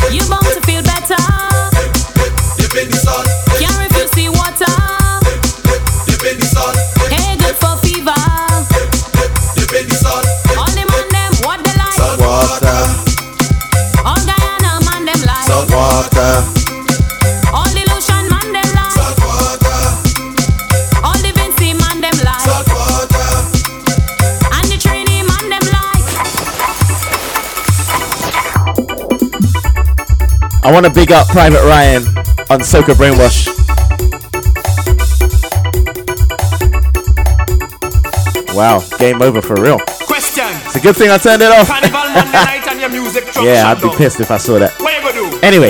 I 30.65 30.71
want 30.71 30.83
to 30.87 30.91
big 30.91 31.11
up 31.11 31.27
Private 31.27 31.61
Ryan 31.61 32.01
on 32.49 32.61
Soca 32.65 32.95
Brainwash. 32.97 33.45
Wow, 38.55 38.81
game 38.97 39.21
over 39.21 39.43
for 39.43 39.61
real. 39.61 39.77
Question. 40.07 40.45
It's 40.65 40.75
a 40.75 40.79
good 40.79 40.95
thing 40.95 41.11
I 41.11 41.19
turned 41.19 41.43
it 41.43 41.51
off. 41.51 41.67
Carnival 41.67 41.99
Monday 42.09 42.31
night 42.33 42.67
and 42.67 42.79
your 42.79 42.89
music 42.89 43.25
yeah, 43.43 43.69
I'd 43.69 43.79
be 43.79 43.89
pissed 43.95 44.19
if 44.19 44.31
I 44.31 44.37
saw 44.37 44.57
that. 44.57 44.73
What 44.81 44.91
you 44.95 45.13
gonna 45.13 45.39
do? 45.39 45.39
Anyway, 45.45 45.69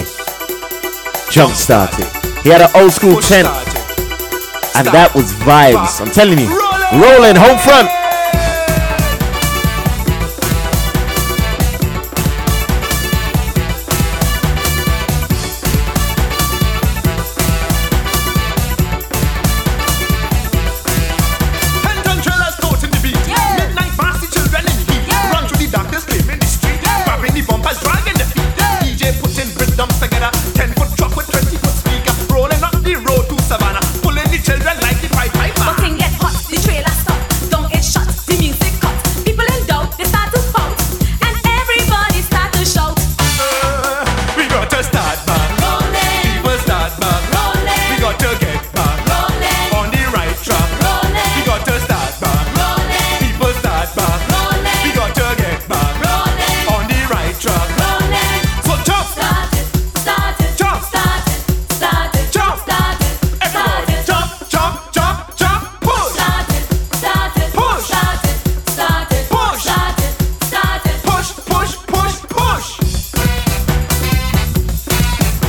jump 1.29 1.53
started. 1.55 2.07
He 2.43 2.49
had 2.49 2.61
an 2.61 2.71
old 2.73 2.93
school 2.93 3.19
tent, 3.19 3.49
and 4.79 4.87
that 4.95 5.11
was 5.13 5.33
vibes. 5.43 5.99
I'm 5.99 6.09
telling 6.09 6.39
you, 6.39 6.47
rolling 7.03 7.35
home 7.35 7.59
front. 7.59 7.91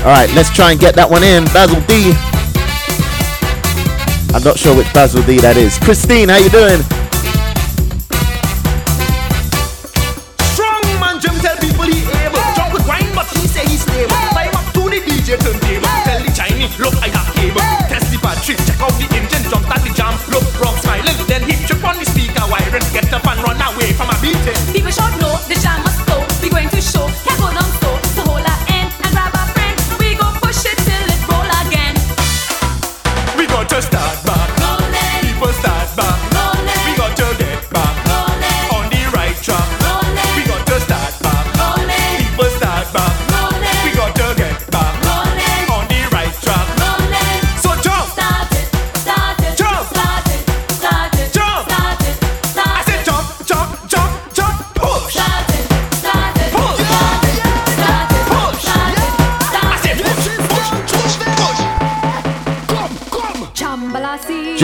All 0.07 0.13
right, 0.13 0.33
let's 0.37 0.55
try 0.55 0.71
and 0.71 0.79
get 0.79 0.95
that 0.95 1.11
one 1.11 1.25
in. 1.25 1.43
Basil 1.47 1.81
D. 1.91 2.15
I'm 4.33 4.45
not 4.45 4.57
sure 4.57 4.77
which 4.77 4.87
Basil 4.95 5.21
D 5.25 5.39
that 5.39 5.57
is. 5.57 5.79
Christine, 5.79 6.29
how 6.29 6.37
you 6.37 6.49
doing? 6.49 6.79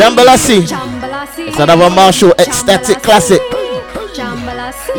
Jambalasi. 0.03 0.67
Jambalasi. 0.67 0.67
Jambalasi. 0.67 1.49
It's 1.49 1.59
another 1.61 1.89
Machel 1.89 2.33
ecstatic 2.41 3.01
classic. 3.05 3.41
Jambalasi. 4.19 4.99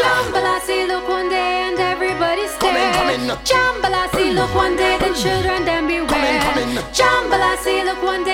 Jambalasi, 0.00 0.86
look 0.86 1.08
one 1.08 1.30
day 1.30 1.64
and 1.68 1.78
everybody 1.80 2.46
stare. 2.46 2.92
Jambalasi, 3.50 4.34
look 4.34 4.54
one 4.54 4.76
day, 4.76 4.98
the 4.98 5.14
children 5.16 5.64
then 5.64 5.86
beware. 5.86 6.42
Jambalasi, 6.92 7.84
look 7.86 8.02
one 8.02 8.22
day 8.24 8.31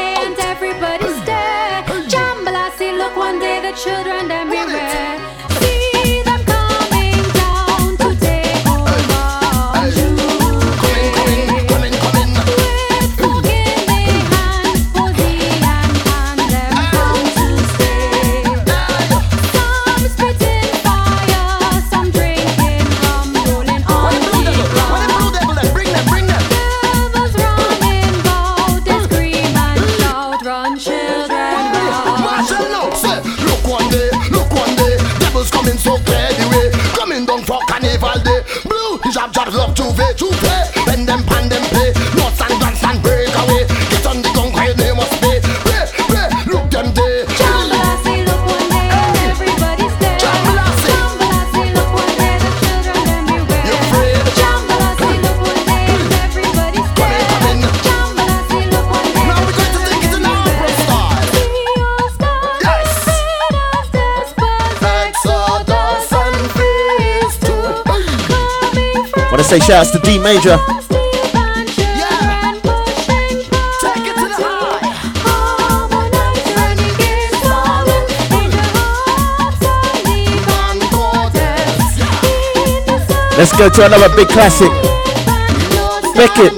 say 69.49 69.59
shouts 69.61 69.91
to 69.93 69.99
D 70.01 70.19
Major. 70.19 70.59
Let's 83.39 83.57
go 83.57 83.71
to 83.71 83.87
another 83.87 84.15
big 84.15 84.29
classic. 84.29 84.69
Beckett. 86.15 86.53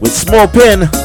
With 0.00 0.12
small 0.14 0.48
pin. 0.48 1.01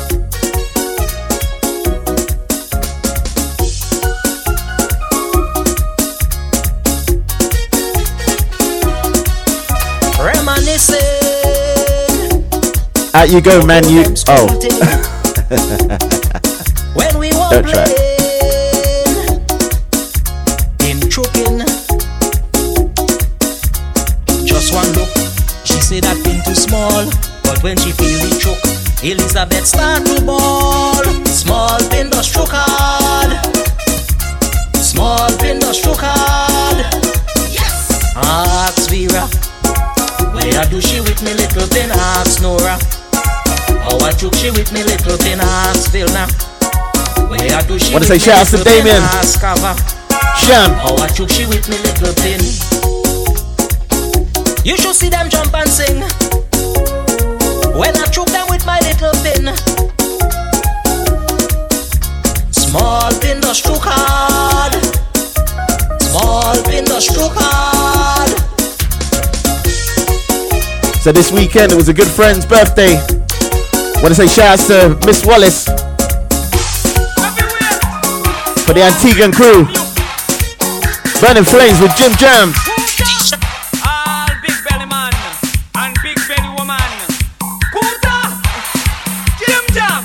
Out 13.17 13.31
you 13.31 13.41
go, 13.41 13.65
man. 13.65 13.83
You. 13.89 14.03
Oh. 14.27 14.45
when 16.93 17.17
we 17.17 17.33
were 17.33 17.49
Don't 17.49 17.65
try. 17.65 17.89
in 20.85 21.01
choking. 21.09 21.65
Just 24.45 24.69
one 24.71 24.85
look, 24.93 25.09
she 25.65 25.81
say 25.81 25.97
that 25.99 26.21
too 26.45 26.53
small. 26.53 27.09
But 27.41 27.63
when 27.63 27.75
she 27.77 27.89
feel 27.89 28.19
the 28.21 28.37
choke, 28.37 28.61
Elizabeth 29.03 29.65
start 29.65 30.05
to 30.05 30.21
ball. 30.23 31.03
Small 31.25 31.79
pin 31.89 32.11
does 32.11 32.27
stroke 32.29 32.51
hard. 32.51 33.33
Small 34.75 35.27
pin 35.39 35.57
does 35.57 35.79
stroke 35.79 36.01
hard. 36.01 36.85
Yes. 37.49 38.13
Ask 38.15 38.91
Vera, 38.91 39.27
where 40.35 40.65
do 40.69 40.79
she 40.79 41.01
with 41.01 41.23
me 41.23 41.33
little 41.33 41.67
pin? 41.69 41.89
Ask 41.89 42.43
Nora. 42.43 42.77
I 43.87 44.11
took 44.11 44.35
she 44.35 44.51
with 44.51 44.71
me 44.73 44.83
little 44.83 45.17
Vilna. 45.17 46.27
Where 47.29 47.61
do 47.63 47.79
she 47.79 47.93
Wanna 47.93 48.05
say 48.05 48.13
me 48.13 48.19
shout 48.19 48.39
outs 48.39 48.51
to? 48.51 48.63
Damien. 48.63 49.01
Sham. 50.43 50.71
I 50.99 51.07
took 51.15 51.29
she 51.29 51.45
with 51.45 51.69
me 51.69 51.77
little 51.79 52.13
pin. 52.19 52.41
You 54.65 54.75
should 54.77 54.95
see 54.95 55.09
them 55.09 55.29
jump 55.29 55.53
and 55.53 55.69
sing. 55.69 56.01
When 57.79 57.95
I 57.95 58.05
choke 58.11 58.27
them 58.27 58.47
with 58.49 58.65
my 58.65 58.79
little 58.79 59.13
pin. 59.23 59.55
Small 62.51 63.11
pin 63.21 63.39
does 63.39 63.59
stroke 63.59 63.83
hard. 63.83 64.73
Small 66.01 66.63
pin 66.63 66.83
does 66.83 67.07
stroke 67.07 67.35
hard. 67.35 68.29
So 71.01 71.11
this 71.13 71.31
weekend 71.31 71.71
it 71.71 71.75
was 71.75 71.87
a 71.87 71.93
good 71.93 72.07
friend's 72.09 72.45
birthday. 72.45 72.99
Want 73.99 74.15
to 74.15 74.27
say 74.27 74.27
shout 74.27 74.59
outs 74.59 74.67
to 74.67 74.95
Miss 75.05 75.25
Wallace 75.25 75.65
for 78.63 78.73
the 78.73 78.81
Antiguan 78.81 79.33
crew. 79.33 79.65
Burning 81.19 81.43
flames 81.43 81.81
with 81.81 81.93
Jim 81.97 82.13
Jam. 82.13 82.53
All 83.83 84.27
big 84.41 84.55
belly 84.69 84.85
man 84.85 85.11
and 85.75 85.97
big 86.01 86.15
belly 86.27 86.49
woman. 86.57 86.79
Kuta, 87.73 88.17
Jim 89.39 89.65
Jam. 89.73 90.03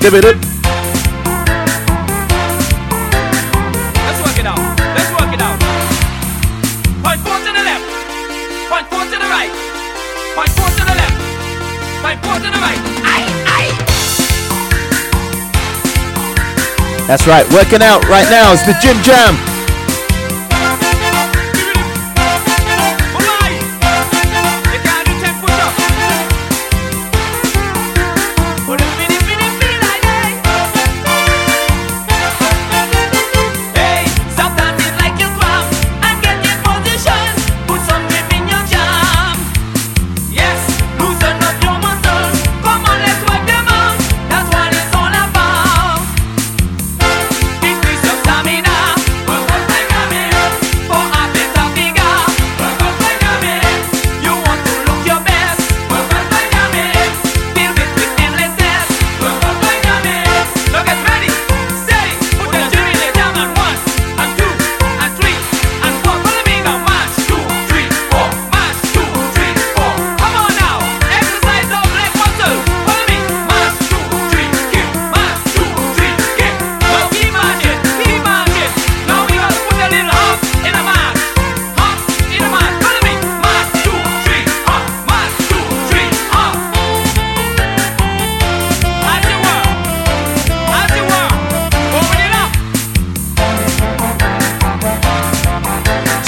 Give 0.00 0.14
it 0.14 0.24
up. 0.24 0.45
That's 17.06 17.26
right. 17.26 17.46
Working 17.52 17.82
out 17.82 18.02
right 18.08 18.28
now 18.28 18.52
is 18.52 18.64
the 18.66 18.74
Jim 18.82 19.00
Jam. 19.02 19.45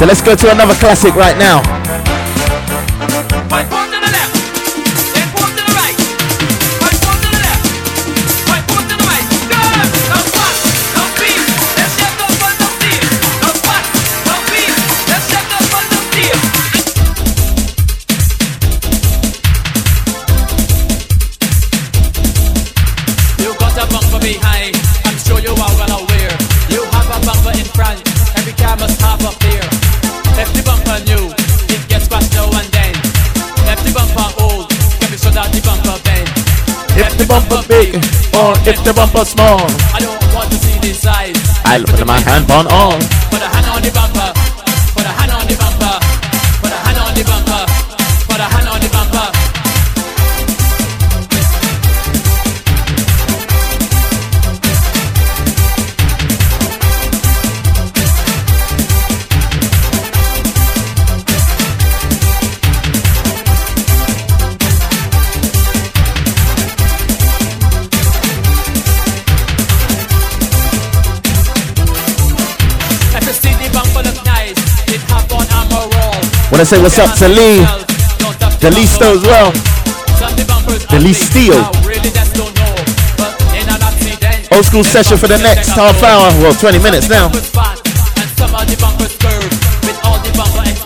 Let's 0.08 0.22
go 0.22 0.34
to 0.34 0.50
another 0.50 0.72
classic 0.76 1.14
right 1.14 1.36
now. 1.36 1.77
Wanna 76.58 76.66
say 76.66 76.82
what's 76.82 76.98
up 76.98 77.14
to 77.18 77.28
Lee, 77.28 78.84
Stowe 78.84 79.14
as 79.14 79.22
well, 79.22 79.52
accident, 80.90 81.54
Old 84.50 84.64
school 84.64 84.82
session 84.82 85.16
for 85.18 85.28
the 85.28 85.38
next 85.38 85.68
half 85.68 86.02
hour, 86.02 86.26
well 86.42 86.52
20 86.52 86.82
minutes 86.82 87.08
now. 87.08 87.28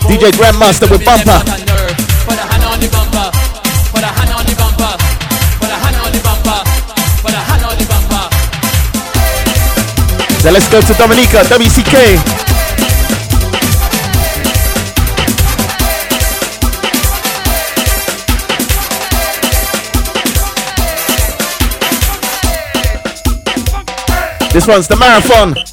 DJ 0.05 0.29
Grandmaster 0.37 0.87
with 0.91 1.03
bumper. 1.03 1.41
let's 10.51 10.69
go 10.69 10.79
to 10.81 10.93
Dominica, 10.93 11.41
bumper. 11.49 12.42
This 24.53 24.67
one's 24.67 24.87
the 24.87 24.95
marathon. 24.97 25.72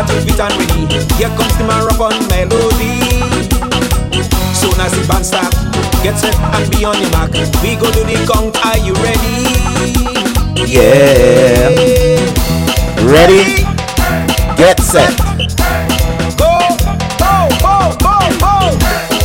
That 0.00 0.08
you 0.14 0.32
fit 0.32 0.40
and 0.40 0.54
ready. 0.56 0.86
Here 1.18 1.32
comes 1.36 1.56
the 1.58 1.64
marathon 1.64 2.16
melody. 2.32 3.00
Soon 4.54 4.76
as 4.80 4.92
the 4.92 5.04
band 5.08 5.24
start, 5.26 5.52
get 6.02 6.16
set 6.16 6.36
and 6.36 6.70
be 6.70 6.84
on 6.84 7.00
your 7.00 7.10
mark. 7.12 7.32
We 7.60 7.76
go 7.76 7.90
to 7.90 8.02
the 8.04 8.16
count. 8.28 8.56
Are 8.64 8.78
you 8.80 8.94
ready? 9.04 9.44
Yeah. 10.68 11.68
Ready? 13.04 13.64
Get 14.56 14.80
set. 14.80 15.12
Go, 16.36 16.52
go, 17.18 17.48
go, 17.60 17.96
go, 18.00 18.16
go. 18.40 18.54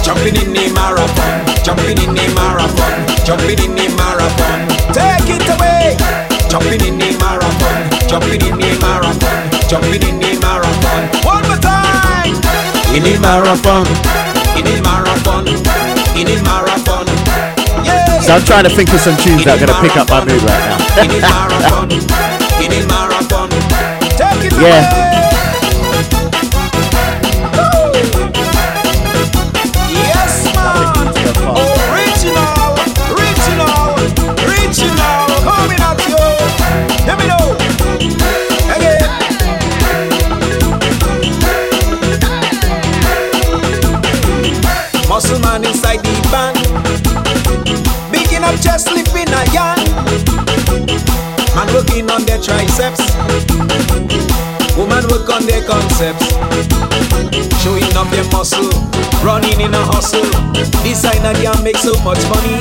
Jumping 0.04 0.36
in 0.36 0.54
the 0.54 0.72
marathon, 0.74 1.46
jumping 1.64 2.00
in 2.00 2.16
the 2.16 2.26
marathon, 2.36 2.96
jumping 3.26 3.60
in 3.60 3.76
the 3.76 3.88
marathon. 3.96 4.68
Take 4.92 5.30
it 5.36 5.48
away. 5.56 5.96
Jumping 6.50 6.88
in 6.88 6.98
the 6.98 7.12
marathon, 7.20 8.08
jumping 8.08 8.40
in 8.40 8.56
the 8.56 8.72
marathon, 8.80 9.55
jumping 9.76 10.08
in 10.08 10.20
the 10.20 10.40
marathon. 10.40 11.04
One 11.26 11.44
more 11.48 11.60
time. 11.60 12.36
In 12.96 13.04
the 13.04 13.20
marathon. 13.20 13.86
In 14.56 14.64
the 14.64 14.80
marathon, 14.82 15.48
in 16.16 16.26
the 16.28 16.42
marathon. 16.44 17.06
Yeah. 17.84 18.22
So 18.22 18.36
I'm 18.36 18.44
trying 18.44 18.64
to 18.64 18.70
think 18.70 18.94
of 18.94 19.02
some 19.02 19.18
tunes 19.18 19.44
that 19.44 19.60
are 19.60 19.66
gonna 19.66 19.80
pick 19.82 19.98
up 19.98 20.10
my 20.10 20.24
mood 20.24 20.42
right 20.44 20.64
now. 20.72 21.04
In 21.04 21.10
the 21.12 21.20
marathon, 21.20 21.92
in 21.92 22.72
the 22.72 22.88
marathon. 22.88 23.50
Take 24.16 24.46
it 24.48 24.54
Yeah. 24.54 24.88
away. 24.88 25.25
Their 55.56 55.64
concepts. 55.70 56.36
Showing 57.64 57.96
up 57.96 58.12
their 58.12 58.28
muscle. 58.28 58.68
Running 59.24 59.62
in 59.62 59.74
a 59.74 59.84
hustle. 59.88 60.28
Designer 60.84 61.32
can 61.32 61.64
make 61.64 61.78
so 61.78 61.94
much 62.04 62.20
money. 62.28 62.60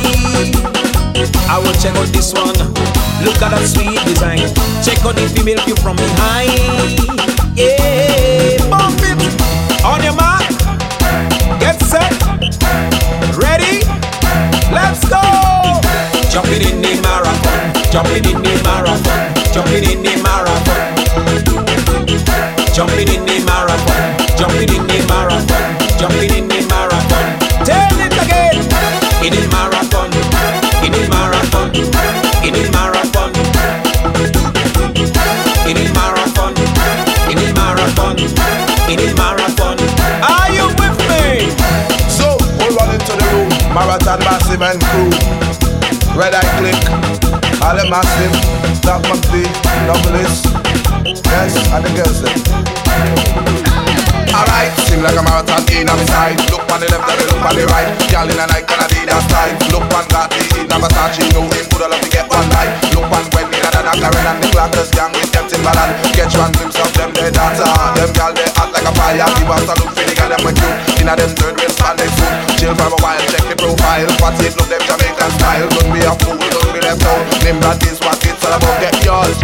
I 1.50 1.58
will 1.58 1.74
check 1.82 1.96
out 1.98 2.06
this 2.14 2.32
one. 2.32 2.54
Look 3.26 3.42
at 3.42 3.50
that 3.50 3.66
sweet 3.66 3.98
design. 4.06 4.46
Check 4.86 5.02
on 5.02 5.18
the 5.18 5.26
female 5.34 5.58
view 5.66 5.74
from 5.82 5.96
behind. 5.98 7.02
Yeah, 7.58 8.62
bump 8.70 9.02
it 9.02 9.18
on 9.82 9.98
your 10.06 10.14
mark. 10.14 10.46
Get 11.58 11.82
set. 11.82 12.14
Ready? 13.34 13.82
Let's 14.70 15.02
go. 15.10 15.18
Jumping 16.30 16.62
in 16.62 16.78
the 16.78 16.94
marathon. 17.02 17.74
Jumping 17.90 18.22
in 18.22 18.38
the 18.38 18.54
marathon. 18.62 19.34
Jumping 19.50 19.82
in 19.82 19.98
the 20.06 20.14
marathon. 20.22 20.43
Red 46.64 46.74
Eye 46.74 47.04
Click. 47.20 47.60
All 47.60 47.76
the 47.76 47.84
Massive. 47.92 48.32
Doc 48.80 49.04
McD. 49.04 49.44
Novelist. 49.84 50.48
Yes, 51.28 51.56
and 51.68 51.84
the 51.84 51.90
girls 51.92 52.24
them. 52.24 52.32
Alright, 54.32 54.72
seem 54.88 55.02
like 55.02 55.16
a 55.16 55.22
marathon 55.22 55.60
in 55.68 55.86
the 55.86 56.06
side. 56.08 56.40
Look 56.48 56.64
on 56.72 56.80
the 56.80 56.88
left 56.88 57.04
and 57.04 57.20
look 57.28 57.44
on 57.44 57.54
the 57.54 57.66
right. 57.68 57.88
Girl 58.08 58.24
in 58.24 58.40
a 58.40 58.46
night 58.48 58.64
and 58.64 58.80
a 58.80 58.88
day 58.88 59.04
that's 59.04 59.26
time. 59.28 59.54
Look 59.70 59.84
on 59.92 60.08
that 60.08 60.32
in 60.56 60.72
a 60.72 60.76
Versace, 60.80 61.28
know 61.36 61.44
him 61.52 61.68
good 61.68 61.84
love 61.84 62.00
to 62.00 62.08
get 62.08 62.26
one 62.30 62.48
night. 62.48 62.72
Look 62.96 63.12
on 63.12 63.24
Wendy 63.36 63.53
and 63.84 64.00
a 64.00 64.00
Karen 64.00 64.24
and 64.24 64.40
the 64.40 64.48
Clackers 64.48 64.88
gang 64.96 65.12
with 65.12 65.30
them 65.32 65.44
Timbaland. 65.44 65.92
Catch 66.16 66.36
one 66.40 66.52
glimpse 66.56 66.80
of 66.80 66.90
them 66.96 67.12
they 67.12 67.30
dance 67.30 67.60
hard. 67.60 67.96
Them 67.96 68.10
girl 68.16 68.32
they 68.32 68.48
hot 68.56 68.72
like 68.72 68.88
a 68.88 68.92
fire. 68.96 69.28
Give 69.36 69.50
us 69.52 69.68
a 69.68 69.74
look 69.76 69.92
for 69.92 70.04
the 70.08 70.14
girl 70.16 70.30
them 70.32 70.42
with 70.44 70.56
you. 70.56 70.72
In 71.04 71.08
a 71.08 71.14
them 71.16 71.32
third 71.36 71.54
wrist 71.60 71.80
and 71.84 71.98
they 72.00 72.08
foot. 72.16 72.32
Chill 72.56 72.74
for 72.74 72.88
a 72.88 72.98
while, 73.04 73.20
check 73.28 73.44
the 73.44 73.56
profile. 73.60 74.08
What 74.24 74.34
look 74.40 74.68
them 74.72 74.82
Jamaican 74.88 75.30
style. 75.36 75.68
Don't 75.68 75.92
be 75.92 76.00
a 76.00 76.12
fool, 76.16 76.36
don't 76.40 76.72
be 76.72 76.80
left 76.80 77.04
out. 77.04 77.22
That 77.44 77.80
is 77.84 78.00
what 78.00 78.18
it's 78.24 78.40
all 78.44 78.56
about. 78.56 78.80
Get 78.80 78.96
yours. 79.04 79.36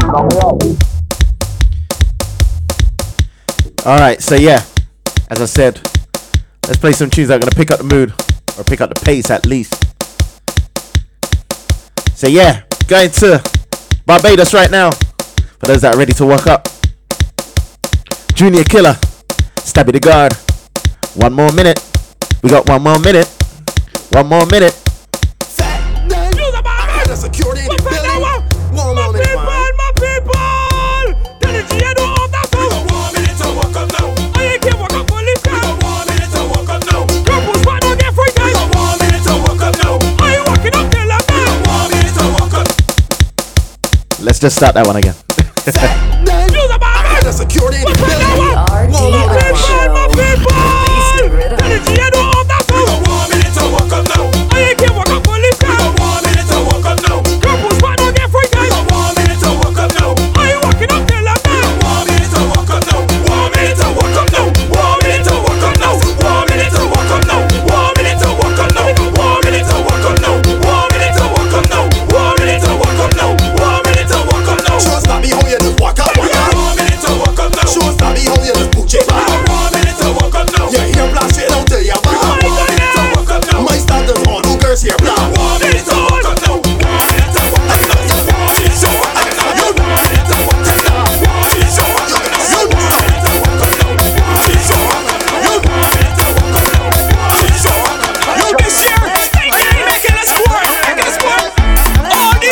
All 3.84 3.98
right, 3.98 4.20
so 4.20 4.34
yeah, 4.34 4.62
as 5.30 5.40
I 5.40 5.46
said, 5.46 5.80
let's 6.68 6.76
play 6.76 6.92
some 6.92 7.08
tunes 7.08 7.28
that 7.28 7.36
are 7.36 7.40
gonna 7.40 7.56
pick 7.56 7.70
up 7.70 7.78
the 7.78 7.88
mood 7.88 8.12
or 8.58 8.64
pick 8.64 8.80
up 8.80 8.92
the 8.92 9.00
pace 9.00 9.30
at 9.30 9.46
least. 9.46 9.72
So 12.14 12.26
yeah, 12.28 12.62
going 12.88 13.10
to 13.10 13.59
Barbados 14.06 14.52
right 14.54 14.70
now. 14.70 14.90
For 14.90 15.66
those 15.66 15.82
that 15.82 15.94
are 15.94 15.98
ready 15.98 16.12
to 16.14 16.26
walk 16.26 16.46
up, 16.46 16.68
Junior 18.34 18.64
Killer, 18.64 18.94
Stabby 19.60 19.92
the 19.92 20.00
Guard. 20.00 20.32
One 21.14 21.32
more 21.32 21.52
minute. 21.52 21.78
We 22.42 22.50
got 22.50 22.68
one 22.68 22.82
more 22.82 22.98
minute. 22.98 23.28
One 24.12 24.26
more 24.26 24.46
minute. 24.46 24.74
Security 27.14 27.68
Let's 44.22 44.38
just 44.38 44.56
start 44.56 44.74
that 44.74 44.86
one 44.86 44.96
again. 44.96 45.14
The 47.20 47.32
security 47.32 47.76
in 47.76 47.84
the 47.84 47.92
building. 48.00 48.40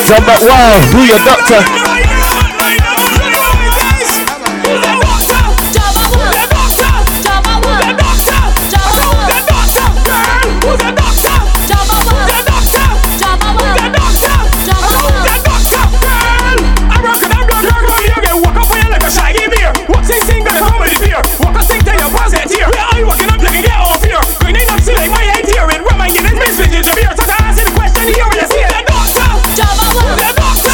Jump 0.08 0.24
back 0.24 0.40
wild, 0.40 0.90
do 0.90 1.04
your 1.04 1.18
doctor. 1.18 1.87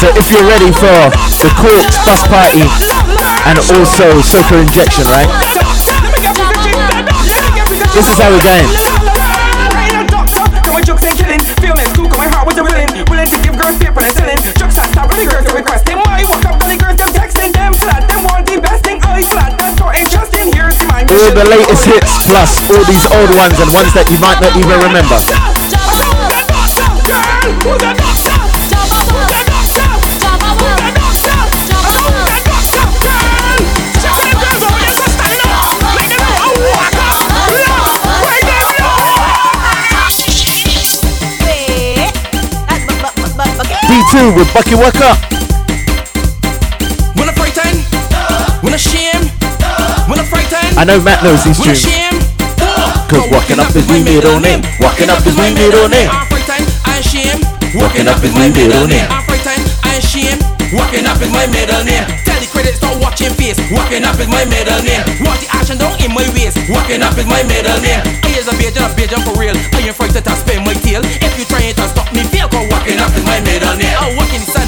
So 0.05 0.13
if 0.13 0.29
you're 0.29 0.45
ready 0.45 0.69
for 0.69 1.09
the 1.41 1.49
Corks 1.57 1.97
bus 2.05 2.21
party 2.29 2.61
and 3.49 3.57
also 3.57 4.21
soca 4.21 4.61
injection, 4.61 5.01
right? 5.09 5.25
This 7.89 8.05
is 8.05 8.13
how 8.13 8.29
we're 8.29 8.37
going. 8.45 8.69
All 21.09 21.33
the 21.33 21.45
latest 21.49 21.85
hits 21.85 22.27
plus 22.27 22.61
all 22.69 22.85
these 22.85 23.05
old 23.09 23.35
ones 23.35 23.57
and 23.59 23.73
ones 23.73 23.91
that 23.97 24.05
you 24.11 24.19
might 24.21 24.37
not 24.39 24.53
even 24.53 24.77
remember. 24.85 25.64
B2 44.15 44.35
with 44.35 44.47
Bucky 44.53 44.75
Waka. 44.75 45.11
When 47.19 47.27
I 47.27 47.33
frighten, 47.35 47.75
when 48.63 48.71
I 48.71 48.79
shame, 48.79 49.27
when 50.07 50.19
I 50.19 50.23
frighten, 50.23 50.63
I 50.79 50.83
know 50.87 51.03
Matt 51.03 51.19
knows 51.23 51.43
these 51.43 51.59
tunes. 51.59 51.83
Cause 53.11 53.27
walking 53.27 53.59
up 53.59 53.75
is 53.75 53.83
my 53.87 53.99
middle 53.99 54.39
name. 54.39 54.63
Walking 54.79 55.11
up 55.11 55.19
is 55.27 55.35
my 55.35 55.51
middle 55.51 55.91
name. 55.91 56.07
I'm 56.07 56.27
frightened, 56.31 56.67
I 56.87 57.03
shame. 57.03 57.43
Walking 57.75 58.07
up 58.07 58.23
is 58.23 58.31
my 58.31 58.47
middle 58.55 58.87
name. 58.87 59.07
I'm 59.11 59.23
frightened, 59.27 59.67
I 59.83 59.99
shame. 59.99 60.39
Walking 60.71 61.05
up 61.05 61.19
is 61.19 61.31
my 61.31 61.47
middle 61.51 61.83
name. 61.83 62.07
Tell 62.23 62.39
the 62.39 62.47
credit, 62.47 62.75
stop 62.79 62.95
watching 63.03 63.35
face. 63.35 63.59
Walking 63.67 64.07
up 64.07 64.15
is 64.15 64.31
my 64.31 64.47
middle 64.47 64.79
name. 64.79 65.03
Want 65.27 65.43
the 65.43 65.49
action 65.51 65.77
down 65.77 65.99
in 65.99 66.15
my 66.15 66.23
waist. 66.31 66.55
Walking 66.71 67.03
up 67.03 67.19
is 67.19 67.27
my 67.27 67.43
middle 67.43 67.79
name 67.83 68.03
is 68.45 68.53
a 68.53 68.57
page 68.57 68.77
and 68.77 68.91
a 68.91 68.95
page 68.95 69.13
for 69.25 69.39
real. 69.39 69.55
I 69.55 69.79
ain't 69.79 69.89
afraid 69.89 70.11
to 70.11 70.35
spend 70.35 70.65
my 70.65 70.73
tail. 70.73 71.01
If 71.03 71.37
you 71.37 71.45
try 71.45 71.61
it 71.63 71.79
and 71.79 71.89
stop 71.89 72.11
me, 72.13 72.21
feel 72.29 72.47
go 72.49 72.61
walking 72.69 72.99
up 72.99 73.13
in 73.17 73.23
my 73.25 73.39
middle. 73.41 73.69
I'm 73.69 74.15
walking 74.15 74.41
inside 74.41 74.64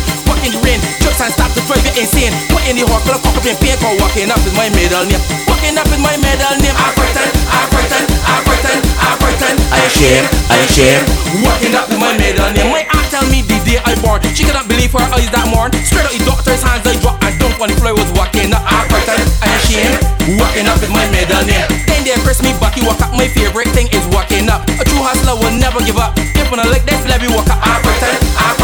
in 0.48 0.56
the 0.56 0.61
rain. 0.64 0.80
Jokes 1.03 1.19
and 1.19 1.32
stop 1.36 1.52
to 1.52 1.61
drive 1.68 1.84
you 1.84 1.94
insane. 1.99 2.32
Put 2.48 2.64
in 2.72 2.80
the 2.80 2.88
of 2.88 3.03
cock 3.03 3.36
up 3.36 3.44
in 3.44 3.56
pain. 3.60 3.76
Cause 3.84 3.99
walking 3.99 4.32
up 4.32 4.40
is 4.48 4.56
my 4.56 4.72
middle 4.72 5.03
name. 5.03 5.19
Walking 5.44 5.76
up 5.76 5.88
is 5.91 5.99
my 5.99 6.15
middle 6.24 6.56
name. 6.64 6.76
I'm 6.80 6.91
frightened, 6.95 7.32
I'm 7.52 7.68
frightened, 7.68 8.07
I'm 8.24 8.41
frightened, 8.48 8.82
I'm 9.03 9.15
frightened. 9.19 9.60
I 9.76 9.84
shame, 9.91 10.26
I 10.48 10.64
shame. 10.72 11.03
Walking 11.44 11.76
up 11.76 11.91
is 11.91 11.99
my 11.99 12.15
middle 12.15 12.48
name. 12.56 12.72
My 12.72 12.88
aunt 12.88 13.07
tell 13.11 13.28
me 13.28 13.44
the 13.44 13.60
day 13.68 13.80
I 13.84 13.94
born. 13.99 14.24
She 14.32 14.48
cannot 14.48 14.72
believe 14.72 14.95
her 14.95 15.03
eyes 15.11 15.28
that 15.36 15.52
morn. 15.52 15.76
Straight 15.84 16.07
out 16.07 16.15
the 16.15 16.24
doctor's 16.24 16.64
hands 16.64 16.88
I 16.88 16.95
drop 17.03 17.19
and 17.19 17.36
dumped 17.36 17.60
on 17.60 17.68
the 17.68 17.76
floor 17.76 17.94
was 17.99 18.10
walking 18.15 18.56
up. 18.56 18.64
I'm 18.64 18.88
frightened, 18.88 19.28
I 19.44 19.52
shame. 19.68 19.94
Walking 20.40 20.68
up 20.72 20.80
is 20.80 20.91
my 20.91 21.03
middle 21.11 21.44
name. 21.44 21.68
Then 21.91 22.07
they 22.07 22.15
press 22.24 22.40
me 22.40 22.56
back, 22.64 22.80
you 22.80 22.88
walk 22.88 23.03
up. 23.03 23.11
My 23.11 23.28
favorite 23.28 23.68
thing 23.76 23.91
is 23.91 24.06
walking 24.15 24.48
up. 24.48 24.64
A 24.80 24.84
true 24.88 25.03
hustler 25.03 25.36
will 25.36 25.56
never 25.60 25.84
give 25.84 25.99
up. 25.99 26.15
If 26.15 26.48
when 26.48 26.64
I 26.64 26.68
like 26.72 26.88
this, 26.88 27.03
let 27.03 27.19
me 27.19 27.28
walk 27.36 27.52
up. 27.52 27.60
I'm 27.60 27.84
frightened, 27.84 28.19
I'm 28.40 28.56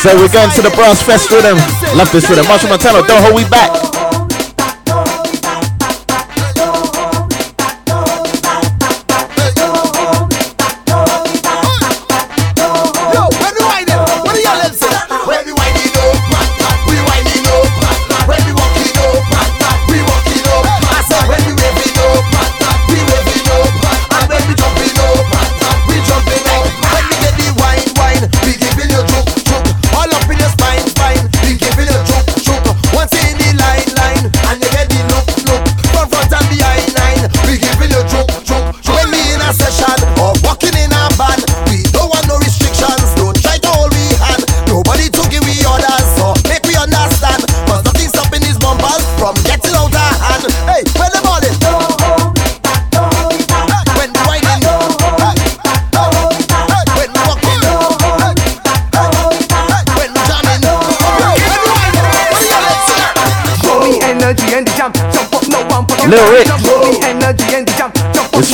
So 0.00 0.16
we're 0.16 0.32
going 0.32 0.48
to 0.56 0.62
the 0.62 0.70
Brass 0.70 1.02
Fest 1.02 1.30
with 1.30 1.42
them. 1.42 1.56
Love 1.94 2.10
this 2.10 2.26
with 2.26 2.38
them. 2.38 2.46
Machel 2.46 2.70
Montano, 2.70 3.06
don't 3.06 3.22
hold 3.22 3.36
me 3.36 3.46
back. 3.50 3.89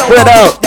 spread 0.07 0.29
out. 0.29 0.66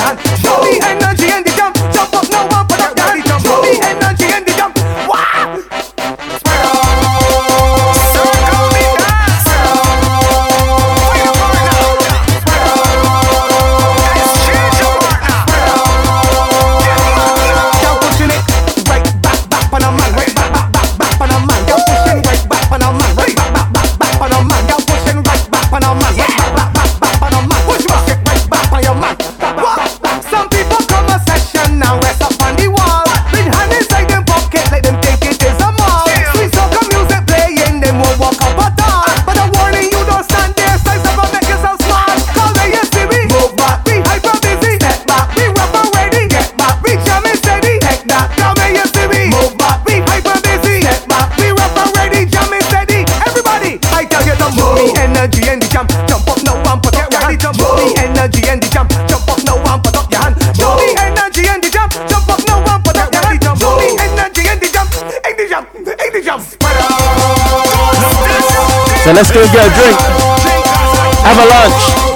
So 69.10 69.15
let's 69.15 69.31
go 69.31 69.41
get 69.52 69.65
a 69.65 69.73
drink. 69.73 69.99
Have 71.26 71.40
a 71.40 71.48
lunch. 71.49 72.09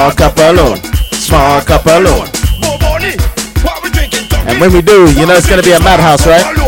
Small 0.00 0.12
cup 0.12 0.38
alone. 0.38 0.78
Small 1.12 1.60
cup 1.60 1.84
alone. 1.84 2.26
And 4.48 4.58
when 4.58 4.72
we 4.72 4.80
do, 4.80 5.12
you 5.12 5.26
know 5.26 5.34
it's 5.36 5.46
going 5.46 5.60
to 5.60 5.62
be 5.62 5.72
a 5.72 5.80
madhouse, 5.80 6.26
right? 6.26 6.59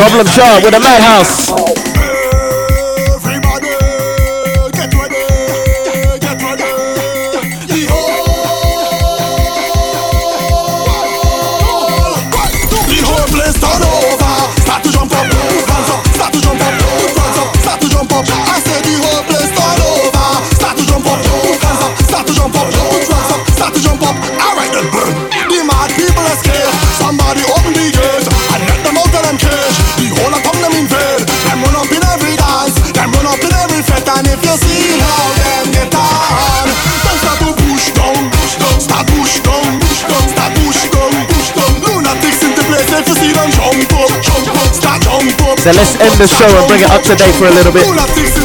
Problem 0.00 0.26
child 0.28 0.64
with 0.64 0.74
a 0.74 0.80
madhouse. 0.80 1.59
So 45.60 45.70
let's 45.72 45.94
end 46.00 46.16
the 46.16 46.26
show 46.26 46.48
and 46.48 46.66
bring 46.68 46.80
it 46.80 46.90
up 46.90 47.02
to 47.02 47.14
date 47.14 47.34
for 47.34 47.44
a 47.44 47.50
little 47.50 47.70
bit. 47.70 48.39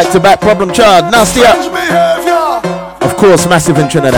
Back 0.00 0.12
to 0.12 0.20
back 0.20 0.40
problem 0.40 0.72
child. 0.72 1.12
Nasty 1.12 1.42
up. 1.44 1.60
Of 3.02 3.14
course, 3.18 3.46
massive 3.46 3.76
in 3.76 3.86
Trinidad. 3.86 4.16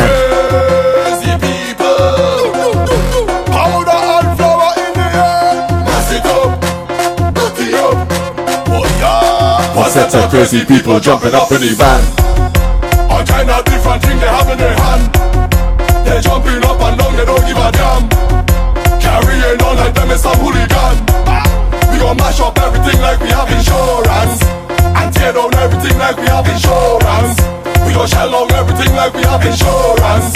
What's 9.74 9.94
that 9.98 10.14
of 10.14 10.30
crazy 10.30 10.64
people 10.64 11.00
jumping 11.00 11.34
up 11.34 11.50
in 11.50 11.58
the 11.58 11.74
van? 11.74 11.98
All 13.10 13.26
kind 13.26 13.50
of 13.50 13.64
different 13.64 14.06
things 14.06 14.20
they 14.20 14.30
have 14.30 14.48
in 14.54 14.58
their 14.58 14.78
hand. 14.78 15.10
They 16.06 16.20
jumping 16.22 16.62
up 16.62 16.78
and 16.78 16.94
down, 16.94 17.16
they 17.18 17.26
don't 17.26 17.42
give 17.42 17.58
a 17.58 17.72
damn. 17.74 18.06
Carrying 19.02 19.60
on 19.66 19.76
like 19.82 19.94
them 19.94 20.12
is 20.12 20.22
some 20.22 20.38
hooligan. 20.38 20.94
We 21.90 21.98
gon' 21.98 22.16
mash 22.18 22.38
up 22.38 22.56
everything 22.62 23.02
like 23.02 23.18
we 23.18 23.30
have 23.34 23.50
insurance 23.50 24.11
everything 25.82 25.98
like 25.98 26.16
we 26.16 26.26
have 26.26 26.46
insurance. 26.46 27.38
We 27.86 27.94
go 27.94 28.06
shell 28.06 28.34
everything 28.54 28.94
like 28.94 29.14
we 29.14 29.22
have 29.22 29.44
insurance. 29.44 30.32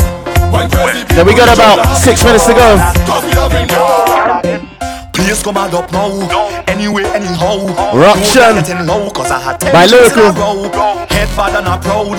Then 1.14 1.27
we 1.27 1.35
got 1.35 1.55
about 1.55 1.97
six 1.97 2.24
minutes 2.24 2.47
to 2.47 2.55
go. 2.55 2.77
Please 5.12 5.43
come 5.43 5.56
and 5.56 5.74
up 5.74 5.90
now. 5.93 6.10
Anyway, 6.66 7.05
anyhow. 7.05 7.66
Ruction. 7.94 8.56
By 9.73 9.86
Lyrikal. 9.86 10.35
Head 11.10 11.28
proud. 11.81 12.18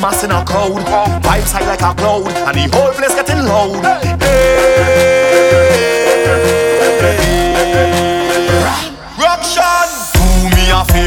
Mass 0.00 0.24
in 0.24 0.30
a 0.30 0.44
crowd. 0.44 0.82
High 1.24 1.40
like 1.66 1.82
a 1.82 1.94
cloud. 1.94 2.28
And 2.28 2.56
the 2.56 2.76
whole 2.76 2.92
place 2.92 3.14
getting 3.14 3.44
loud. 3.44 4.20
Hey. 4.20 5.21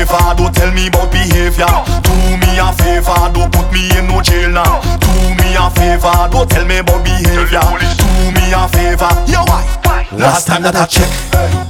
Favor, 0.05 0.35
don't 0.37 0.53
tell 0.53 0.71
me 0.71 0.87
about 0.87 1.11
behavior. 1.11 1.65
Do 2.03 2.13
me 2.37 2.59
a 2.59 2.71
favor, 2.73 3.17
don't 3.33 3.51
put 3.51 3.71
me 3.73 3.89
in 3.97 4.07
no 4.07 4.21
jail 4.21 4.49
now. 4.49 4.81
Do 5.01 5.11
me 5.41 5.55
a 5.57 5.69
favor, 5.71 6.29
don't 6.29 6.49
tell 6.49 6.65
me 6.65 6.77
about 6.79 7.03
behavior. 7.03 7.65
Do 7.97 8.07
me 8.31 8.53
a 8.53 8.67
favor, 8.69 9.11
yo 9.27 9.41
why? 9.45 9.65
Last 10.11 10.47
time 10.47 10.63
that 10.63 10.75
I 10.75 10.85
check, 10.85 11.09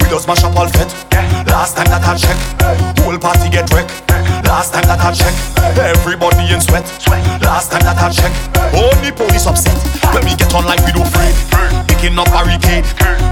we 0.01 0.09
just 0.09 0.27
mash 0.27 0.43
up 0.43 0.55
all 0.55 0.67
fit. 0.67 0.91
Last 1.47 1.75
time 1.75 1.87
that 1.89 2.03
I 2.03 2.13
check, 2.15 2.37
whole 3.01 3.17
party 3.17 3.49
get 3.49 3.71
wrecked. 3.71 3.91
Last 4.45 4.73
time 4.73 4.85
that 4.85 5.01
I 5.01 5.11
check, 5.15 5.33
everybody 5.79 6.53
in 6.53 6.61
sweat. 6.61 6.85
Last 7.41 7.71
time 7.71 7.81
that 7.87 7.97
I 7.97 8.11
check, 8.11 8.33
only 8.75 9.11
police 9.11 9.47
upset. 9.47 9.77
When 10.13 10.23
we 10.25 10.35
get 10.35 10.53
on 10.53 10.65
like 10.65 10.83
we 10.85 10.91
don't 10.91 11.07
afraid, 11.07 11.33
picking 11.87 12.19
up 12.19 12.29
barricade. 12.29 12.85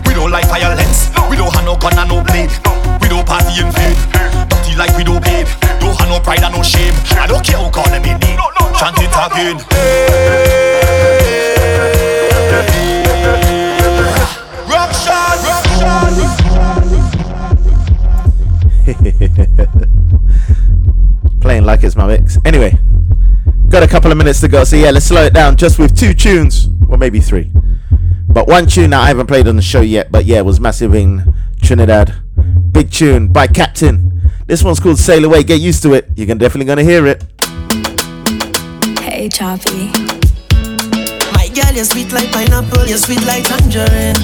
We 0.07 0.13
don't 0.17 0.31
like 0.31 0.47
violence, 0.49 1.11
we 1.30 1.35
don't 1.38 1.53
have 1.53 1.65
no 1.65 1.75
gun 1.77 1.93
and 1.99 2.09
no 2.09 2.23
blade. 2.23 2.49
We 3.01 3.09
don't 3.11 3.25
party 3.27 3.61
in 3.61 3.69
vain, 3.69 3.93
dirty 4.74 4.80
like 4.80 4.98
we 4.98 5.04
don't 5.04 5.24
babe. 5.24 5.48
Don't 5.80 5.95
have 5.98 6.10
no 6.10 6.20
pride 6.20 6.44
and 6.44 6.56
no 6.56 6.64
shame. 6.64 6.94
I 7.12 7.28
don't 7.28 7.45
care 7.45 7.58
who 7.58 7.70
call 7.72 7.86
them 7.86 8.04
in 8.04 8.20
name. 8.20 8.40
Chant 8.78 8.98
it 9.00 9.14
again. 9.14 9.60
Playing 21.41 21.66
like 21.66 21.84
it's 21.84 21.95
my 21.95 22.08
mix. 22.08 22.38
Anyway, 22.45 22.78
got 23.70 23.84
a 23.84 23.88
couple 23.88 24.12
of 24.12 24.18
minutes 24.18 24.41
to 24.41 24.48
go, 24.48 24.64
so 24.64 24.76
yeah, 24.76 24.90
let's 24.91 25.06
slow 25.06 25.24
it 25.24 25.34
down 25.34 25.56
just 25.56 25.80
with 25.80 25.98
two 25.98 26.14
tunes, 26.14 26.70
or 26.90 26.98
maybe 26.98 27.20
three. 27.20 27.50
But 28.28 28.48
one 28.48 28.68
tune 28.68 28.91
that 28.91 29.02
I 29.02 29.08
haven't 29.08 29.28
played 29.28 29.48
on 29.48 29.56
the 29.56 29.62
show 29.62 29.82
yet, 29.82 30.12
but 30.12 30.26
yeah, 30.26 30.41
was 30.41 30.60
massive 30.60 30.95
in 30.95 31.34
Trinidad. 31.62 32.16
Big 32.72 32.91
tune 32.91 33.28
by 33.28 33.48
Captain. 33.48 34.12
This 34.45 34.64
one's 34.64 34.80
called 34.80 34.98
Sail 34.99 35.24
Away. 35.26 35.44
Get 35.44 35.61
used 35.61 35.82
to 35.84 35.94
it. 35.94 36.07
You're 36.15 36.28
gonna- 36.28 36.40
definitely 36.40 36.65
gonna 36.65 36.84
hear 36.84 37.06
it. 37.07 37.24
Hey, 39.02 39.30
Choppy. 39.30 39.90
My 41.34 41.48
girl, 41.56 41.72
you're 41.74 41.86
sweet 41.86 42.11
like 42.11 42.32
pineapple, 42.32 42.86
you're 42.88 42.98
sweet 42.98 43.24
like 43.26 43.44
tangerine. 43.45 44.18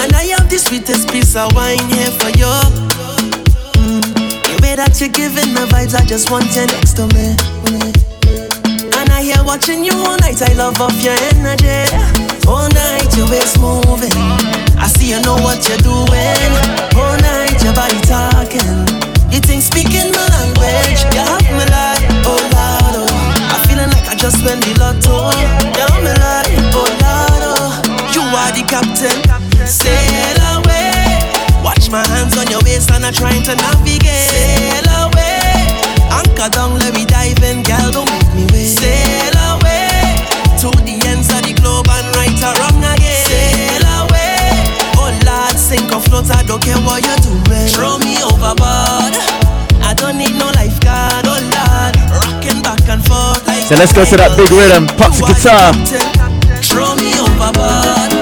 And 0.00 0.14
I 0.14 0.24
have 0.36 0.48
the 0.48 0.58
sweetest 0.58 1.08
piece 1.10 1.34
of 1.36 1.52
wine 1.54 1.78
here 1.90 2.10
for 2.20 2.30
you. 2.38 2.52
Mm. 3.80 4.02
The 4.46 4.58
way 4.62 4.76
that 4.76 5.00
you're 5.00 5.08
giving 5.10 5.52
the 5.54 5.66
vibes, 5.72 5.94
I 5.94 6.04
just 6.04 6.30
want 6.30 6.46
you 6.54 6.66
next 6.66 6.94
to 6.96 7.06
me. 7.14 7.34
And 8.98 9.10
I 9.10 9.22
hear 9.22 9.42
watching 9.44 9.84
you 9.84 9.94
all 10.06 10.16
night, 10.18 10.40
I 10.42 10.52
love 10.54 10.80
off 10.80 10.94
your 11.02 11.16
energy. 11.34 11.90
All 12.46 12.68
night, 12.70 13.10
your 13.16 13.28
waist 13.30 13.58
moving. 13.58 14.12
I 14.78 14.86
see 14.88 15.10
you 15.10 15.20
know 15.22 15.36
what 15.42 15.58
you're 15.68 15.78
doing. 15.78 16.52
All 16.96 17.16
night, 17.18 17.62
your 17.62 17.74
body 17.74 17.98
talking. 18.02 18.09
Think 19.42 19.62
speaking 19.62 20.10
my 20.12 20.26
language, 20.30 21.02
you 21.10 21.20
have 21.20 21.42
oh 21.50 22.38
Lord, 22.54 22.94
oh. 23.02 23.52
I 23.52 23.56
feeling 23.66 23.90
like 23.90 24.06
I 24.08 24.14
just 24.14 24.44
went 24.44 24.62
the 24.64 24.78
lotto. 24.78 25.30
You 25.36 25.46
have 25.46 25.74
oh 26.74 26.86
Lord, 27.02 27.42
oh. 27.42 27.82
You 28.14 28.22
are 28.22 28.52
the 28.54 28.62
captain, 28.68 29.18
sail 29.66 30.38
away. 30.54 31.18
Watch 31.64 31.90
my 31.90 32.06
hands 32.06 32.36
on 32.38 32.46
your 32.48 32.62
waist 32.62 32.90
and 32.92 33.04
I'm 33.04 33.12
trying 33.12 33.42
to 33.44 33.54
navigate. 33.56 34.30
Sail 34.30 34.86
away, 35.02 35.66
anchor 36.14 36.48
down, 36.50 36.78
let 36.78 36.94
me 36.94 37.04
dive 37.04 37.42
in, 37.42 37.62
girl, 37.62 37.90
don't 37.90 38.10
make 38.10 38.34
me 38.34 38.46
wait. 38.52 38.78
Sail 38.78 39.09
sink 45.80 45.92
or 45.92 46.00
float, 46.00 46.30
I 46.30 46.42
don't 46.42 46.62
care 46.62 46.76
what 46.84 47.04
you're 47.04 47.16
doing. 47.24 47.68
Throw 47.72 47.98
me 47.98 48.16
overboard. 48.22 49.16
I 49.80 49.94
don't 49.96 50.18
need 50.18 50.36
no 50.36 50.46
lifeguard, 50.52 51.24
oh 51.24 51.40
Lord, 51.40 51.96
rocking 52.12 52.60
back 52.62 52.84
and 52.88 53.02
forth 53.04 53.46
like. 53.46 53.64
So 53.64 53.74
let's 53.76 53.92
go 53.92 54.04
to 54.04 54.16
that 54.16 54.36
big 54.36 54.50
rhythm. 54.52 54.86
Pops 55.00 55.18
the 55.18 55.26
guitar. 55.32 55.72
Throw 56.60 56.94
me 57.00 57.16
overboard. 57.16 58.12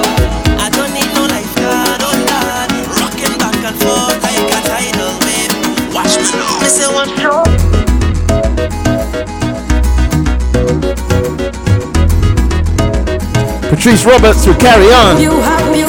I 0.57 0.71
don't 0.71 0.93
need 0.95 1.11
no 1.13 1.27
lifeguard, 1.27 1.99
oh 1.99 2.15
Lord, 2.31 2.71
rocking 2.95 3.35
back 3.37 3.59
and 3.59 3.75
forth 3.83 4.17
like 4.23 4.39
a 4.39 4.61
tidal 4.63 5.19
wave. 5.27 5.51
Watch 5.93 6.15
me 6.15 6.31
now, 6.31 6.63
me 6.63 6.87
one 6.95 7.11
throw. 7.19 7.43
Patrice 13.69 14.03
Roberts 14.05 14.47
will 14.47 14.55
carry 14.55 14.91
on. 14.91 15.88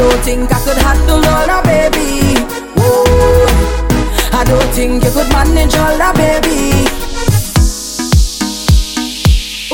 Don't 0.00 0.24
think 0.24 0.50
I 0.50 0.58
could 0.64 0.78
handle 0.78 1.16
all 1.16 1.46
that 1.46 1.62
baby. 1.68 2.32
Whoa. 2.72 3.44
I 4.32 4.44
don't 4.44 4.72
think 4.72 5.04
you 5.04 5.10
could 5.12 5.28
manage 5.28 5.76
all 5.76 5.92
that 6.00 6.14
baby. 6.16 6.88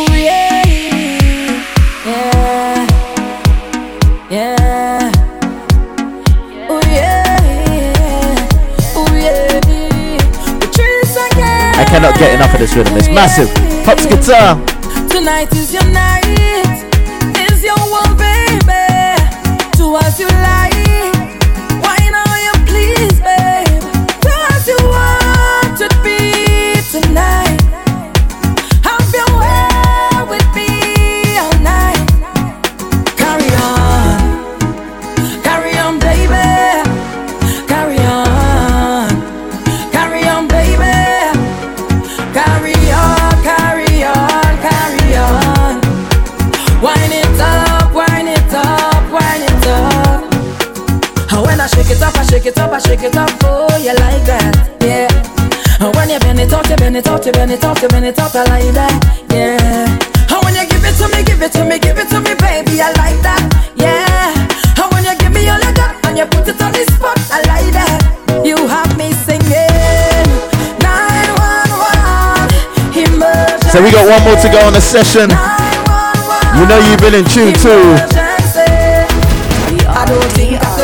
Ooh, 0.01 0.15
yeah. 0.19 0.67
Yeah. 2.11 2.87
Yeah. 4.29 5.13
Ooh, 6.71 6.83
yeah. 6.91 7.39
Ooh, 8.99 9.15
yeah. 9.15 9.63
I 11.79 11.85
cannot 11.87 12.19
get 12.19 12.35
enough 12.35 12.53
of 12.53 12.59
this 12.59 12.75
rhythm. 12.75 12.97
It's 12.97 13.09
massive. 13.09 13.49
Pops 13.85 14.07
guitar. 14.07 14.59
Tonight 15.09 15.53
is 15.55 15.73
your 15.73 15.87
night, 15.93 16.86
Do 19.97 20.07
as 20.07 20.21
you 20.21 20.27
like. 20.27 20.56
So 73.77 73.83
we 73.83 73.91
got 73.91 74.09
one 74.09 74.25
more 74.25 74.41
to 74.41 74.49
go 74.49 74.59
on 74.67 74.73
the 74.73 74.81
session. 74.81 75.29
You 76.57 76.65
know 76.67 76.79
you've 76.89 76.99
been 76.99 77.13
in 77.13 77.27
tune 77.27 77.53
too. 77.53 77.93
I 79.93 80.07
don't 80.09 80.33
think 80.33 80.65
I 80.65 80.77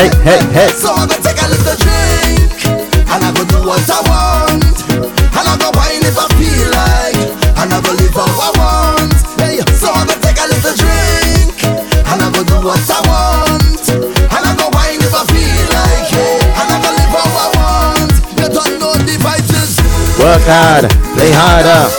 hey, 0.00 0.08
hey. 0.24 0.40
Hey. 0.52 0.70
So 0.72 0.88
I 0.92 1.04
go 1.04 1.16
take 1.20 1.36
a 1.36 1.48
little 1.52 1.76
drink, 1.76 2.56
and 3.04 3.20
I 3.20 3.28
go 3.36 3.44
do 3.44 3.58
what 3.68 3.84
I 3.84 4.00
want, 4.08 4.64
and 4.96 5.44
I 5.44 5.54
go 5.60 5.68
wine 5.76 6.04
if 6.08 6.16
I 6.16 6.24
feel 6.40 6.68
like, 6.72 7.20
and 7.60 7.68
I 7.68 7.78
go 7.84 7.92
live 7.92 8.16
how 8.16 8.24
I 8.24 8.50
want. 8.56 9.12
Hey, 9.36 9.60
so 9.76 9.92
I 9.92 10.08
go 10.08 10.16
take 10.24 10.40
a 10.40 10.46
little 10.48 10.72
drink, 10.80 11.52
and 11.68 12.18
I 12.24 12.28
go 12.32 12.40
do 12.48 12.56
what 12.64 12.80
I 12.80 13.00
want, 13.04 13.84
and 13.92 14.44
I 14.48 14.52
go 14.56 14.72
wine 14.72 15.04
if 15.04 15.12
I 15.12 15.22
feel 15.28 15.64
like, 15.68 16.08
yeah, 16.16 16.58
and 16.60 16.68
I 16.72 16.76
go 16.80 16.90
live 16.96 17.12
how 17.12 17.28
I 17.28 17.48
want. 17.60 18.10
You 18.40 18.48
don't 18.48 18.74
know 18.80 18.94
the 18.96 19.16
vices. 19.20 19.76
Work 20.16 20.44
hard, 20.48 20.88
play 21.12 21.32
harder. 21.36 21.92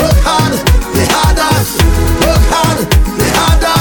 Work 0.00 0.20
hard, 0.24 0.56
play 0.96 1.04
harder. 1.04 1.52
Work 2.24 2.44
hard, 2.48 2.80
play 3.12 3.32
harder. 3.36 3.76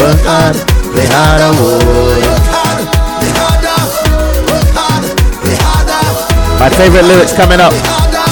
Work 0.00 0.24
hard, 0.24 0.56
play 0.92 1.06
harder. 1.12 1.52
Work 1.52 1.84
hard, 1.84 2.24
play 2.24 2.33
My 6.64 6.70
favorite 6.70 7.04
lyrics 7.04 7.36
coming 7.36 7.60
up. 7.60 7.74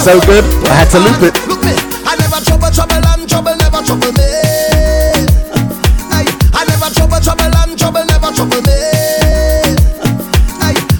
So 0.01 0.19
good, 0.25 0.41
I 0.65 0.73
had 0.73 0.89
to 0.97 0.99
loop 1.05 1.21
it. 1.21 1.37
Look 1.45 1.61
me, 1.69 1.77
I 2.09 2.17
never 2.17 2.41
trouble, 2.41 2.73
trouble, 2.73 2.97
and 2.97 3.29
trouble 3.29 3.53
never 3.61 3.85
trouble 3.85 4.09
me. 4.17 4.25
I 6.57 6.65
never 6.65 6.89
trouble, 6.97 7.21
trouble, 7.21 7.53
and 7.53 7.77
trouble 7.77 8.05
never 8.09 8.33
trouble 8.33 8.63
me. 8.65 8.73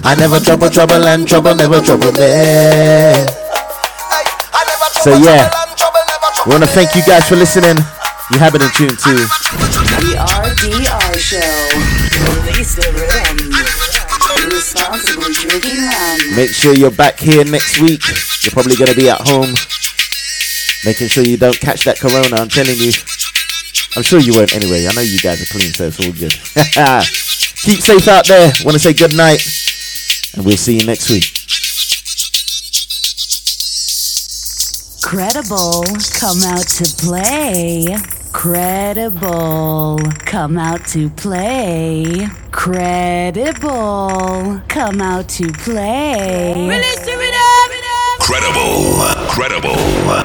I 0.05 0.13
never 0.13 0.39
trouble, 0.39 0.69
trouble, 0.69 1.07
and 1.09 1.27
trouble 1.27 1.55
never 1.55 1.81
trouble 1.81 2.13
me. 2.13 2.29
So 5.01 5.17
yeah, 5.17 5.49
we 6.45 6.53
want 6.53 6.61
to 6.61 6.69
thank 6.69 6.93
you 6.93 7.01
guys 7.01 7.27
for 7.27 7.35
listening. 7.35 7.81
You 8.29 8.37
have 8.37 8.53
it 8.53 8.61
in 8.61 8.69
tune 8.77 8.93
to 8.93 9.13
The 10.05 10.21
RDR 10.21 11.17
Show. 11.17 11.41
Release 12.45 12.75
the 12.77 12.93
rhythm. 12.93 13.49
Responsible 14.53 15.33
drinking 15.33 15.81
man. 15.81 16.12
Make 16.35 16.49
sure 16.49 16.73
you're 16.73 16.89
back 16.89 17.19
here 17.19 17.45
next 17.45 17.79
week. 17.79 18.01
You're 18.41 18.51
probably 18.51 18.75
going 18.75 18.89
to 18.89 18.95
be 18.95 19.07
at 19.07 19.21
home. 19.21 19.53
Making 20.83 21.07
sure 21.07 21.23
you 21.23 21.37
don't 21.37 21.59
catch 21.59 21.83
that 21.85 21.99
corona, 21.99 22.41
I'm 22.41 22.49
telling 22.49 22.75
you. 22.75 22.91
I'm 23.95 24.01
sure 24.01 24.19
you 24.19 24.33
won't 24.33 24.51
anyway. 24.51 24.87
I 24.87 24.93
know 24.93 25.01
you 25.01 25.19
guys 25.19 25.41
are 25.41 25.45
clean, 25.45 25.71
so 25.71 25.85
it's 25.85 25.99
all 25.99 26.11
good. 26.11 26.33
Keep 27.61 27.79
safe 27.81 28.07
out 28.07 28.27
there. 28.27 28.51
Want 28.65 28.73
to 28.73 28.79
say 28.79 28.93
good 28.93 29.15
night. 29.15 29.45
And 30.35 30.43
we'll 30.43 30.57
see 30.57 30.79
you 30.79 30.85
next 30.87 31.11
week. 31.11 31.23
Credible, 35.03 35.83
come 36.17 36.41
out 36.49 36.67
to 36.67 36.85
play. 37.05 37.95
Credible, 38.31 39.99
come 40.25 40.57
out 40.57 40.87
to 40.87 41.11
play. 41.11 42.27
Credible, 42.63 44.61
come 44.69 45.01
out 45.01 45.27
to 45.27 45.51
play. 45.51 46.53
Release 46.55 46.99
the 46.99 47.17
rhythm. 47.17 47.33
Credible. 48.21 49.27
Credible. 49.27 49.75
Credible. 49.75 50.22